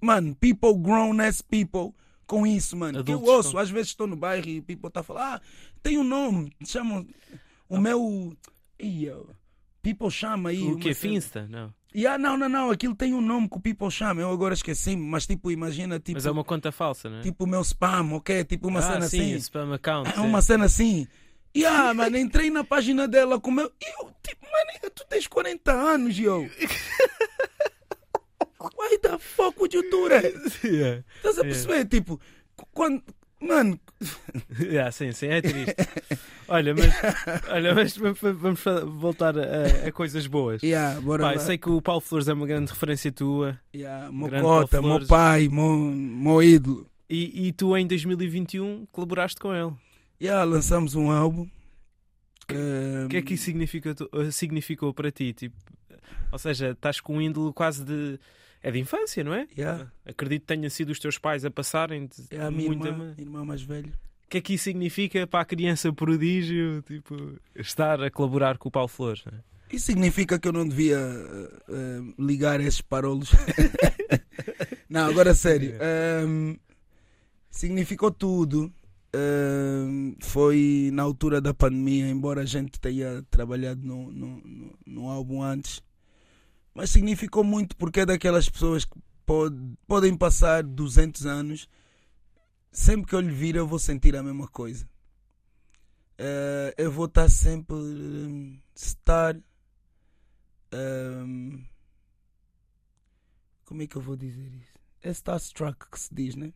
mano, 0.00 0.34
people 0.36 0.74
grown 0.74 1.20
as 1.20 1.42
people 1.42 1.94
com 2.26 2.46
isso, 2.46 2.76
mano. 2.76 3.04
Que 3.04 3.12
eu 3.12 3.18
Adultos 3.18 3.46
ouço, 3.46 3.58
às 3.58 3.68
vezes 3.68 3.88
estou 3.88 4.06
no 4.06 4.16
bairro 4.16 4.48
e 4.48 4.62
people 4.62 4.88
está 4.88 5.00
a 5.00 5.02
falar, 5.02 5.36
ah, 5.36 5.40
tem 5.82 5.98
um 5.98 6.04
nome, 6.04 6.52
chamam. 6.64 7.06
O 7.68 7.78
meu. 7.78 8.34
Ia, 8.80 9.16
people 9.82 10.10
chama 10.10 10.50
aí. 10.50 10.62
O 10.62 10.80
cena. 10.80 10.94
Finsta? 10.94 11.46
Não. 11.46 11.74
E 11.94 12.06
ah, 12.06 12.18
não, 12.18 12.36
não, 12.36 12.48
não, 12.48 12.70
aquilo 12.70 12.94
tem 12.94 13.14
um 13.14 13.20
nome 13.20 13.48
que 13.48 13.56
o 13.56 13.60
people 13.60 13.90
chama, 13.90 14.20
eu 14.20 14.30
agora 14.30 14.52
esqueci-me, 14.52 15.02
mas 15.02 15.26
tipo, 15.26 15.50
imagina, 15.50 15.98
tipo, 15.98 16.18
Mas 16.18 16.26
é 16.26 16.30
uma 16.30 16.44
conta 16.44 16.70
falsa, 16.70 17.08
não 17.08 17.18
é? 17.18 17.22
tipo 17.22 17.44
o 17.44 17.46
meu 17.46 17.62
spam, 17.62 18.12
ok? 18.12 18.44
Tipo 18.44 18.68
uma 18.68 18.80
ah, 18.80 18.82
cena 18.82 19.08
sim, 19.08 19.20
assim. 19.20 19.36
spam 19.36 19.74
account. 19.74 20.12
É 20.14 20.20
uma 20.20 20.42
cena 20.42 20.66
assim. 20.66 21.08
E 21.54 21.64
ah, 21.64 21.92
mano, 21.94 22.16
entrei 22.18 22.50
na 22.50 22.62
página 22.62 23.08
dela 23.08 23.40
com 23.40 23.50
o 23.50 23.54
meu. 23.54 23.72
e 23.80 24.02
Eu, 24.02 24.12
tipo, 24.22 24.44
mano, 24.44 24.92
tu 24.94 25.06
tens 25.08 25.26
40 25.26 25.72
anos, 25.72 26.18
yo. 26.18 26.46
Why 28.60 28.98
the 28.98 29.18
fuck 29.18 29.58
would 29.60 29.74
you 29.74 29.88
do 29.88 30.08
that? 30.08 30.34
Yeah. 30.66 31.04
Estás 31.16 31.38
a 31.38 31.42
perceber? 31.42 31.86
Tipo, 31.86 32.20
quando. 32.72 33.02
Mano, 33.40 33.78
Yeah, 34.60 34.90
sim, 34.92 35.12
sim, 35.12 35.26
é 35.28 35.40
triste. 35.40 35.74
olha, 36.48 36.74
mas, 36.74 36.92
olha, 37.48 37.74
mas 37.74 37.96
vamos- 37.96 38.60
voltar 38.98 39.36
a, 39.38 39.86
a 39.88 39.92
coisas 39.92 40.26
boas. 40.26 40.62
yeah, 40.62 41.00
bora 41.00 41.22
lá. 41.24 41.38
sei 41.38 41.56
que 41.58 41.68
o 41.70 41.80
Paulo 41.80 42.00
Flores 42.00 42.28
é 42.28 42.32
uma 42.32 42.46
grande 42.46 42.70
referência 42.72 43.10
tua 43.12 43.58
Yeah, 43.74 44.10
meu 44.12 44.28
cota, 44.40 44.82
meu 44.82 45.06
pai, 45.06 45.48
meu, 45.48 45.76
meu 45.76 46.42
ídolo. 46.42 46.86
e, 47.08 47.48
e 47.48 47.52
tu 47.52 47.76
em 47.76 47.86
2021 47.86 48.86
colaboraste 48.90 49.40
com 49.40 49.54
ele. 49.54 49.72
Yeah, 50.20 50.44
lançamos 50.44 50.94
um 50.96 51.10
álbum. 51.10 51.48
O 53.04 53.08
que 53.08 53.16
é 53.18 53.22
que 53.22 53.34
isso 53.34 53.44
significa, 53.44 53.94
eh, 54.14 54.30
significou 54.30 54.92
para 54.94 55.10
ti? 55.12 55.32
Tipo, 55.32 55.54
ou 56.32 56.38
seja, 56.38 56.70
estás 56.70 56.98
com 57.00 57.16
um 57.16 57.22
ídolo 57.22 57.52
quase 57.52 57.84
de. 57.84 58.18
É 58.62 58.70
de 58.70 58.78
infância, 58.78 59.22
não 59.22 59.32
é? 59.34 59.46
Yeah, 59.56 59.90
Acredito 60.04 60.42
que 60.42 60.46
tenha 60.48 60.68
sido 60.68 60.90
os 60.90 60.98
teus 60.98 61.16
pais 61.18 61.44
a 61.44 61.50
passarem 61.50 62.06
de 62.06 62.36
é 62.36 62.40
a 62.40 62.50
minha 62.50 62.68
muita. 62.68 62.88
irmã, 62.88 63.14
irmã 63.16 63.44
mais 63.44 63.62
velha. 63.62 63.92
O 64.24 64.28
que 64.28 64.38
é 64.38 64.40
que 64.40 64.54
isso 64.54 64.64
significa 64.64 65.26
para 65.26 65.40
a 65.40 65.44
criança 65.44 65.92
prodígio? 65.92 66.82
Tipo, 66.82 67.38
estar 67.56 68.02
a 68.02 68.10
colaborar 68.10 68.58
com 68.58 68.68
o 68.68 68.72
Paulo 68.72 68.88
Flores? 68.88 69.24
não 69.24 69.38
é? 69.38 69.40
Isso 69.70 69.86
significa 69.86 70.38
que 70.38 70.48
eu 70.48 70.52
não 70.52 70.66
devia 70.66 70.98
eh, 70.98 72.00
ligar 72.18 72.60
esses 72.60 72.80
parolos. 72.80 73.30
não, 74.88 75.06
agora 75.08 75.34
sério. 75.34 75.74
Ehm, 75.80 76.56
significou 77.50 78.10
tudo. 78.10 78.72
Ehm, 79.12 80.14
foi 80.20 80.90
na 80.92 81.02
altura 81.02 81.40
da 81.40 81.52
pandemia, 81.52 82.08
embora 82.08 82.42
a 82.42 82.46
gente 82.46 82.80
tenha 82.80 83.22
trabalhado 83.30 83.86
no, 83.86 84.10
no, 84.10 84.40
no, 84.42 84.78
no 84.86 85.10
álbum 85.10 85.42
antes. 85.42 85.82
Mas 86.78 86.90
significou 86.90 87.42
muito 87.42 87.76
porque 87.76 88.00
é 88.00 88.06
daquelas 88.06 88.48
pessoas 88.48 88.84
que 88.84 88.96
pod- 89.26 89.76
podem 89.84 90.16
passar 90.16 90.62
200 90.62 91.26
anos. 91.26 91.68
Sempre 92.70 93.06
que 93.08 93.14
eu 93.16 93.20
lhe 93.20 93.32
vir, 93.32 93.56
eu 93.56 93.66
vou 93.66 93.80
sentir 93.80 94.14
a 94.14 94.22
mesma 94.22 94.46
coisa. 94.46 94.88
Eh, 96.16 96.74
eu 96.78 96.92
vou 96.92 97.06
estar 97.06 97.28
sempre. 97.28 97.74
hum, 97.74 98.60
estar. 98.76 99.36
hum, 100.72 101.64
como 103.64 103.82
é 103.82 103.86
que 103.88 103.96
eu 103.96 104.02
vou 104.02 104.14
dizer 104.16 104.48
isso? 104.54 104.78
É 105.02 105.10
starstruck 105.10 105.90
que 105.90 105.98
se 105.98 106.14
diz, 106.14 106.36
né? 106.36 106.52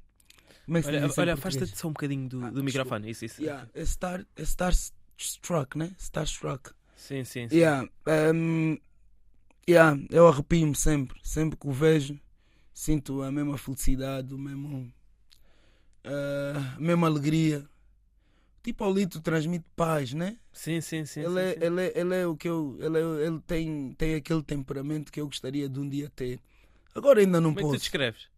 Como 0.65 0.79
é 0.79 0.83
que 0.83 0.89
Olha, 0.89 1.11
olha 1.19 1.35
afasta-te 1.35 1.77
só 1.77 1.89
um 1.89 1.93
bocadinho 1.93 2.29
do, 2.29 2.45
Ah, 2.45 2.51
do 2.51 2.63
microfone. 2.63 3.11
Isso, 3.11 3.25
isso. 3.25 3.43
Yeah, 3.43 3.69
é, 3.75 3.85
star, 3.85 4.25
é 4.37 4.43
starstruck, 4.43 5.77
né? 5.77 5.93
Starstruck. 5.99 6.71
Sim, 6.97 7.25
sim. 7.25 7.49
sim. 7.49 7.57
Yeah, 7.57 7.89
um, 8.33 8.79
yeah, 9.69 9.99
eu 10.11 10.29
arrepio-me 10.29 10.75
sempre. 10.75 11.19
Sempre 11.23 11.59
que 11.59 11.67
o 11.67 11.73
vejo, 11.73 12.19
sinto 12.73 13.23
a 13.23 13.31
mesma 13.31 13.57
felicidade, 13.59 14.35
o 14.35 14.39
mesmo, 14.39 14.93
ah, 16.05 16.75
a 16.77 16.81
mesma 16.81 17.07
alegria. 17.07 17.67
Tipo, 18.63 18.87
o 18.87 18.93
Lito 18.95 19.21
transmite 19.21 19.65
paz, 19.75 20.13
né? 20.13 20.39
Sim, 20.53 20.81
sim, 20.81 21.05
sim. 21.05 21.21
ele, 21.21 21.31
sim, 21.31 21.39
é, 21.39 21.53
sim. 21.53 21.59
ele, 21.65 21.81
é, 21.81 21.93
ele 21.99 22.15
é 22.15 22.27
o 22.27 22.37
que 22.37 22.49
eu. 22.49 22.79
Ele, 22.81 22.99
é- 22.99 23.27
ele 23.27 23.41
tem, 23.41 23.93
tem 23.99 24.15
aquele 24.15 24.43
temperamento 24.43 25.11
que 25.11 25.21
eu 25.21 25.27
gostaria 25.27 25.69
de 25.69 25.81
um 25.81 25.89
dia 25.89 26.09
ter. 26.15 26.39
Agora 26.95 27.21
ainda 27.21 27.41
não 27.41 27.51
Como 27.51 27.59
é 27.59 27.63
que 27.63 27.69
tu 27.69 27.73
posso. 27.73 27.81
descreves 27.81 28.29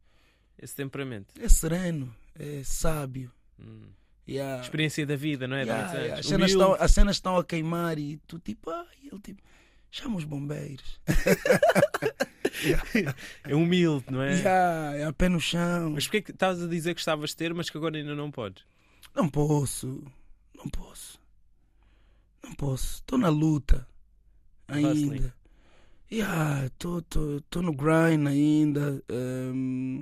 esse 0.58 0.74
temperamento? 0.74 1.34
É 1.38 1.48
sereno, 1.48 2.14
é 2.34 2.62
sábio. 2.64 3.30
Hum. 3.60 3.88
Yeah. 4.26 4.62
Experiência 4.62 5.04
da 5.04 5.16
vida, 5.16 5.46
não 5.46 5.56
é? 5.56 5.64
Yeah, 5.64 5.92
yeah. 5.92 6.20
As, 6.20 6.26
cenas 6.26 6.50
estão, 6.50 6.74
as 6.80 6.90
cenas 6.92 7.16
estão 7.16 7.36
a 7.36 7.44
queimar 7.44 7.98
e 7.98 8.16
tu 8.26 8.38
tipo, 8.38 8.70
ah, 8.70 8.86
ele 9.02 9.20
tipo, 9.20 9.42
chama 9.94 10.16
os 10.16 10.24
bombeiros. 10.24 11.00
É 13.42 13.54
humilde, 13.54 14.06
não 14.10 14.22
é? 14.22 14.36
Yeah, 14.36 14.96
é 14.96 15.04
a 15.04 15.12
pé 15.12 15.28
no 15.28 15.40
chão. 15.40 15.90
Mas 15.90 16.04
porquê 16.04 16.22
que 16.22 16.30
estás 16.30 16.62
a 16.62 16.66
dizer 16.68 16.94
que 16.94 17.00
gostavas 17.00 17.30
de 17.30 17.36
ter, 17.36 17.52
mas 17.52 17.68
que 17.68 17.76
agora 17.76 17.98
ainda 17.98 18.14
não 18.14 18.30
podes? 18.30 18.64
Não 19.14 19.28
posso, 19.28 20.04
não 20.56 20.68
posso, 20.68 21.20
não 22.42 22.54
posso. 22.54 23.00
Estou 23.00 23.18
na 23.18 23.28
luta 23.28 23.86
ainda. 24.68 25.34
Yeah, 26.10 26.66
estou 26.66 27.62
no 27.62 27.72
grind 27.74 28.26
ainda. 28.26 29.02
Hum, 29.10 30.00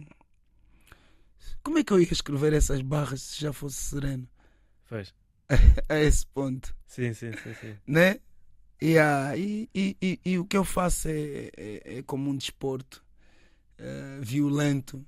como 1.62 1.78
é 1.78 1.82
que 1.82 1.92
eu 1.92 2.00
ia 2.00 2.12
escrever 2.12 2.52
essas 2.52 2.82
barras 2.82 3.22
se 3.22 3.40
já 3.40 3.52
fosse 3.52 3.76
sereno? 3.76 4.28
Pois. 4.88 5.12
A 5.88 5.98
esse 5.98 6.26
ponto. 6.26 6.76
Sim, 6.86 7.12
sim, 7.14 7.32
sim. 7.32 7.54
sim. 7.60 7.76
né? 7.86 8.20
Yeah, 8.82 9.36
e, 9.36 9.68
e, 9.72 9.96
e, 10.02 10.20
e 10.24 10.38
o 10.38 10.44
que 10.44 10.56
eu 10.56 10.64
faço 10.64 11.08
é, 11.08 11.50
é, 11.56 11.98
é 11.98 12.02
como 12.02 12.30
um 12.30 12.36
desporto 12.36 13.02
eh, 13.78 14.18
violento, 14.20 15.04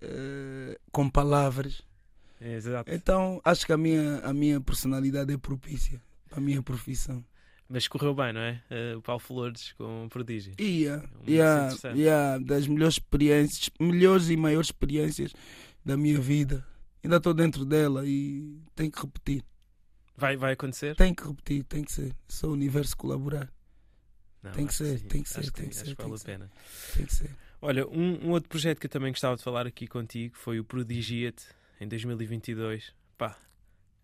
eh, 0.00 0.78
com 0.90 1.08
palavras. 1.08 1.82
É. 2.40 2.58
Então 2.88 3.40
acho 3.44 3.64
que 3.64 3.72
a 3.72 3.76
minha, 3.76 4.18
a 4.18 4.32
minha 4.32 4.60
personalidade 4.60 5.32
é 5.32 5.38
propícia 5.38 6.02
para 6.28 6.38
a 6.38 6.40
minha 6.40 6.62
profissão. 6.62 7.24
Mas 7.68 7.86
correu 7.88 8.14
bem, 8.14 8.32
não 8.32 8.40
é? 8.40 8.62
Uh, 8.70 8.98
o 8.98 9.02
Paulo 9.02 9.20
Flores 9.20 9.72
com 9.78 10.04
o 10.04 10.08
Prodígio. 10.08 10.52
Yeah, 10.60 11.08
um 11.26 11.30
yeah, 11.30 11.74
yeah, 11.94 12.38
das 12.38 12.66
melhores 12.66 12.94
experiências, 12.94 13.70
melhores 13.80 14.28
e 14.28 14.36
maiores 14.36 14.68
experiências 14.68 15.32
da 15.84 15.96
minha 15.96 16.20
vida. 16.20 16.66
Ainda 17.02 17.16
estou 17.16 17.32
dentro 17.32 17.64
dela 17.64 18.04
e 18.06 18.60
tem 18.74 18.90
que 18.90 19.00
repetir. 19.00 19.44
Vai, 20.16 20.36
vai 20.36 20.52
acontecer? 20.52 20.94
Tem 20.96 21.14
que 21.14 21.26
repetir, 21.26 21.64
tem 21.64 21.84
que 21.84 21.92
ser. 21.92 22.14
Só 22.28 22.48
o 22.48 22.52
universo 22.52 22.96
colaborar. 22.96 23.50
Não, 24.42 24.52
tem, 24.52 24.66
que 24.66 24.74
ser, 24.74 25.00
que 25.00 25.06
tem 25.06 25.22
que 25.22 25.28
ser, 25.28 25.50
tem 25.52 25.68
que 25.68 25.76
ser, 25.76 25.94
vale 25.94 26.14
a 26.14 26.18
pena. 26.18 26.50
Tem 26.96 27.06
que 27.06 27.14
ser. 27.14 27.30
Olha, 27.60 27.86
um, 27.86 28.26
um, 28.26 28.30
outro 28.30 28.48
projeto 28.48 28.80
que 28.80 28.86
eu 28.86 28.90
também 28.90 29.12
gostava 29.12 29.36
de 29.36 29.42
falar 29.42 29.68
aqui 29.68 29.86
contigo 29.86 30.36
foi 30.36 30.58
o 30.58 30.64
Prodigiate 30.64 31.46
em 31.80 31.86
2022. 31.86 32.92
Pá, 33.16 33.38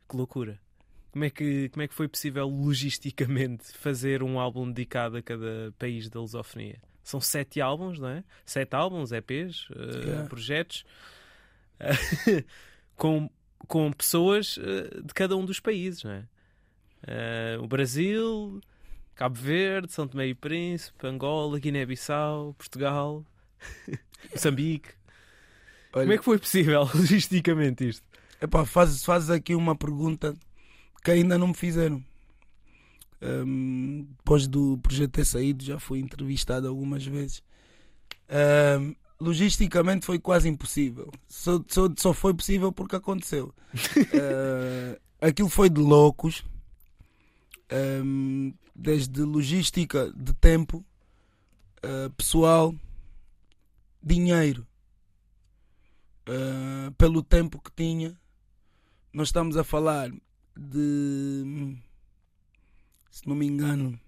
que 0.08 0.16
loucura. 0.16 0.60
Como 1.10 1.24
é 1.24 1.30
que, 1.30 1.68
como 1.70 1.82
é 1.82 1.88
que 1.88 1.94
foi 1.94 2.06
possível 2.06 2.46
logisticamente 2.46 3.72
fazer 3.72 4.22
um 4.22 4.38
álbum 4.38 4.70
dedicado 4.70 5.16
a 5.16 5.22
cada 5.22 5.74
país 5.76 6.08
da 6.08 6.20
lusofonia? 6.20 6.80
São 7.02 7.20
sete 7.20 7.60
álbuns, 7.60 7.98
não 7.98 8.08
é? 8.08 8.22
Sete 8.44 8.76
álbuns, 8.76 9.10
EPs, 9.10 9.68
uh, 9.70 9.74
yeah. 10.04 10.28
projetos, 10.28 10.84
uh, 11.80 12.44
com, 12.94 13.28
com 13.66 13.92
pessoas 13.92 14.56
uh, 14.56 15.02
de 15.02 15.12
cada 15.14 15.36
um 15.36 15.44
dos 15.44 15.60
países, 15.60 16.04
não 16.04 16.12
é? 16.12 16.24
o 17.60 17.66
Brasil, 17.66 18.60
Cabo 19.14 19.36
Verde, 19.36 19.92
São 19.92 20.06
Tomé 20.06 20.28
e 20.28 20.34
Príncipe, 20.34 21.06
Angola, 21.06 21.58
Guiné-Bissau, 21.58 22.54
Portugal, 22.54 23.24
Moçambique. 24.32 24.90
Olha, 25.92 26.04
Como 26.04 26.12
é 26.12 26.18
que 26.18 26.24
foi 26.24 26.38
possível 26.38 26.88
logisticamente 26.94 27.88
isto? 27.88 28.04
Epá, 28.40 28.64
fazes 28.64 29.04
faz 29.04 29.30
aqui 29.30 29.54
uma 29.54 29.74
pergunta 29.74 30.36
que 31.02 31.10
ainda 31.10 31.36
não 31.36 31.48
me 31.48 31.54
fizeram. 31.54 32.02
Um, 33.20 34.06
depois 34.18 34.46
do 34.46 34.78
projeto 34.78 35.10
ter 35.10 35.24
saído, 35.24 35.64
já 35.64 35.80
fui 35.80 35.98
entrevistado 35.98 36.68
algumas 36.68 37.04
vezes. 37.04 37.42
Um, 38.30 38.94
logisticamente 39.20 40.06
foi 40.06 40.18
quase 40.18 40.48
impossível. 40.48 41.10
Só, 41.28 41.62
só, 41.68 41.88
só 41.96 42.12
foi 42.12 42.32
possível 42.34 42.72
porque 42.72 42.96
aconteceu. 42.96 43.54
uh, 43.74 45.00
aquilo 45.20 45.48
foi 45.48 45.68
de 45.68 45.80
loucos. 45.80 46.44
Um, 47.70 48.54
desde 48.74 49.22
logística 49.22 50.10
de 50.12 50.32
tempo, 50.34 50.84
uh, 51.78 52.10
pessoal, 52.16 52.74
dinheiro. 54.02 54.66
Uh, 56.28 56.92
pelo 56.92 57.22
tempo 57.22 57.60
que 57.60 57.72
tinha, 57.72 58.18
nós 59.12 59.28
estamos 59.28 59.56
a 59.56 59.64
falar 59.64 60.10
de, 60.56 61.76
se 63.10 63.26
não 63.26 63.34
me 63.34 63.46
engano, 63.46 63.98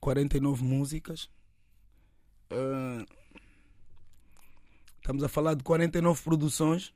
49 0.00 0.62
músicas. 0.64 1.28
Uh, 2.50 3.04
estamos 5.08 5.24
a 5.24 5.28
falar 5.28 5.54
de 5.54 5.64
49 5.64 6.22
produções, 6.22 6.92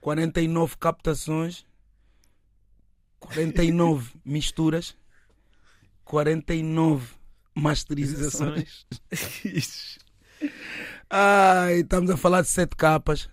49 0.00 0.76
captações, 0.76 1.66
49 3.18 4.12
misturas, 4.24 4.96
49 6.04 7.12
masterizações. 7.56 8.86
Ai, 11.10 11.80
estamos 11.80 12.08
a 12.08 12.16
falar 12.16 12.42
de 12.42 12.48
7 12.48 12.76
capas. 12.76 13.24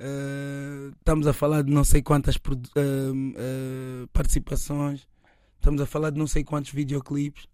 Uh, 0.00 0.90
estamos 0.98 1.28
a 1.28 1.32
falar 1.32 1.62
de 1.62 1.70
não 1.70 1.84
sei 1.84 2.02
quantas 2.02 2.34
uh, 2.34 2.40
uh, 2.50 4.08
participações. 4.12 5.06
Estamos 5.54 5.80
a 5.80 5.86
falar 5.86 6.10
de 6.10 6.18
não 6.18 6.26
sei 6.26 6.42
quantos 6.42 6.72
videoclipes. 6.72 7.46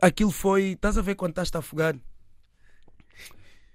aquilo 0.00 0.30
foi. 0.30 0.74
Estás 0.74 0.96
a 0.96 1.02
ver 1.02 1.16
quando 1.16 1.32
estás 1.32 1.50
a 1.52 1.58
afogar? 1.58 1.96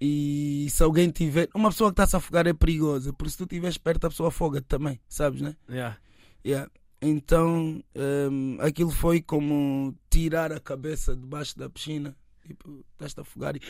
E 0.08 0.70
se 0.70 0.84
alguém 0.84 1.10
tiver. 1.10 1.49
Uma 1.53 1.70
pessoa 1.70 1.89
que 1.89 1.93
está-se 1.93 2.16
a 2.16 2.20
afogar 2.20 2.45
é 2.45 2.53
perigosa, 2.53 3.12
porque 3.12 3.32
se 3.32 3.38
tu 3.38 3.43
estiveres 3.45 3.78
perto, 3.78 4.06
a 4.06 4.10
pessoa 4.10 4.30
afoga-te 4.30 4.68
também, 4.68 4.99
sabes, 5.08 5.41
né? 5.41 5.56
Yeah. 5.70 5.97
Yeah. 6.45 6.72
Então 7.01 7.84
um, 7.95 8.58
aquilo 8.60 8.91
foi 8.91 9.22
como 9.22 9.95
tirar 10.10 10.51
a 10.51 10.60
cabeça 10.60 11.16
debaixo 11.16 11.58
da 11.58 11.70
piscina. 11.70 12.16
Tipo, 12.45 12.86
estás-te 12.93 13.20
a 13.20 13.24
afogar 13.24 13.56
e 13.56 13.62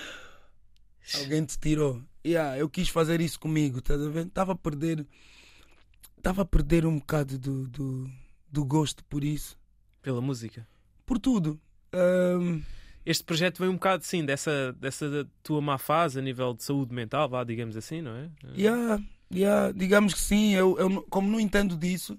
Alguém 1.13 1.45
te 1.45 1.57
tirou. 1.59 2.01
Yeah, 2.25 2.57
eu 2.57 2.67
quis 2.67 2.89
fazer 2.89 3.21
isso 3.21 3.39
comigo, 3.39 3.79
estás 3.79 4.01
a 4.01 4.09
ver? 4.09 4.25
Estava 4.25 4.53
a 4.53 4.55
perder. 4.55 5.05
Estava 6.17 6.41
a 6.41 6.45
perder 6.45 6.86
um 6.86 6.97
bocado 6.97 7.38
do, 7.38 7.67
do, 7.67 8.09
do, 8.51 8.65
gosto 8.65 9.03
por 9.05 9.23
isso. 9.23 9.57
Pela 10.01 10.21
música? 10.21 10.67
Por 11.05 11.19
tudo. 11.19 11.59
Um... 11.93 12.63
Este 13.06 13.24
projeto 13.24 13.60
vem 13.60 13.70
um 13.70 13.74
bocado, 13.74 14.03
sim, 14.03 14.26
dessa, 14.26 14.74
dessa 14.74 15.28
tua 15.43 15.62
má 15.62 15.78
fase 15.78 16.18
a 16.20 16.22
nível 16.22 16.53
de 16.53 16.64
saúde 16.64 16.93
mental, 16.93 17.30
vá, 17.30 17.43
digamos 17.43 17.78
assim, 17.78 18.01
não 18.01 18.16
é? 18.16 18.30
Yeah, 18.58 19.03
yeah, 19.32 19.72
digamos 19.72 20.14
que 20.14 20.20
sim. 20.20 20.56
Eu, 20.56 20.78
eu, 20.80 21.03
como 21.03 21.30
não 21.30 21.39
entendo 21.39 21.78
disso 21.78 22.18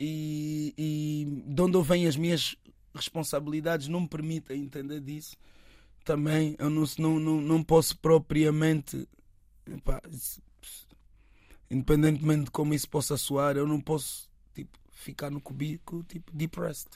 e, 0.00 0.72
e 0.78 1.42
de 1.46 1.60
onde 1.60 1.82
vêm 1.82 2.06
as 2.06 2.16
minhas 2.16 2.56
responsabilidades 2.94 3.88
não 3.88 4.00
me 4.00 4.08
permitem 4.08 4.62
entender 4.62 5.00
disso 5.00 5.36
também 6.08 6.56
eu 6.58 6.70
não, 6.70 6.84
não, 6.98 7.20
não, 7.20 7.40
não 7.42 7.62
posso 7.62 7.98
propriamente, 7.98 9.06
independentemente 11.70 12.44
de 12.44 12.50
como 12.50 12.72
isso 12.72 12.88
possa 12.88 13.18
soar, 13.18 13.58
eu 13.58 13.68
não 13.68 13.78
posso 13.78 14.26
tipo, 14.54 14.78
ficar 14.90 15.30
no 15.30 15.38
cubículo 15.38 16.02
tipo 16.04 16.32
depressed. 16.32 16.88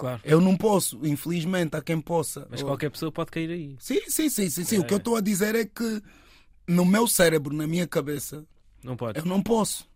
Claro. 0.00 0.22
Eu 0.24 0.40
não 0.40 0.56
posso, 0.56 0.98
infelizmente, 1.06 1.76
há 1.76 1.82
quem 1.82 2.00
possa. 2.00 2.46
Mas 2.50 2.62
qualquer 2.62 2.90
pessoa 2.90 3.12
pode 3.12 3.30
cair 3.30 3.50
aí. 3.50 3.76
Sim, 3.78 4.00
sim, 4.08 4.30
sim, 4.30 4.48
sim. 4.48 4.64
sim. 4.64 4.76
É. 4.76 4.78
O 4.78 4.84
que 4.84 4.94
eu 4.94 4.98
estou 4.98 5.14
a 5.14 5.20
dizer 5.20 5.54
é 5.54 5.66
que 5.66 6.02
no 6.66 6.86
meu 6.86 7.06
cérebro, 7.06 7.54
na 7.54 7.66
minha 7.66 7.86
cabeça, 7.86 8.42
não 8.82 8.96
pode. 8.96 9.18
eu 9.18 9.26
não 9.26 9.42
posso. 9.42 9.86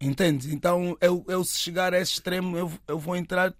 Entende? 0.00 0.54
Então, 0.54 0.96
eu, 1.00 1.24
eu 1.26 1.42
se 1.44 1.58
chegar 1.58 1.92
a 1.92 1.98
esse 1.98 2.12
extremo, 2.12 2.56
eu, 2.56 2.70
eu 2.86 2.96
vou 2.96 3.16
entrar 3.16 3.52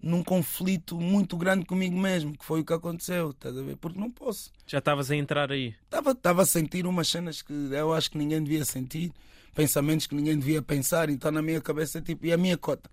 num 0.00 0.22
conflito 0.22 1.00
muito 1.00 1.36
grande 1.36 1.64
comigo 1.64 1.98
mesmo, 1.98 2.38
que 2.38 2.44
foi 2.44 2.60
o 2.60 2.64
que 2.64 2.72
aconteceu, 2.72 3.30
estás 3.30 3.58
a 3.58 3.62
ver? 3.62 3.76
Porque 3.76 3.98
não 3.98 4.12
posso. 4.12 4.52
Já 4.68 4.78
estavas 4.78 5.10
a 5.10 5.16
entrar 5.16 5.50
aí? 5.50 5.74
Estava 5.90 6.42
a 6.42 6.46
sentir 6.46 6.86
umas 6.86 7.08
cenas 7.08 7.42
que 7.42 7.52
eu 7.52 7.92
acho 7.92 8.12
que 8.12 8.18
ninguém 8.18 8.40
devia 8.40 8.64
sentir, 8.64 9.12
pensamentos 9.52 10.06
que 10.06 10.14
ninguém 10.14 10.38
devia 10.38 10.62
pensar, 10.62 11.10
então 11.10 11.32
na 11.32 11.42
minha 11.42 11.60
cabeça, 11.60 12.00
tipo, 12.00 12.24
e 12.24 12.32
a 12.32 12.36
minha 12.36 12.56
cota? 12.56 12.88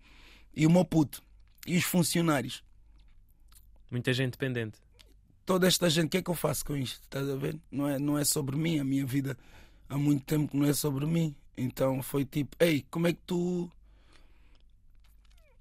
E 0.56 0.66
o 0.66 0.72
meu 0.72 0.84
puto? 0.84 1.22
E 1.66 1.78
os 1.78 1.84
funcionários? 1.84 2.64
Muita 3.90 4.14
gente 4.14 4.32
dependente. 4.32 4.80
Toda 5.46 5.68
esta 5.68 5.90
gente, 5.90 6.08
o 6.08 6.10
que 6.10 6.18
é 6.18 6.22
que 6.22 6.30
eu 6.30 6.36
faço 6.36 6.66
com 6.66 6.76
isto? 6.76 7.02
Estás 7.04 7.30
a 7.30 7.36
ver? 7.36 7.58
Não 7.72 7.88
é, 7.88 8.00
não 8.00 8.18
é 8.18 8.26
sobre 8.26 8.56
mim, 8.56 8.80
a 8.80 8.84
minha 8.84 9.06
vida 9.06 9.38
há 9.90 9.98
muito 9.98 10.24
tempo 10.26 10.52
que 10.52 10.58
não 10.58 10.66
é 10.66 10.74
sobre 10.74 11.06
mim. 11.06 11.36
Então 11.58 12.02
foi 12.02 12.26
tipo, 12.26 12.56
ei, 12.60 12.86
como 12.90 13.08
é 13.08 13.14
que 13.14 13.22
tu 13.26 13.72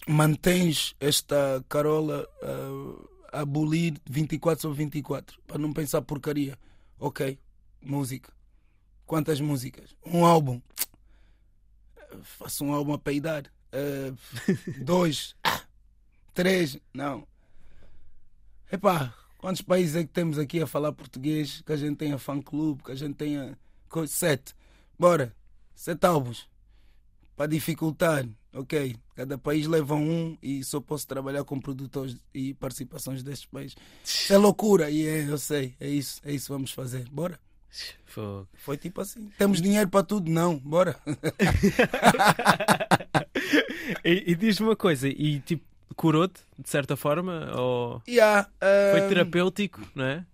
mantens 0.07 0.95
esta 1.01 1.65
Carola 1.69 2.29
uh, 2.43 3.09
a 3.33 3.41
abolir 3.41 3.95
24 4.07 4.63
sobre 4.63 4.79
24 4.79 5.41
para 5.47 5.59
não 5.59 5.73
pensar 5.73 6.03
porcaria. 6.03 6.59
Ok, 6.99 7.39
música. 7.83 8.33
Quantas 9.07 9.41
músicas? 9.41 9.95
Um 10.05 10.25
álbum. 10.25 10.61
Faço 12.23 12.65
um 12.65 12.73
álbum 12.73 12.93
a 12.93 12.99
peidar. 12.99 13.45
Uh, 13.73 14.17
dois. 14.85 15.35
Três. 16.35 16.79
Não. 16.93 17.27
Epá, 18.71 19.15
quantos 19.39 19.63
países 19.63 19.97
é 19.97 20.03
que 20.03 20.13
temos 20.13 20.39
aqui 20.39 20.61
a 20.61 20.67
falar 20.67 20.93
português? 20.93 21.63
Que 21.65 21.73
a 21.73 21.77
gente 21.77 21.97
tenha 21.97 22.19
fã-clube, 22.19 22.83
que 22.83 22.93
a 22.93 22.97
gente 22.97 23.15
tenha. 23.15 23.57
Sete. 24.09 24.55
Bora. 24.99 25.35
Sete 25.75 26.05
álbuns. 26.05 26.49
Para 27.37 27.47
dificultar 27.47 28.27
ok, 28.55 28.97
cada 29.15 29.37
país 29.37 29.67
leva 29.67 29.95
um 29.95 30.39
e 30.43 30.63
só 30.63 30.81
posso 30.81 31.07
trabalhar 31.07 31.45
com 31.45 31.61
produtores 31.61 32.17
e 32.33 32.55
participações 32.55 33.23
destes 33.23 33.47
países. 33.47 33.77
É 34.31 34.37
loucura, 34.37 34.91
e 34.91 35.07
é, 35.07 35.29
eu 35.29 35.37
sei, 35.37 35.75
é 35.81 35.89
isso, 35.89 36.21
é 36.25 36.33
isso 36.33 36.53
vamos 36.53 36.71
fazer. 36.71 37.09
Bora. 37.11 37.39
Fogo. 38.07 38.49
Foi 38.55 38.77
tipo 38.77 39.01
assim. 39.01 39.29
Temos 39.37 39.61
dinheiro 39.61 39.89
para 39.89 40.05
tudo? 40.05 40.31
Não, 40.31 40.57
bora. 40.57 40.97
e, 44.05 44.31
e 44.31 44.35
diz-me 44.37 44.69
uma 44.69 44.77
coisa, 44.77 45.09
e 45.09 45.41
tipo, 45.41 45.65
curou-te 45.95 46.41
de 46.59 46.69
certa 46.69 46.97
forma? 46.97 47.51
Ou 47.57 48.03
yeah, 48.09 48.49
um... 48.57 48.99
foi 48.99 49.09
terapêutico, 49.09 49.81
não 49.95 50.05
é? 50.05 50.27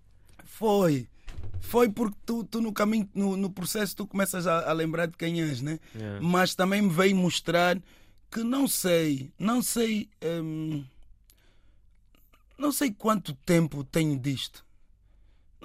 Foi. 0.43 1.07
Foi 1.59 1.89
porque 1.89 2.17
tu, 2.25 2.43
tu 2.43 2.59
no 2.59 2.73
caminho, 2.73 3.09
no, 3.13 3.37
no 3.37 3.49
processo, 3.49 3.95
tu 3.95 4.05
começas 4.07 4.45
a, 4.47 4.69
a 4.69 4.73
lembrar 4.73 5.05
de 5.05 5.15
quem 5.15 5.41
és, 5.41 5.61
né? 5.61 5.79
Yeah. 5.95 6.19
Mas 6.21 6.55
também 6.55 6.81
me 6.81 6.89
veio 6.89 7.15
mostrar 7.15 7.77
que 8.31 8.43
não 8.43 8.67
sei, 8.67 9.31
não 9.37 9.61
sei, 9.61 10.09
hum, 10.23 10.83
não 12.57 12.71
sei 12.71 12.91
quanto 12.91 13.33
tempo 13.33 13.83
tenho 13.83 14.17
disto. 14.19 14.65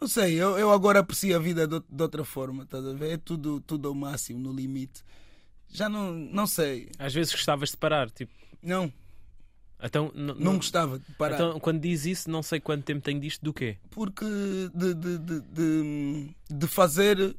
Não 0.00 0.06
sei, 0.06 0.34
eu, 0.34 0.58
eu 0.58 0.70
agora 0.70 0.98
aprecio 0.98 1.34
a 1.34 1.38
vida 1.38 1.66
de, 1.66 1.80
de 1.88 2.02
outra 2.02 2.24
forma, 2.24 2.64
estás 2.64 2.86
a 2.86 2.92
ver? 2.92 3.12
É 3.12 3.16
tudo, 3.16 3.60
tudo 3.60 3.88
ao 3.88 3.94
máximo, 3.94 4.38
no 4.38 4.52
limite. 4.52 5.02
Já 5.68 5.88
não, 5.88 6.12
não 6.12 6.46
sei. 6.46 6.90
Às 6.98 7.14
vezes 7.14 7.32
gostavas 7.32 7.70
de 7.70 7.76
parar, 7.76 8.10
tipo. 8.10 8.32
Não, 8.62 8.92
Então, 9.82 10.10
não, 10.14 10.56
gostava 10.56 10.98
de 10.98 11.04
parar. 11.14 11.34
Então, 11.34 11.60
quando 11.60 11.80
diz 11.80 12.06
isso, 12.06 12.30
não 12.30 12.42
sei 12.42 12.58
quanto 12.58 12.84
tempo 12.84 13.02
tenho 13.02 13.20
disto 13.20 13.44
do 13.44 13.52
quê? 13.52 13.76
Porque 13.90 14.24
de, 14.74 14.94
de, 14.94 15.18
de, 15.18 16.34
de, 16.50 16.66
fazer 16.66 17.36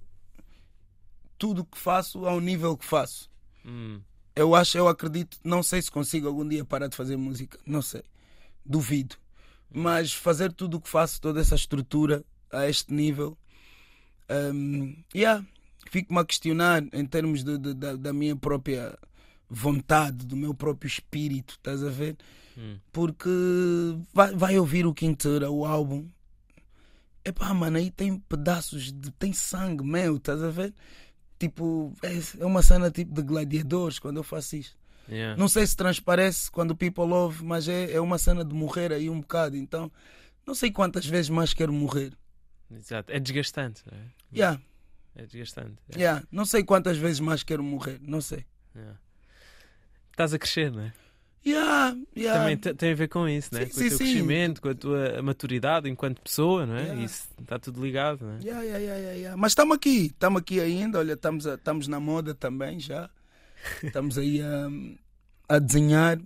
tudo 1.38 1.62
o 1.62 1.66
que 1.66 1.78
faço 1.78 2.26
ao 2.28 2.40
nível 2.40 2.78
que 2.78 2.86
faço. 2.86 3.30
Hum, 3.66 4.00
Eu 4.36 4.54
acho, 4.54 4.78
eu 4.78 4.88
acredito, 4.88 5.40
não 5.44 5.64
sei 5.64 5.82
se 5.82 5.90
consigo 5.90 6.28
algum 6.28 6.48
dia 6.48 6.64
parar 6.64 6.88
de 6.88 6.96
fazer 6.96 7.18
música, 7.18 7.60
não 7.66 7.82
sei. 7.82 8.04
Duvido. 8.64 9.16
Mas 9.74 10.14
fazer 10.14 10.54
tudo 10.54 10.78
o 10.78 10.82
que 10.82 10.90
faço, 10.90 11.20
toda 11.20 11.42
essa 11.42 11.56
estrutura 11.56 12.24
a 12.52 12.70
este 12.70 12.94
nível, 12.94 13.36
um, 14.54 14.96
yeah, 15.14 15.44
fico-me 15.90 16.20
a 16.20 16.26
questionar 16.26 16.84
em 16.94 17.06
termos 17.06 17.44
de, 17.44 17.58
da 17.74 18.14
minha 18.14 18.36
própria 18.36 18.98
vontade, 19.50 20.26
do 20.26 20.36
meu 20.36 20.54
próprio 20.54 20.88
espírito, 20.88 21.54
estás 21.56 21.84
a 21.84 21.90
ver? 21.90 22.18
hum. 22.58 22.78
Porque 22.92 23.30
vai, 24.14 24.34
vai 24.36 24.60
ouvir 24.60 24.86
o 24.86 24.94
Quinteira, 24.94 25.50
o 25.50 25.66
álbum. 25.66 26.08
Epá, 27.24 27.54
mano, 27.54 27.78
aí 27.78 27.92
tem 27.92 28.18
pedaços 28.20 28.92
de. 28.92 29.12
tem 29.12 29.34
sangue 29.34 29.84
meu, 29.84 30.16
estás 30.18 30.42
a 30.42 30.50
ver? 30.50 30.74
Tipo, 31.40 31.94
é, 32.02 32.42
é 32.42 32.46
uma 32.46 32.64
cena 32.64 32.90
tipo 32.90 33.14
de 33.14 33.22
gladiadores 33.22 34.00
quando 34.00 34.18
eu 34.18 34.24
faço 34.24 34.56
isto. 34.56 34.78
Yeah. 35.10 35.38
Não 35.40 35.48
sei 35.48 35.66
se 35.68 35.76
transparece 35.76 36.50
quando 36.52 36.72
o 36.72 36.76
people 36.76 37.06
love, 37.06 37.44
mas 37.44 37.68
é, 37.68 37.92
é 37.94 38.02
uma 38.02 38.18
cena 38.18 38.44
de 38.44 38.54
morrer 38.54 38.92
aí 38.92 39.10
um 39.10 39.22
bocado. 39.22 39.56
Então, 39.56 39.92
não 40.46 40.54
sei 40.56 40.72
quantas 40.72 41.06
vezes 41.06 41.30
mais 41.30 41.54
quero 41.54 41.72
morrer. 41.72 42.12
Exato. 42.72 43.12
É 43.12 43.20
desgastante. 43.20 43.84
não 43.90 43.98
é? 43.98 44.02
Yeah, 44.34 44.62
É 45.16 45.26
desgastante. 45.26 45.76
é. 45.96 46.00
yeah. 46.00 46.24
Não 46.32 46.44
sei 46.46 46.64
quantas 46.64 46.98
vezes 46.98 47.20
mais 47.20 47.44
quero 47.44 47.64
morrer. 47.64 48.00
Não 48.02 48.20
sei. 48.20 48.46
Yeah. 48.76 49.00
Estás 50.18 50.34
a 50.34 50.40
crescer, 50.40 50.72
não 50.72 50.82
é? 50.82 50.94
Yeah, 51.46 51.96
yeah. 52.18 52.40
Também 52.40 52.58
te- 52.58 52.74
tem 52.74 52.92
a 52.92 52.96
ver 52.96 53.08
com 53.08 53.30
isso, 53.30 53.50
não 53.54 53.62
é? 53.62 53.66
Sim, 53.68 53.72
com 53.72 53.78
sim, 53.80 53.86
o 53.86 53.90
teu 53.90 53.98
sim. 54.00 54.04
crescimento, 54.06 54.62
com 54.62 54.70
a 54.70 54.74
tua 54.76 55.22
maturidade 55.22 55.88
enquanto 55.88 56.20
pessoa, 56.22 56.66
não 56.66 56.76
é? 56.76 56.82
Yeah. 56.86 57.04
Isso 57.04 57.28
está 57.40 57.60
tudo 57.60 57.82
ligado, 57.86 58.26
não 58.26 58.34
é? 58.34 58.40
Yeah, 58.42 58.64
yeah, 58.64 59.12
yeah. 59.14 59.38
Mas 59.38 59.52
estamos 59.52 59.76
aqui, 59.78 60.08
estamos 60.08 60.42
aqui 60.42 60.60
ainda. 60.60 60.98
Olha, 60.98 61.14
estamos, 61.14 61.46
estamos 61.46 61.88
na 61.88 62.00
moda 62.00 62.34
também 62.34 62.80
já. 62.80 63.10
Estamos 63.84 64.18
aí 64.18 64.42
a, 64.42 64.68
a 65.56 65.60
desenhar. 65.60 66.20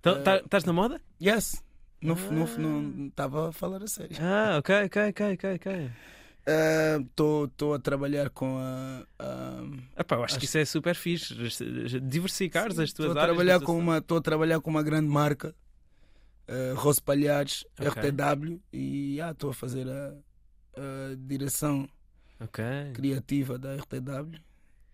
Então, 0.00 0.22
tá- 0.22 0.36
estás 0.38 0.64
na 0.64 0.72
moda? 0.72 1.00
Yes. 1.20 1.62
Não 2.00 2.14
Ah. 2.14 3.06
estava 3.08 3.48
a 3.48 3.52
falar 3.52 3.82
a 3.82 3.86
sério. 3.88 4.16
Ah, 4.20 4.56
ok, 4.58 4.84
ok, 4.84 5.08
ok, 5.10 5.54
ok, 5.56 5.90
Estou 6.48 7.74
a 7.74 7.78
trabalhar 7.78 8.30
com 8.30 8.56
a. 8.58 9.04
a 9.18 10.00
Epá, 10.00 10.16
eu 10.16 10.24
acho, 10.24 10.32
Acho- 10.34 10.38
que 10.38 10.44
isso 10.46 10.58
é 10.58 10.64
super 10.64 10.94
fixe. 10.94 11.34
Diversificares 12.00 12.78
as 12.78 12.92
tuas 12.92 13.08
Estou 13.08 13.22
a 13.22 13.24
trabalhar 13.26 13.60
com 13.60 13.78
uma 13.78 13.98
Estou 13.98 14.18
a 14.18 14.20
trabalhar 14.22 14.60
com 14.60 14.70
uma 14.70 14.82
grande 14.82 15.08
marca, 15.08 15.54
uh, 16.48 16.74
Rose 16.76 17.02
Palhares, 17.02 17.64
Ok. 17.78 18.02
RTW, 18.10 18.60
e 18.72 19.20
ah, 19.20 19.32
estou 19.32 19.50
a 19.50 19.54
fazer 19.54 19.86
a, 19.88 20.14
a 20.76 21.14
direção 21.18 21.88
Ok. 22.40 22.64
criativa 22.94 23.58
da 23.58 23.74
RTW. 23.76 24.38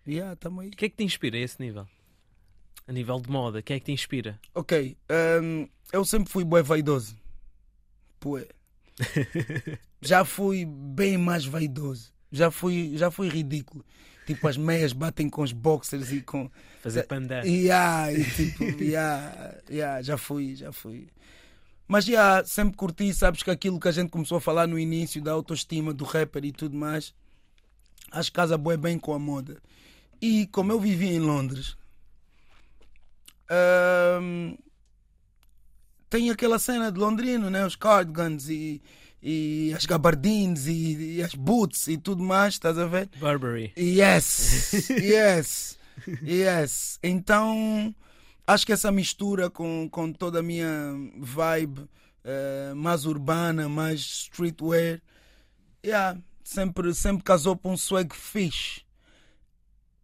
E 0.07 0.19
ah, 0.21 0.33
estamos 0.33 0.63
aí. 0.63 0.69
O 0.69 0.71
que 0.71 0.85
é 0.85 0.89
que 0.89 0.95
te 0.97 1.03
inspira 1.03 1.37
a 1.37 1.39
esse 1.39 1.59
nível? 1.61 1.87
A 2.87 2.91
nível 2.91 3.19
de 3.19 3.29
moda, 3.31 3.59
o 3.59 3.63
que 3.63 3.73
é 3.73 3.79
que 3.79 3.85
te 3.85 3.91
inspira? 3.91 4.39
Ok, 4.53 4.95
hum, 5.41 5.67
eu 5.93 6.03
sempre 6.05 6.31
fui 6.31 6.43
bué 6.43 6.61
vaidoso. 6.61 7.15
Bué. 8.21 8.47
Já 10.01 10.23
fui 10.23 10.65
bem 10.65 11.17
mais 11.17 11.45
vaidoso. 11.45 12.13
Já 12.31 12.51
fui, 12.51 12.97
já 12.97 13.09
fui 13.09 13.29
ridículo. 13.29 13.85
Tipo, 14.25 14.47
as 14.47 14.57
meias 14.57 14.91
batem 14.91 15.29
com 15.29 15.41
os 15.41 15.51
boxers 15.51 16.11
e 16.11 16.21
com. 16.21 16.49
Fazer 16.81 17.03
pandan. 17.03 17.43
E, 17.45 17.71
ah, 17.71 18.11
e 18.11 18.23
tipo, 18.23 18.63
yeah, 18.81 19.55
yeah, 19.69 20.01
já 20.01 20.17
fui, 20.17 20.55
já 20.55 20.71
fui. 20.71 21.07
Mas 21.87 22.05
já 22.05 22.43
sempre 22.43 22.75
curti, 22.75 23.13
sabes 23.13 23.43
que 23.43 23.51
aquilo 23.51 23.79
que 23.79 23.87
a 23.87 23.91
gente 23.91 24.09
começou 24.09 24.37
a 24.37 24.41
falar 24.41 24.67
no 24.67 24.79
início 24.79 25.21
da 25.21 25.31
autoestima 25.31 25.93
do 25.93 26.03
rapper 26.03 26.43
e 26.43 26.51
tudo 26.51 26.75
mais, 26.75 27.13
acho 28.11 28.31
que 28.31 28.35
casa 28.35 28.57
bué 28.57 28.75
bem 28.75 28.97
com 28.97 29.13
a 29.13 29.19
moda. 29.19 29.61
E 30.19 30.47
como 30.47 30.71
eu 30.71 30.79
vivia 30.79 31.11
em 31.11 31.19
Londres, 31.19 31.77
hum, 34.19 34.57
tem 36.09 36.29
aquela 36.29 36.59
cena 36.59 36.91
de 36.91 36.99
londrino, 36.99 37.49
né? 37.49 37.65
Os 37.65 37.75
cardigans 37.75 38.49
e, 38.49 38.81
e 39.21 39.73
as 39.75 39.85
gabardines 39.85 40.67
e, 40.67 41.15
e 41.17 41.23
as 41.23 41.33
boots 41.33 41.87
e 41.87 41.97
tudo 41.97 42.23
mais, 42.23 42.55
estás 42.55 42.77
a 42.77 42.85
ver? 42.85 43.09
Burberry. 43.17 43.73
Yes, 43.77 44.89
yes, 44.89 45.77
yes. 46.21 46.99
Então 47.01 47.93
acho 48.45 48.65
que 48.65 48.73
essa 48.73 48.91
mistura 48.91 49.49
com, 49.49 49.89
com 49.89 50.11
toda 50.11 50.39
a 50.39 50.43
minha 50.43 50.93
vibe 51.17 51.87
eh, 52.23 52.73
mais 52.75 53.05
urbana, 53.05 53.69
mais 53.69 53.99
streetwear, 53.99 55.01
yeah, 55.85 56.19
sempre, 56.43 56.93
sempre 56.93 57.23
casou 57.23 57.55
para 57.55 57.71
um 57.71 57.77
swag 57.77 58.15
fixe. 58.15 58.81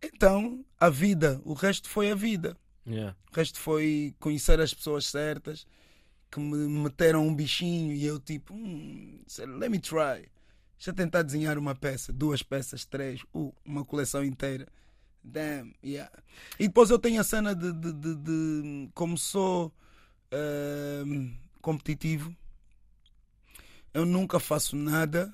Então, 0.03 0.65
a 0.79 0.89
vida, 0.89 1.41
o 1.45 1.53
resto 1.53 1.87
foi 1.87 2.11
a 2.11 2.15
vida. 2.15 2.57
Yeah. 2.87 3.15
O 3.31 3.35
resto 3.35 3.59
foi 3.59 4.15
conhecer 4.19 4.59
as 4.59 4.73
pessoas 4.73 5.05
certas 5.05 5.65
que 6.31 6.39
me 6.39 6.67
meteram 6.81 7.27
um 7.27 7.35
bichinho 7.35 7.91
e 7.91 8.05
eu 8.05 8.19
tipo, 8.19 8.53
hum, 8.53 9.21
let 9.59 9.69
me 9.69 9.79
try. 9.79 10.29
Eu 10.85 10.93
tentar 10.93 11.21
desenhar 11.21 11.57
uma 11.57 11.75
peça, 11.75 12.11
duas 12.11 12.41
peças, 12.41 12.85
três, 12.85 13.21
uh, 13.35 13.53
uma 13.63 13.85
coleção 13.85 14.23
inteira. 14.23 14.67
Damn, 15.23 15.75
yeah. 15.83 16.11
E 16.57 16.67
depois 16.67 16.89
eu 16.89 16.97
tenho 16.97 17.21
a 17.21 17.23
cena 17.23 17.53
de, 17.53 17.71
de, 17.71 17.93
de, 17.93 18.15
de 18.15 18.89
como 18.95 19.15
sou 19.17 19.71
ehm, 20.31 21.33
competitivo, 21.61 22.35
eu 23.93 24.03
nunca 24.03 24.39
faço 24.39 24.75
nada 24.75 25.31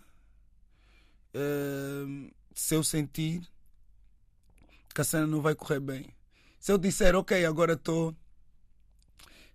ehm, 1.34 2.30
se 2.54 2.76
eu 2.76 2.84
sentir 2.84 3.48
que 4.94 5.00
a 5.00 5.04
cena 5.06 5.28
não 5.28 5.42
vai 5.42 5.56
correr 5.56 5.80
bem. 5.80 6.10
Se 6.60 6.72
eu 6.72 6.78
disser, 6.78 7.16
ok, 7.16 7.46
agora 7.46 7.74
estou 7.74 8.14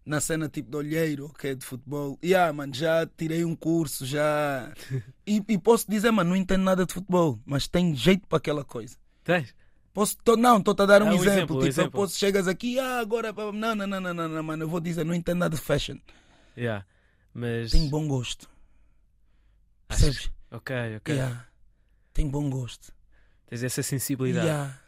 na 0.04 0.20
cena 0.20 0.48
tipo 0.48 0.70
de 0.70 0.76
olheiro, 0.76 1.26
ok, 1.26 1.54
de 1.54 1.64
futebol, 1.64 2.18
yeah, 2.22 2.52
mano, 2.52 2.74
já 2.74 3.06
tirei 3.06 3.44
um 3.44 3.54
curso, 3.54 4.04
já. 4.04 4.72
e, 5.26 5.42
e 5.48 5.58
posso 5.58 5.88
dizer, 5.90 6.10
mano, 6.10 6.30
não 6.30 6.36
entendo 6.36 6.62
nada 6.62 6.84
de 6.84 6.92
futebol, 6.92 7.38
mas 7.44 7.68
tem 7.68 7.94
jeito 7.94 8.26
para 8.26 8.38
aquela 8.38 8.64
coisa. 8.64 8.96
Tens? 9.24 9.54
Posso, 9.94 10.16
tô, 10.24 10.36
não, 10.36 10.58
estou-te 10.58 10.82
a 10.82 10.86
dar 10.86 11.02
um, 11.02 11.08
Ah, 11.08 11.10
um 11.10 11.14
exemplo. 11.14 11.32
exemplo, 11.32 11.56
um 11.56 11.58
tipo, 11.58 11.64
eu 11.64 11.68
exemplo. 11.68 11.90
posso, 11.92 12.18
chegas 12.18 12.48
aqui, 12.48 12.78
ah, 12.78 12.98
agora. 12.98 13.32
Não, 13.32 13.74
não, 13.74 13.86
não, 13.86 14.00
não, 14.00 14.14
não, 14.14 14.28
não, 14.28 14.42
mano, 14.42 14.64
eu 14.64 14.68
vou 14.68 14.80
dizer, 14.80 15.04
não 15.04 15.14
entendo 15.14 15.38
nada 15.38 15.54
de 15.54 15.60
fashion. 15.62 15.98
Yeah. 16.56 16.86
Mas. 17.34 17.72
Tem 17.72 17.88
bom 17.88 18.08
gosto. 18.08 18.48
Percebes? 19.88 20.30
Ok, 20.50 20.74
ok. 20.96 21.14
Yeah. 21.14 21.46
Tem 22.14 22.28
bom 22.28 22.48
gosto. 22.48 22.92
Tens 23.46 23.62
essa 23.62 23.82
sensibilidade. 23.82 24.46
Yeah. 24.46 24.78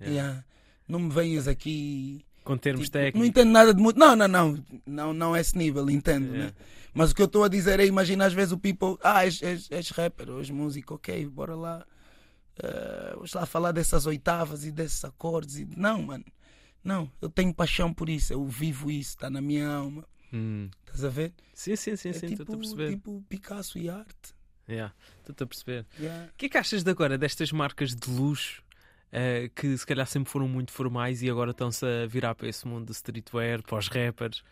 Yeah. 0.00 0.44
Não 0.86 1.00
me 1.00 1.10
venhas 1.10 1.48
aqui. 1.48 2.24
Com 2.44 2.56
termos 2.58 2.84
tipo, 2.86 2.98
não 2.98 3.04
técnicos. 3.04 3.28
entendo 3.28 3.50
nada 3.50 3.74
de 3.74 3.82
muito. 3.82 3.98
Não, 3.98 4.14
não, 4.14 4.28
não. 4.28 4.64
Não, 4.86 5.14
não 5.14 5.34
é 5.34 5.40
esse 5.40 5.56
nível, 5.58 5.88
entendo, 5.90 6.26
Yeah. 6.26 6.46
né? 6.46 6.52
Mas 6.92 7.10
o 7.10 7.14
que 7.14 7.22
eu 7.22 7.26
estou 7.26 7.42
a 7.42 7.48
dizer 7.48 7.80
é, 7.80 7.86
imagina 7.86 8.24
às 8.26 8.32
vezes 8.32 8.52
o 8.52 8.58
people, 8.58 8.96
ah, 9.02 9.24
és, 9.24 9.42
és, 9.42 9.68
és 9.70 9.90
rapper, 9.90 10.28
és 10.38 10.50
músico, 10.50 10.94
ok, 10.94 11.26
bora 11.26 11.54
lá. 11.56 11.84
eh, 12.62 13.10
vamos 13.14 13.32
lá 13.32 13.44
falar 13.46 13.72
dessas 13.72 14.06
oitavas 14.06 14.64
e 14.64 14.70
desses 14.70 15.04
acordes. 15.04 15.56
E... 15.56 15.68
Não, 15.76 16.00
mano. 16.02 16.24
Não, 16.84 17.10
eu 17.20 17.28
tenho 17.30 17.52
paixão 17.54 17.92
por 17.92 18.08
isso, 18.08 18.32
eu 18.32 18.44
vivo 18.46 18.90
isso, 18.90 19.10
está 19.10 19.28
na 19.30 19.40
minha 19.40 19.66
alma. 19.68 20.04
Hum. 20.32 20.68
Estás 20.86 21.02
a 21.04 21.08
ver? 21.08 21.32
Sim, 21.54 21.74
sim, 21.76 21.96
sim, 21.96 22.10
é 22.10 22.12
sim, 22.12 22.26
estou 22.26 22.38
tipo, 22.44 22.52
a 22.54 22.56
perceber. 22.58 22.90
tipo 22.90 23.24
Picasso 23.28 23.78
e 23.78 23.88
arte. 23.88 24.34
Yeah. 24.68 24.94
Estou 25.28 25.44
a 25.44 25.46
perceber. 25.48 25.86
Yeah. 25.98 26.26
O 26.32 26.36
que 26.36 26.46
é 26.46 26.48
que 26.48 26.58
achas 26.58 26.82
de 26.84 26.90
agora 26.90 27.16
destas 27.18 27.50
marcas 27.52 27.94
de 27.94 28.10
luxo 28.10 28.62
eh, 29.16 29.48
que 29.54 29.78
se 29.78 29.86
calhar 29.86 30.06
sempre 30.08 30.30
foram 30.30 30.48
muito 30.48 30.72
formais 30.72 31.22
e 31.22 31.30
agora 31.30 31.52
estão-se 31.52 31.86
a 31.86 32.04
virar 32.06 32.34
para 32.34 32.48
esse 32.48 32.66
mundo 32.66 32.86
do 32.86 32.92
streetwear, 32.92 33.62
para 33.62 33.78
os 33.78 33.86
rappers? 33.88 34.42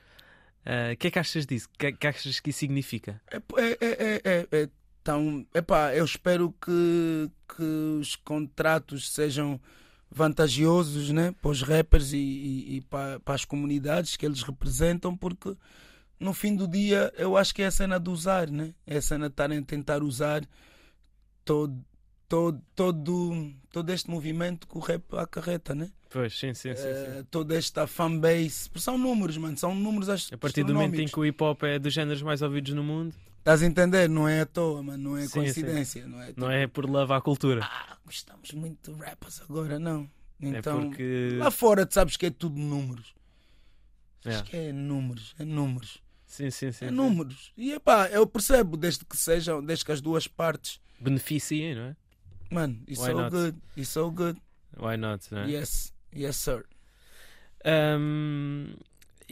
Eh, 0.64 0.92
O 0.92 0.96
que 0.96 1.08
é 1.08 1.10
que 1.10 1.18
achas 1.18 1.44
disso? 1.44 1.68
O 1.74 1.78
que 1.78 1.86
é 1.86 1.92
que 1.92 2.06
achas 2.06 2.38
que 2.38 2.50
isso 2.50 2.60
significa? 2.60 3.20
É, 3.28 3.36
é, 3.36 3.78
é, 3.80 4.20
é, 4.24 4.46
é, 4.52 4.62
é 4.62 4.68
tão. 5.02 5.44
Epá, 5.52 5.92
eu 5.94 6.04
espero 6.04 6.54
que, 6.64 7.28
que 7.56 7.62
os 8.00 8.14
contratos 8.14 9.10
sejam 9.12 9.60
vantajosos 10.08 11.10
né, 11.10 11.34
para 11.40 11.50
os 11.50 11.62
rappers 11.62 12.12
e, 12.12 12.18
e, 12.18 12.76
e 12.76 12.80
para, 12.82 13.18
para 13.18 13.34
as 13.34 13.44
comunidades 13.44 14.16
que 14.16 14.24
eles 14.26 14.42
representam, 14.42 15.16
porque 15.16 15.56
no 16.20 16.32
fim 16.32 16.54
do 16.54 16.68
dia 16.68 17.12
eu 17.16 17.36
acho 17.36 17.54
que 17.54 17.62
é 17.62 17.66
a 17.66 17.70
cena 17.70 17.98
de 17.98 18.10
usar, 18.10 18.50
né? 18.50 18.74
é 18.86 18.98
a 18.98 19.02
cena 19.02 19.28
de 19.28 19.32
estarem 19.32 19.58
a 19.58 19.62
tentar 19.62 20.02
usar 20.02 20.46
todo, 21.44 21.82
todo, 22.32 22.62
todo, 22.74 23.52
todo 23.70 23.90
este 23.90 24.08
movimento 24.08 24.66
que 24.66 24.78
o 24.78 24.80
rap 24.80 25.04
acarreta, 25.18 25.74
né? 25.74 25.90
Pois, 26.08 26.32
sim, 26.32 26.54
sim, 26.54 26.74
sim. 26.74 26.82
sim. 26.82 26.88
Eh, 26.88 27.24
toda 27.30 27.54
esta 27.54 27.86
fanbase, 27.86 28.70
são 28.76 28.96
números, 28.96 29.36
mano, 29.36 29.58
são 29.58 29.74
números 29.74 30.08
A 30.32 30.38
partir 30.38 30.64
do 30.64 30.72
momento 30.72 30.98
em 30.98 31.06
que 31.06 31.20
o 31.20 31.26
hip 31.26 31.44
hop 31.44 31.62
é 31.64 31.78
dos 31.78 31.92
géneros 31.92 32.22
mais 32.22 32.40
ouvidos 32.40 32.72
no 32.72 32.82
mundo, 32.82 33.14
Estás 33.36 33.60
a 33.60 33.66
entender? 33.66 34.08
Não 34.08 34.28
é 34.28 34.42
à 34.42 34.46
toa, 34.46 34.84
mano. 34.84 35.02
Não 35.02 35.16
é 35.16 35.26
Sim, 35.26 35.40
coincidência. 35.40 36.06
Não 36.06 36.22
é, 36.22 36.32
não 36.36 36.48
é 36.48 36.68
por 36.68 36.88
love 36.88 37.12
à 37.12 37.20
cultura. 37.20 37.60
Ah, 37.64 37.96
gostamos 38.06 38.52
muito 38.52 38.92
de 38.92 39.00
rappers 39.00 39.42
agora. 39.42 39.80
Não. 39.80 40.08
Então, 40.40 40.78
é 40.78 40.84
porque. 40.86 41.30
lá 41.38 41.50
fora 41.50 41.84
tu 41.84 41.92
sabes 41.92 42.16
que 42.16 42.26
é 42.26 42.30
tudo 42.30 42.56
números. 42.56 43.12
É. 44.24 44.30
Acho 44.30 44.44
que 44.44 44.56
é 44.56 44.72
números, 44.72 45.34
é 45.40 45.44
números. 45.44 46.00
Sim, 46.24 46.50
sim, 46.50 46.70
sim. 46.70 46.84
É 46.84 46.88
sim. 46.88 46.94
números. 46.94 47.52
E 47.56 47.72
epá, 47.72 48.06
eu 48.10 48.24
percebo, 48.24 48.76
desde 48.76 49.04
que 49.04 49.16
sejam, 49.16 49.60
desde 49.60 49.84
que 49.84 49.90
as 49.90 50.00
duas 50.00 50.28
partes. 50.28 50.80
Beneficiem, 51.00 51.74
não 51.74 51.82
é? 51.82 51.96
Mano, 52.52 52.74
it's 52.86 53.00
Why 53.00 53.06
so 53.06 53.16
not? 53.16 53.30
good. 53.32 53.60
It's 53.76 53.88
so 53.88 54.10
good. 54.10 54.36
Why 54.76 54.96
not? 54.96 55.20
Yes. 55.32 55.92
Yes, 56.12 56.36
sir. 56.36 56.64
Um, 57.64 58.78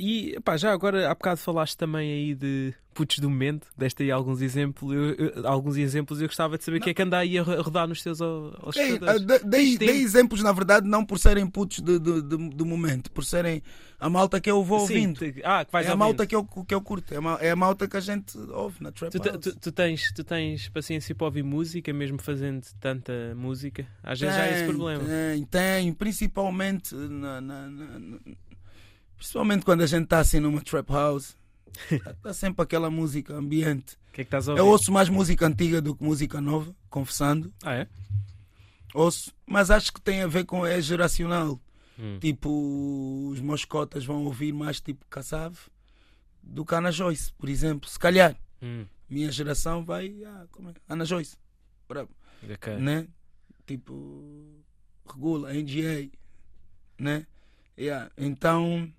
e 0.00 0.40
pá, 0.40 0.56
já 0.56 0.72
agora 0.72 1.10
há 1.10 1.14
bocado 1.14 1.38
falaste 1.40 1.76
também 1.76 2.10
aí 2.12 2.34
de 2.34 2.72
putos 2.92 3.20
do 3.20 3.30
momento, 3.30 3.68
deste 3.78 4.02
aí 4.02 4.10
alguns 4.10 4.42
exemplos, 4.42 4.92
eu, 4.92 5.14
eu- 5.14 5.46
alguns 5.48 5.76
exemplos 5.76 6.20
eu 6.20 6.26
gostava 6.26 6.58
de 6.58 6.64
saber 6.64 6.78
o 6.78 6.80
que 6.80 6.90
é 6.90 6.94
que 6.94 7.00
anda 7.00 7.18
aí 7.18 7.38
a 7.38 7.42
ro- 7.42 7.62
rodar 7.62 7.86
nos 7.86 8.02
teus 8.02 8.20
ao- 8.20 8.52
aos 8.60 8.76
Ei, 8.76 8.88
escutadores. 8.94 9.22
ah, 9.22 9.38
de- 9.38 9.44
dei, 9.48 9.78
Tem- 9.78 9.88
dei 9.88 10.02
exemplos, 10.02 10.42
na 10.42 10.52
verdade, 10.52 10.88
não 10.88 11.04
por 11.06 11.18
serem 11.18 11.46
putos 11.46 11.78
de, 11.80 11.98
de- 12.00 12.20
de- 12.20 12.48
do 12.50 12.66
momento, 12.66 13.10
por 13.12 13.24
serem 13.24 13.62
a 13.98 14.10
malta 14.10 14.40
que 14.40 14.50
eu 14.50 14.62
vou 14.64 14.80
Sim, 14.80 14.94
ouvindo. 14.94 15.18
te- 15.20 15.40
ah, 15.44 15.64
que 15.64 15.70
vais 15.72 15.86
é 15.86 15.90
a 15.90 15.96
malta 15.96 16.26
que 16.26 16.34
eu, 16.34 16.44
que 16.44 16.74
eu 16.74 16.80
curto, 16.82 17.14
é 17.14 17.18
a, 17.18 17.38
é 17.46 17.50
a 17.52 17.56
malta 17.56 17.86
que 17.86 17.96
a 17.96 18.00
gente 18.00 18.36
ouve 18.50 18.82
na 18.82 18.90
trap 18.90 19.12
Tu, 19.12 19.38
tu- 19.38 19.56
tu 19.60 19.72
tens, 19.72 20.12
tu 20.12 20.24
tens 20.24 20.68
paciência 20.68 21.14
para 21.14 21.26
ouvir 21.26 21.44
música, 21.44 21.92
mesmo 21.92 22.20
fazendo 22.20 22.66
tanta 22.80 23.12
música? 23.36 23.86
Às 24.02 24.18
vezes 24.20 24.34
já 24.34 24.42
há 24.42 24.48
esse 24.50 24.64
Tem, 24.64 24.66
problema. 24.66 25.04
Tem, 25.04 25.44
tem, 25.44 25.92
principalmente 25.94 26.94
na- 26.94 27.40
na- 27.40 27.68
na- 27.70 28.18
principalmente 29.20 29.66
quando 29.66 29.82
a 29.82 29.86
gente 29.86 30.04
está 30.04 30.18
assim 30.18 30.40
numa 30.40 30.62
trap 30.62 30.88
house. 30.90 31.36
Está 31.90 32.32
sempre 32.32 32.62
aquela 32.62 32.90
música 32.90 33.34
ambiente. 33.34 33.94
O 34.08 34.12
que 34.12 34.22
é 34.22 34.24
que 34.24 34.28
estás 34.28 34.48
a 34.48 34.52
ouvir? 34.52 34.60
Eu 34.62 34.66
ouço 34.66 34.90
mais 34.90 35.10
música 35.10 35.46
antiga 35.46 35.80
do 35.80 35.94
que 35.94 36.02
música 36.02 36.40
nova, 36.40 36.74
confessando. 36.88 37.52
Ah, 37.62 37.74
é? 37.74 37.86
Ouço, 38.94 39.32
mas 39.46 39.70
acho 39.70 39.92
que 39.92 40.00
tem 40.00 40.22
a 40.22 40.26
ver 40.26 40.44
com 40.46 40.66
é 40.66 40.80
geracional. 40.80 41.60
Hum. 41.98 42.18
Tipo, 42.18 43.28
os 43.30 43.40
meus 43.40 43.64
cotas 43.66 44.04
vão 44.06 44.24
ouvir 44.24 44.52
mais 44.52 44.80
tipo 44.80 45.04
Kassave 45.10 45.58
do 46.42 46.64
que 46.64 46.74
Ana 46.74 46.90
Joyce, 46.90 47.30
por 47.34 47.48
exemplo. 47.48 47.88
Se 47.88 47.98
calhar, 47.98 48.34
Hum. 48.62 48.86
minha 49.08 49.30
geração 49.30 49.84
vai. 49.84 50.22
Ah, 50.24 50.46
como 50.50 50.70
é? 50.70 50.74
Ana 50.88 51.04
Joyce. 51.04 51.36
Bravo. 51.86 52.08
Ok. 52.42 52.74
Né? 52.78 53.06
Tipo, 53.66 54.24
regula, 55.06 55.52
NGA. 55.52 56.08
Né? 56.98 57.26
Yeah. 57.78 58.10
Então, 58.18 58.92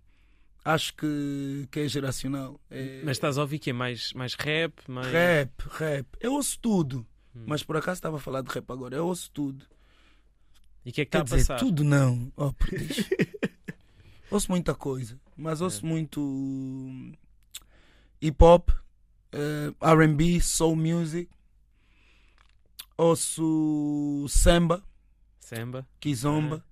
acho 0.64 0.94
que, 0.96 1.68
que 1.72 1.80
é 1.82 1.88
geracional. 1.88 2.60
É 2.70 3.02
Mas 3.04 3.18
estás 3.18 3.38
a 3.38 3.42
ouvir 3.42 3.60
que 3.60 3.70
é 3.70 3.74
mais, 3.74 4.14
mais 4.14 4.34
rap? 4.36 4.74
Mais... 4.88 5.08
rap, 5.08 5.52
rap. 5.72 6.08
Eu 6.20 6.34
ouço 6.34 6.60
tudo. 6.60 7.06
Hum. 7.36 7.44
Mas 7.48 7.64
por 7.64 7.78
acaso 7.78 7.98
estava 7.98 8.18
a 8.18 8.20
falar 8.20 8.42
de 8.42 8.50
rap 8.52 8.70
agora. 8.72 8.96
Eu 8.96 9.08
ouço 9.08 9.30
tudo. 9.32 9.66
E 10.86 10.90
o 10.90 10.94
que 10.94 11.02
é 11.02 11.06
que 11.06 11.10
está 11.10 11.20
a 11.20 11.24
dizer, 11.24 11.38
passar? 11.38 11.60
tudo 11.60 11.84
não. 11.84 12.32
Oh, 12.36 12.52
ouço 14.32 14.52
muita 14.52 14.74
coisa, 14.74 15.16
É. 15.16 15.18
mas 15.38 15.62
ouço 15.62 15.86
muito 15.86 16.20
hum, 16.22 17.14
hip 18.22 18.44
hop, 18.44 18.70
eh, 19.32 19.72
RB, 19.94 20.42
soul 20.42 20.76
music. 20.76 21.30
Ouço 22.98 24.26
samba, 24.30 24.84
Samba? 25.40 25.88
kizomba. 26.00 26.64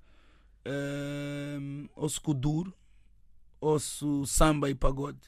eh, 0.66 1.58
ouço 1.96 2.22
kuduro. 2.22 2.74
Ouço 3.62 4.26
samba 4.26 4.70
e 4.70 4.76
pagode. 4.76 5.20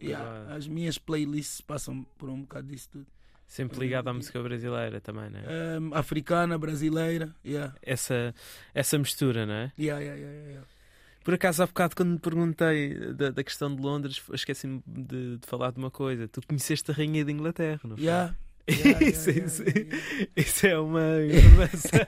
E 0.00 0.06
Yeah, 0.08 0.24
pagode. 0.24 0.52
As 0.56 0.66
minhas 0.68 0.98
playlists 0.98 1.60
passam 1.60 2.04
por 2.16 2.28
um 2.30 2.42
bocado 2.42 2.68
disso 2.68 2.88
tudo. 2.90 3.06
Sempre 3.46 3.78
ligado 3.80 4.08
à 4.08 4.12
música 4.12 4.42
brasileira 4.42 5.00
também, 5.00 5.30
não 5.30 5.40
é? 5.40 5.42
Eh, 5.44 5.78
africana, 5.92 6.58
brasileira. 6.58 7.34
Yeah. 7.44 7.74
Essa, 7.80 8.34
essa 8.74 8.98
mistura, 8.98 9.46
não 9.46 9.54
é? 9.54 9.72
Yeah, 9.78 10.02
yeah, 10.04 10.20
yeah, 10.20 10.48
yeah. 10.48 10.66
Por 11.24 11.32
acaso, 11.34 11.62
há 11.62 11.66
bocado, 11.66 11.96
quando 11.96 12.10
me 12.10 12.18
perguntei 12.18 12.94
da, 13.14 13.30
da 13.30 13.42
questão 13.44 13.74
de 13.74 13.80
Londres, 13.82 14.22
esqueci-me 14.32 14.82
de, 14.86 15.38
de 15.38 15.46
falar 15.46 15.72
de 15.72 15.78
uma 15.78 15.90
coisa. 15.90 16.28
Tu 16.28 16.40
conheceste 16.46 16.90
a 16.90 16.94
Rainha 16.94 17.24
de 17.24 17.32
Inglaterra, 17.32 17.80
não 17.84 17.96
foi? 17.96 18.04
Yeah. 18.04 18.34
Yeah, 18.68 19.00
yeah, 19.00 19.08
isso, 19.08 19.30
yeah, 19.30 19.46
isso- 19.46 19.62
yeah, 19.62 19.80
yeah. 19.80 20.28
isso 20.36 20.66
é 20.66 20.78
uma 20.78 21.00
informação. 21.24 22.00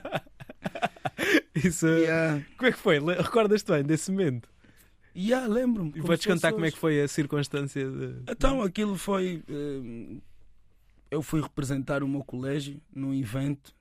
isso, 1.55 1.87
Yeah. 1.87 2.43
Como 2.55 2.69
é 2.69 2.71
que 2.71 2.77
foi? 2.77 2.99
Recordas-te 2.99 3.71
bem 3.71 3.83
desse 3.83 4.11
momento? 4.11 4.47
Yeah, 5.15 5.47
lembro-me. 5.47 5.89
E 5.89 6.01
podes 6.01 6.23
fosse 6.23 6.27
contar 6.27 6.53
como 6.53 6.65
é 6.65 6.71
que 6.71 6.77
foi 6.77 7.01
a 7.01 7.07
circunstância 7.07 7.89
de. 7.89 8.23
Então, 8.29 8.61
aquilo 8.61 8.97
foi. 8.97 9.43
eh, 9.49 10.17
eu 11.09 11.21
fui 11.21 11.41
representar 11.41 12.01
o 12.03 12.07
meu 12.07 12.23
colégio 12.23 12.79
num 12.95 13.13
evento. 13.13 13.75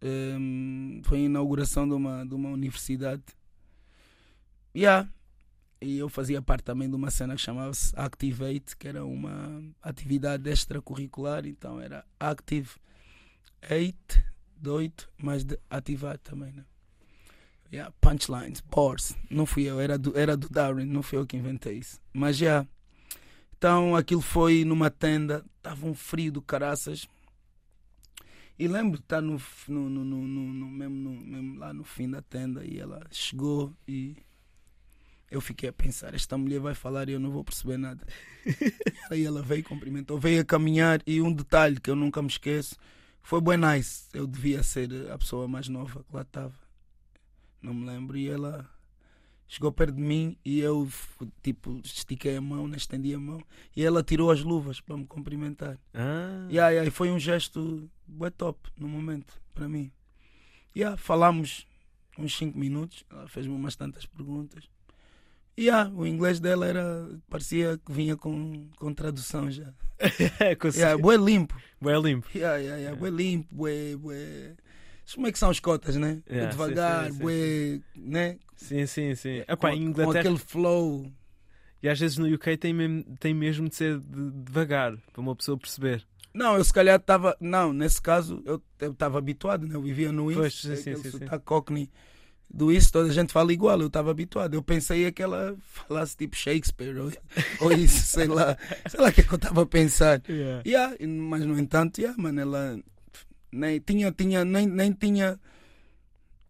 eh, 0.00 0.36
foi 1.04 1.18
a 1.18 1.22
inauguração 1.22 1.86
de 1.86 1.94
uma, 1.94 2.24
de 2.24 2.34
uma 2.34 2.48
universidade. 2.50 3.22
Yeah. 4.74 5.08
E 5.82 5.98
eu 5.98 6.08
fazia 6.08 6.40
parte 6.42 6.64
também 6.64 6.88
de 6.88 6.94
uma 6.94 7.10
cena 7.10 7.34
que 7.34 7.40
chamava-se 7.40 7.92
Activate, 7.96 8.76
que 8.78 8.86
era 8.86 9.04
uma 9.04 9.62
atividade 9.82 10.48
extracurricular. 10.48 11.46
Então 11.46 11.80
era 11.80 12.04
Active 12.18 12.70
8, 13.70 14.22
de 14.56 14.68
8, 14.68 15.10
mas 15.18 15.44
de 15.44 15.58
ativar 15.70 16.18
também, 16.18 16.52
né? 16.52 16.64
Yeah, 17.72 17.92
punchlines, 18.00 18.60
bars. 18.60 19.16
Não 19.30 19.46
fui 19.46 19.62
eu, 19.64 19.78
era 19.80 19.96
do, 19.96 20.16
era 20.18 20.36
do 20.36 20.48
Darren, 20.48 20.86
não 20.86 21.02
fui 21.02 21.18
eu 21.18 21.26
que 21.26 21.36
inventei 21.36 21.78
isso. 21.78 22.00
Mas 22.12 22.36
já. 22.36 22.66
Então 23.56 23.94
aquilo 23.94 24.20
foi 24.20 24.64
numa 24.64 24.90
tenda, 24.90 25.44
estava 25.58 25.86
um 25.86 25.94
frio 25.94 26.32
do 26.32 26.42
caraças. 26.42 27.06
E 28.58 28.66
lembro 28.68 28.98
de 28.98 29.04
estar 29.04 29.20
no, 29.22 29.40
no, 29.68 29.88
no, 29.88 30.04
no, 30.04 30.66
mesmo, 30.66 30.94
no- 30.96 31.20
mesmo 31.20 31.58
lá 31.58 31.72
no 31.72 31.84
fim 31.84 32.10
da 32.10 32.20
tenda 32.20 32.64
e 32.64 32.78
ela 32.78 33.06
chegou 33.10 33.72
e 33.88 34.16
eu 35.30 35.40
fiquei 35.40 35.68
a 35.68 35.72
pensar, 35.72 36.12
esta 36.14 36.36
mulher 36.36 36.60
vai 36.60 36.74
falar 36.74 37.08
e 37.08 37.12
eu 37.12 37.20
não 37.20 37.30
vou 37.30 37.44
perceber 37.44 37.78
nada. 37.78 38.04
Aí 39.10 39.24
ela 39.24 39.42
veio, 39.42 39.62
cumprimentou, 39.64 40.18
veio 40.18 40.42
a 40.42 40.44
caminhar 40.44 41.00
e 41.06 41.22
um 41.22 41.32
detalhe 41.32 41.78
que 41.80 41.88
eu 41.88 41.94
nunca 41.96 42.20
me 42.20 42.28
esqueço 42.28 42.76
foi 43.22 43.40
bem 43.40 43.56
nice. 43.56 44.08
Eu 44.12 44.26
devia 44.26 44.62
ser 44.62 44.90
a 45.10 45.16
pessoa 45.16 45.46
mais 45.46 45.68
nova 45.68 46.02
que 46.02 46.14
lá 46.14 46.22
estava. 46.22 46.54
Não 47.62 47.74
me 47.74 47.86
lembro. 47.86 48.16
E 48.16 48.28
ela 48.28 48.68
chegou 49.48 49.72
perto 49.72 49.94
de 49.96 50.00
mim 50.02 50.36
e 50.44 50.60
eu 50.60 50.88
tipo 51.42 51.80
estiquei 51.82 52.36
a 52.36 52.40
mão, 52.40 52.68
né, 52.68 52.76
estendi 52.76 53.12
a 53.12 53.18
mão 53.18 53.42
e 53.74 53.84
ela 53.84 54.00
tirou 54.00 54.30
as 54.30 54.42
luvas 54.42 54.80
para 54.80 54.96
me 54.96 55.04
cumprimentar. 55.06 55.76
Ah, 55.92 56.46
Yeah, 56.48 56.70
yeah, 56.70 56.86
e 56.86 56.90
foi 56.90 57.10
um 57.10 57.18
gesto 57.18 57.90
bué 58.06 58.30
top 58.30 58.70
no 58.78 58.86
momento 58.88 59.40
para 59.52 59.68
mim. 59.68 59.90
Yeah, 60.76 60.96
falámos 60.96 61.66
uns 62.16 62.36
5 62.36 62.56
minutos, 62.56 63.04
ela 63.10 63.26
fez-me 63.28 63.52
umas 63.52 63.74
tantas 63.74 64.06
perguntas. 64.06 64.68
Yeah, 65.58 65.90
o 65.92 66.06
inglês 66.06 66.38
dela 66.38 66.64
era 66.66 67.10
parecia 67.28 67.76
que 67.84 67.92
vinha 67.92 68.16
com, 68.16 68.68
com 68.76 68.94
tradução 68.94 69.50
já. 69.50 69.74
consegui. 70.60 70.84
Yeah, 70.84 70.96
bué 71.02 71.16
limpo. 71.16 71.60
Bué 71.80 71.98
limpo. 71.98 72.28
Yeah, 72.32 72.56
yeah, 72.56 72.76
yeah, 72.80 72.96
bué 72.98 73.10
limpo, 73.10 73.52
bué, 73.52 73.96
bué. 73.96 74.54
Como 75.14 75.26
é 75.26 75.32
que 75.32 75.38
são 75.38 75.50
as 75.50 75.60
cotas, 75.60 75.96
né? 75.96 76.22
Yeah, 76.28 76.52
sim, 76.52 76.58
devagar, 76.58 77.04
sim, 77.06 77.12
sim, 77.12 77.18
bué, 77.18 77.80
né? 77.96 78.38
Sim, 78.56 78.86
sim, 78.86 79.14
sim. 79.14 79.38
Epá, 79.40 79.56
com, 79.56 79.68
em 79.68 79.78
com 79.78 79.82
Inglaterra. 79.90 80.20
aquele 80.20 80.38
flow. 80.38 81.10
E 81.82 81.88
às 81.88 81.98
vezes 81.98 82.18
no 82.18 82.26
UK 82.32 82.56
tem 82.56 82.74
mesmo, 82.74 83.04
tem 83.18 83.32
mesmo 83.32 83.68
de 83.68 83.74
ser 83.74 83.98
de- 83.98 84.30
devagar 84.30 84.96
para 85.12 85.20
uma 85.20 85.34
pessoa 85.34 85.56
perceber. 85.58 86.06
Não, 86.32 86.56
eu 86.56 86.62
se 86.62 86.72
calhar 86.72 86.96
estava. 87.00 87.36
Não, 87.40 87.72
nesse 87.72 88.00
caso 88.00 88.42
eu 88.44 88.62
estava 88.80 89.18
habituado, 89.18 89.66
né? 89.66 89.74
Eu 89.74 89.82
vivia 89.82 90.12
no 90.12 90.32
Pois, 90.32 90.52
East, 90.52 90.60
sim, 90.62 90.76
sim, 90.76 90.94
sim, 90.96 91.02
sim. 91.02 91.10
sotaque 91.10 91.44
cockney 91.44 91.90
do 92.52 92.70
East, 92.70 92.90
toda 92.92 93.08
a 93.08 93.12
gente 93.12 93.32
fala 93.32 93.52
igual, 93.52 93.80
eu 93.80 93.86
estava 93.86 94.10
habituado. 94.10 94.54
Eu 94.54 94.62
pensei 94.62 95.10
que 95.12 95.22
ela 95.22 95.56
falasse 95.62 96.16
tipo 96.16 96.36
Shakespeare 96.36 96.96
ou, 96.98 97.12
ou 97.60 97.72
isso, 97.72 98.06
sei 98.06 98.26
lá. 98.26 98.56
Sei 98.88 99.00
lá 99.00 99.08
o 99.08 99.12
que 99.12 99.20
é 99.22 99.24
que 99.24 99.32
eu 99.32 99.36
estava 99.36 99.62
a 99.62 99.66
pensar. 99.66 100.20
Yeah. 100.28 100.62
Yeah, 100.66 100.96
mas 101.08 101.44
no 101.44 101.58
entanto, 101.58 101.98
yeah, 102.00 102.20
mano, 102.20 102.40
ela 102.40 102.78
nem 103.52 103.80
tinha, 103.80 104.10
tinha, 104.12 104.44
nem, 104.44 104.66
nem 104.66 104.92
tinha. 104.92 105.38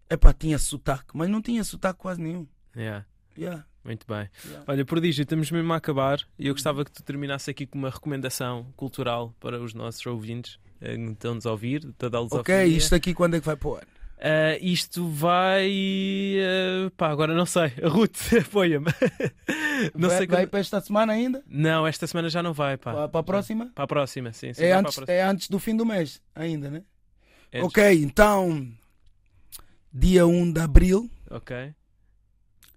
Epá, 0.09 0.33
tinha 0.33 0.59
sotaque, 0.59 1.11
mas 1.15 1.29
não 1.29 1.41
tinha 1.41 1.63
sotaque 1.63 1.99
quase 2.01 2.21
nenhum. 2.21 2.47
Yeah. 2.77 3.07
Yeah, 3.39 3.65
Muito 3.85 4.07
bem. 4.07 4.29
yeah. 4.45 4.65
Olha, 4.67 4.85
Prodígio, 4.85 5.23
estamos 5.23 5.51
mesmo 5.51 5.73
a 5.73 5.77
acabar 5.77 6.21
e 6.39 6.49
eu 6.49 6.55
gostava 6.55 6.85
que 6.85 6.91
tu 6.91 7.03
terminasses 7.03 7.49
aqui 7.49 7.65
com 7.65 7.79
uma 7.79 7.89
recomendação 7.91 8.67
cultural 8.77 9.35
para 9.41 9.61
os 9.61 9.73
nossos 9.73 10.05
ouvintes 10.05 10.59
eh, 10.81 10.97
que 10.97 11.13
estão-nos 11.13 11.47
a 11.47 11.53
ouvir, 11.53 11.93
toda 11.97 12.19
a 12.19 12.21
Ok, 12.23 12.65
isto 12.67 12.95
aqui 12.95 13.15
quando 13.15 13.37
é 13.37 13.41
que 13.41 13.47
vai 13.47 13.57
pôr? 13.57 13.87
Ah, 14.23 14.59
isto 14.61 15.09
vai. 15.09 15.71
ah, 16.87 16.91
pá, 16.97 17.09
agora 17.09 17.35
não 17.35 17.47
sei. 17.47 17.73
A 17.83 17.89
Ruth, 17.89 18.33
apoia-me. 18.47 18.87
não 19.95 20.09
vai, 20.11 20.19
sei 20.19 20.27
vai 20.27 20.47
para 20.47 20.61
esta 20.61 20.81
semana 20.81 21.15
ainda? 21.15 21.43
Não, 21.47 21.87
esta 21.87 22.07
semana 22.07 22.29
já 22.29 22.43
não 22.43 22.53
vai, 22.53 22.77
pá. 22.77 22.93
Para, 22.93 23.09
para 23.09 23.21
a 23.21 23.25
próxima? 23.25 23.71
Para 23.75 23.85
a 23.85 23.87
próxima, 23.87 24.33
sim. 24.33 24.53
sim 24.53 24.63
É 24.63 24.73
antes, 24.73 24.95
próxima. 24.97 25.17
é 25.17 25.23
antes 25.23 25.49
do 25.49 25.59
fim 25.59 25.75
do 25.75 25.87
mês, 25.87 26.21
ainda, 26.35 26.71
né? 26.71 26.83
É 27.51 27.63
Ok, 27.63 27.83
então. 28.03 28.71
Dia 29.93 30.27
1 30.27 30.53
de 30.53 30.61
abril. 30.61 31.11
Ok. 31.31 31.75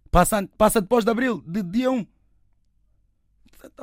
Passa, 0.09 0.47
passa 0.57 0.79
depois 0.81 1.03
de 1.03 1.11
abril, 1.11 1.43
de 1.45 1.61
dia 1.61 1.91
1. 1.91 2.07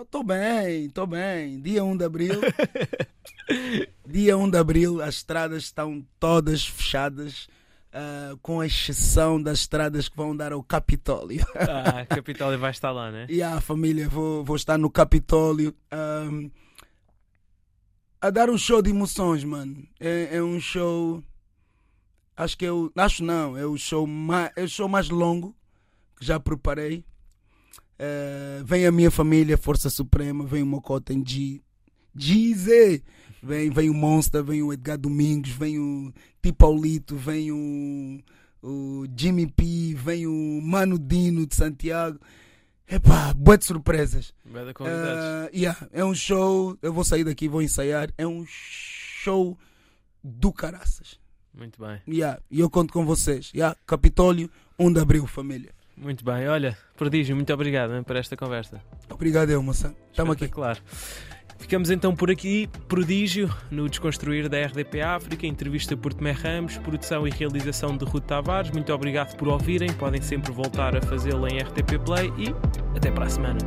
Estou 0.00 0.22
bem, 0.24 0.86
estou 0.86 1.06
bem. 1.06 1.61
Dia 1.61 1.84
1 1.84 1.96
de 1.96 2.04
abril. 2.04 2.40
dia 4.11 4.36
1 4.36 4.50
de 4.50 4.58
abril, 4.58 5.02
as 5.02 5.16
estradas 5.16 5.64
estão 5.64 6.04
todas 6.18 6.66
fechadas. 6.66 7.48
Uh, 7.92 8.38
com 8.38 8.62
exceção 8.62 9.42
das 9.42 9.58
estradas 9.58 10.08
que 10.08 10.16
vão 10.16 10.36
dar 10.36 10.52
ao 10.52 10.62
Capitólio. 10.62 11.44
Ah, 11.58 12.06
Capitólio 12.06 12.56
vai 12.56 12.70
estar 12.70 12.92
lá, 12.92 13.11
né? 13.11 13.26
E 13.28 13.42
a 13.42 13.61
família, 13.61 14.08
vou, 14.08 14.44
vou 14.44 14.54
estar 14.54 14.78
no 14.78 14.88
Capitólio. 14.88 15.74
Um, 15.92 16.48
a 18.20 18.30
dar 18.30 18.50
um 18.50 18.58
show 18.58 18.82
de 18.82 18.90
emoções, 18.90 19.42
mano. 19.42 19.82
É, 19.98 20.36
é, 20.36 20.42
um 20.42 20.61
show. 20.61 21.22
Acho 22.36 22.56
que 22.56 22.64
eu. 22.64 22.92
Acho 22.94 23.24
não, 23.24 23.56
é 23.56 23.64
o 23.64 23.76
show 23.76 24.06
mais, 24.06 24.52
é 24.56 24.62
o 24.62 24.68
show 24.68 24.88
mais 24.88 25.08
longo 25.08 25.56
que 26.16 26.26
já 26.26 26.38
preparei. 26.38 27.04
Uh, 27.98 28.64
vem 28.64 28.86
a 28.86 28.92
minha 28.92 29.11
família, 29.11 29.58
Força 29.58 29.90
Suprema, 29.90 30.44
vem 30.46 30.62
o 30.62 30.66
Mocota 30.66 31.12
em 31.12 31.26
G. 31.26 31.61
Gizé! 32.14 33.02
Vem, 33.43 33.70
vem 33.70 33.88
o 33.88 33.95
Monster, 33.95 34.45
vem 34.45 34.62
o 34.62 34.72
Edgar 34.72 34.99
Domingos, 34.99 35.51
vem 35.51 35.78
o 35.78 36.12
Tipaulito, 36.43 37.16
vem 37.16 37.51
o, 37.51 38.20
o 38.62 39.07
Jimmy 39.16 39.47
P, 39.47 39.95
vem 39.95 40.26
o 40.26 40.61
Mano 40.62 40.99
Dino 40.99 41.47
de 41.47 41.55
Santiago. 41.55 42.18
Epá, 42.86 43.32
boa 43.32 43.57
de 43.57 43.64
surpresas. 43.64 44.34
Uh, 44.45 45.49
yeah, 45.55 45.78
é 45.93 46.05
um 46.05 46.14
show. 46.14 46.76
Eu 46.82 46.93
vou 46.93 47.05
sair 47.05 47.22
daqui, 47.22 47.49
vou 47.49 47.62
ensaiar. 47.62 48.11
É 48.18 48.26
um 48.26 48.45
show 48.47 49.57
do 50.22 50.53
caraças. 50.53 51.18
Muito 51.55 51.80
bem. 51.80 52.01
Yeah, 52.09 52.41
e 52.51 52.61
eu 52.61 52.68
conto 52.68 52.93
com 52.93 53.07
vocês. 53.07 53.53
Yeah, 53.55 53.76
Capitólio, 53.86 54.51
1 54.78 54.93
de 54.93 55.01
abril, 55.01 55.26
família. 55.26 55.70
Muito 55.97 56.24
bem. 56.24 56.49
Olha, 56.49 56.76
Prodígio, 56.97 57.36
muito 57.36 57.53
obrigado 57.53 57.95
hein, 57.95 58.03
por 58.03 58.16
esta 58.16 58.36
conversa. 58.36 58.82
Obrigado, 59.09 59.51
eu, 59.51 59.62
moça. 59.62 59.95
Estamos 60.11 60.32
aqui. 60.32 60.49
Claro. 60.49 60.80
Ficamos 61.61 61.90
então 61.90 62.16
por 62.16 62.30
aqui, 62.30 62.68
prodígio, 62.88 63.48
no 63.70 63.88
Desconstruir 63.88 64.48
da 64.48 64.58
RDP 64.64 65.02
África, 65.02 65.46
entrevista 65.46 65.96
por 65.96 66.12
Tomé 66.12 66.32
Ramos, 66.32 66.78
produção 66.78 67.28
e 67.28 67.30
realização 67.30 67.96
de 67.96 68.04
Ruth 68.04 68.24
Tavares. 68.24 68.70
Muito 68.72 68.92
obrigado 68.92 69.36
por 69.36 69.46
ouvirem, 69.46 69.92
podem 69.92 70.22
sempre 70.22 70.50
voltar 70.52 70.96
a 70.96 71.02
fazê-lo 71.02 71.46
em 71.46 71.58
RTP 71.58 71.98
Play 72.04 72.32
e 72.38 72.48
até 72.96 73.11
para 73.12 73.26
a 73.26 73.30
semana. 73.30 73.58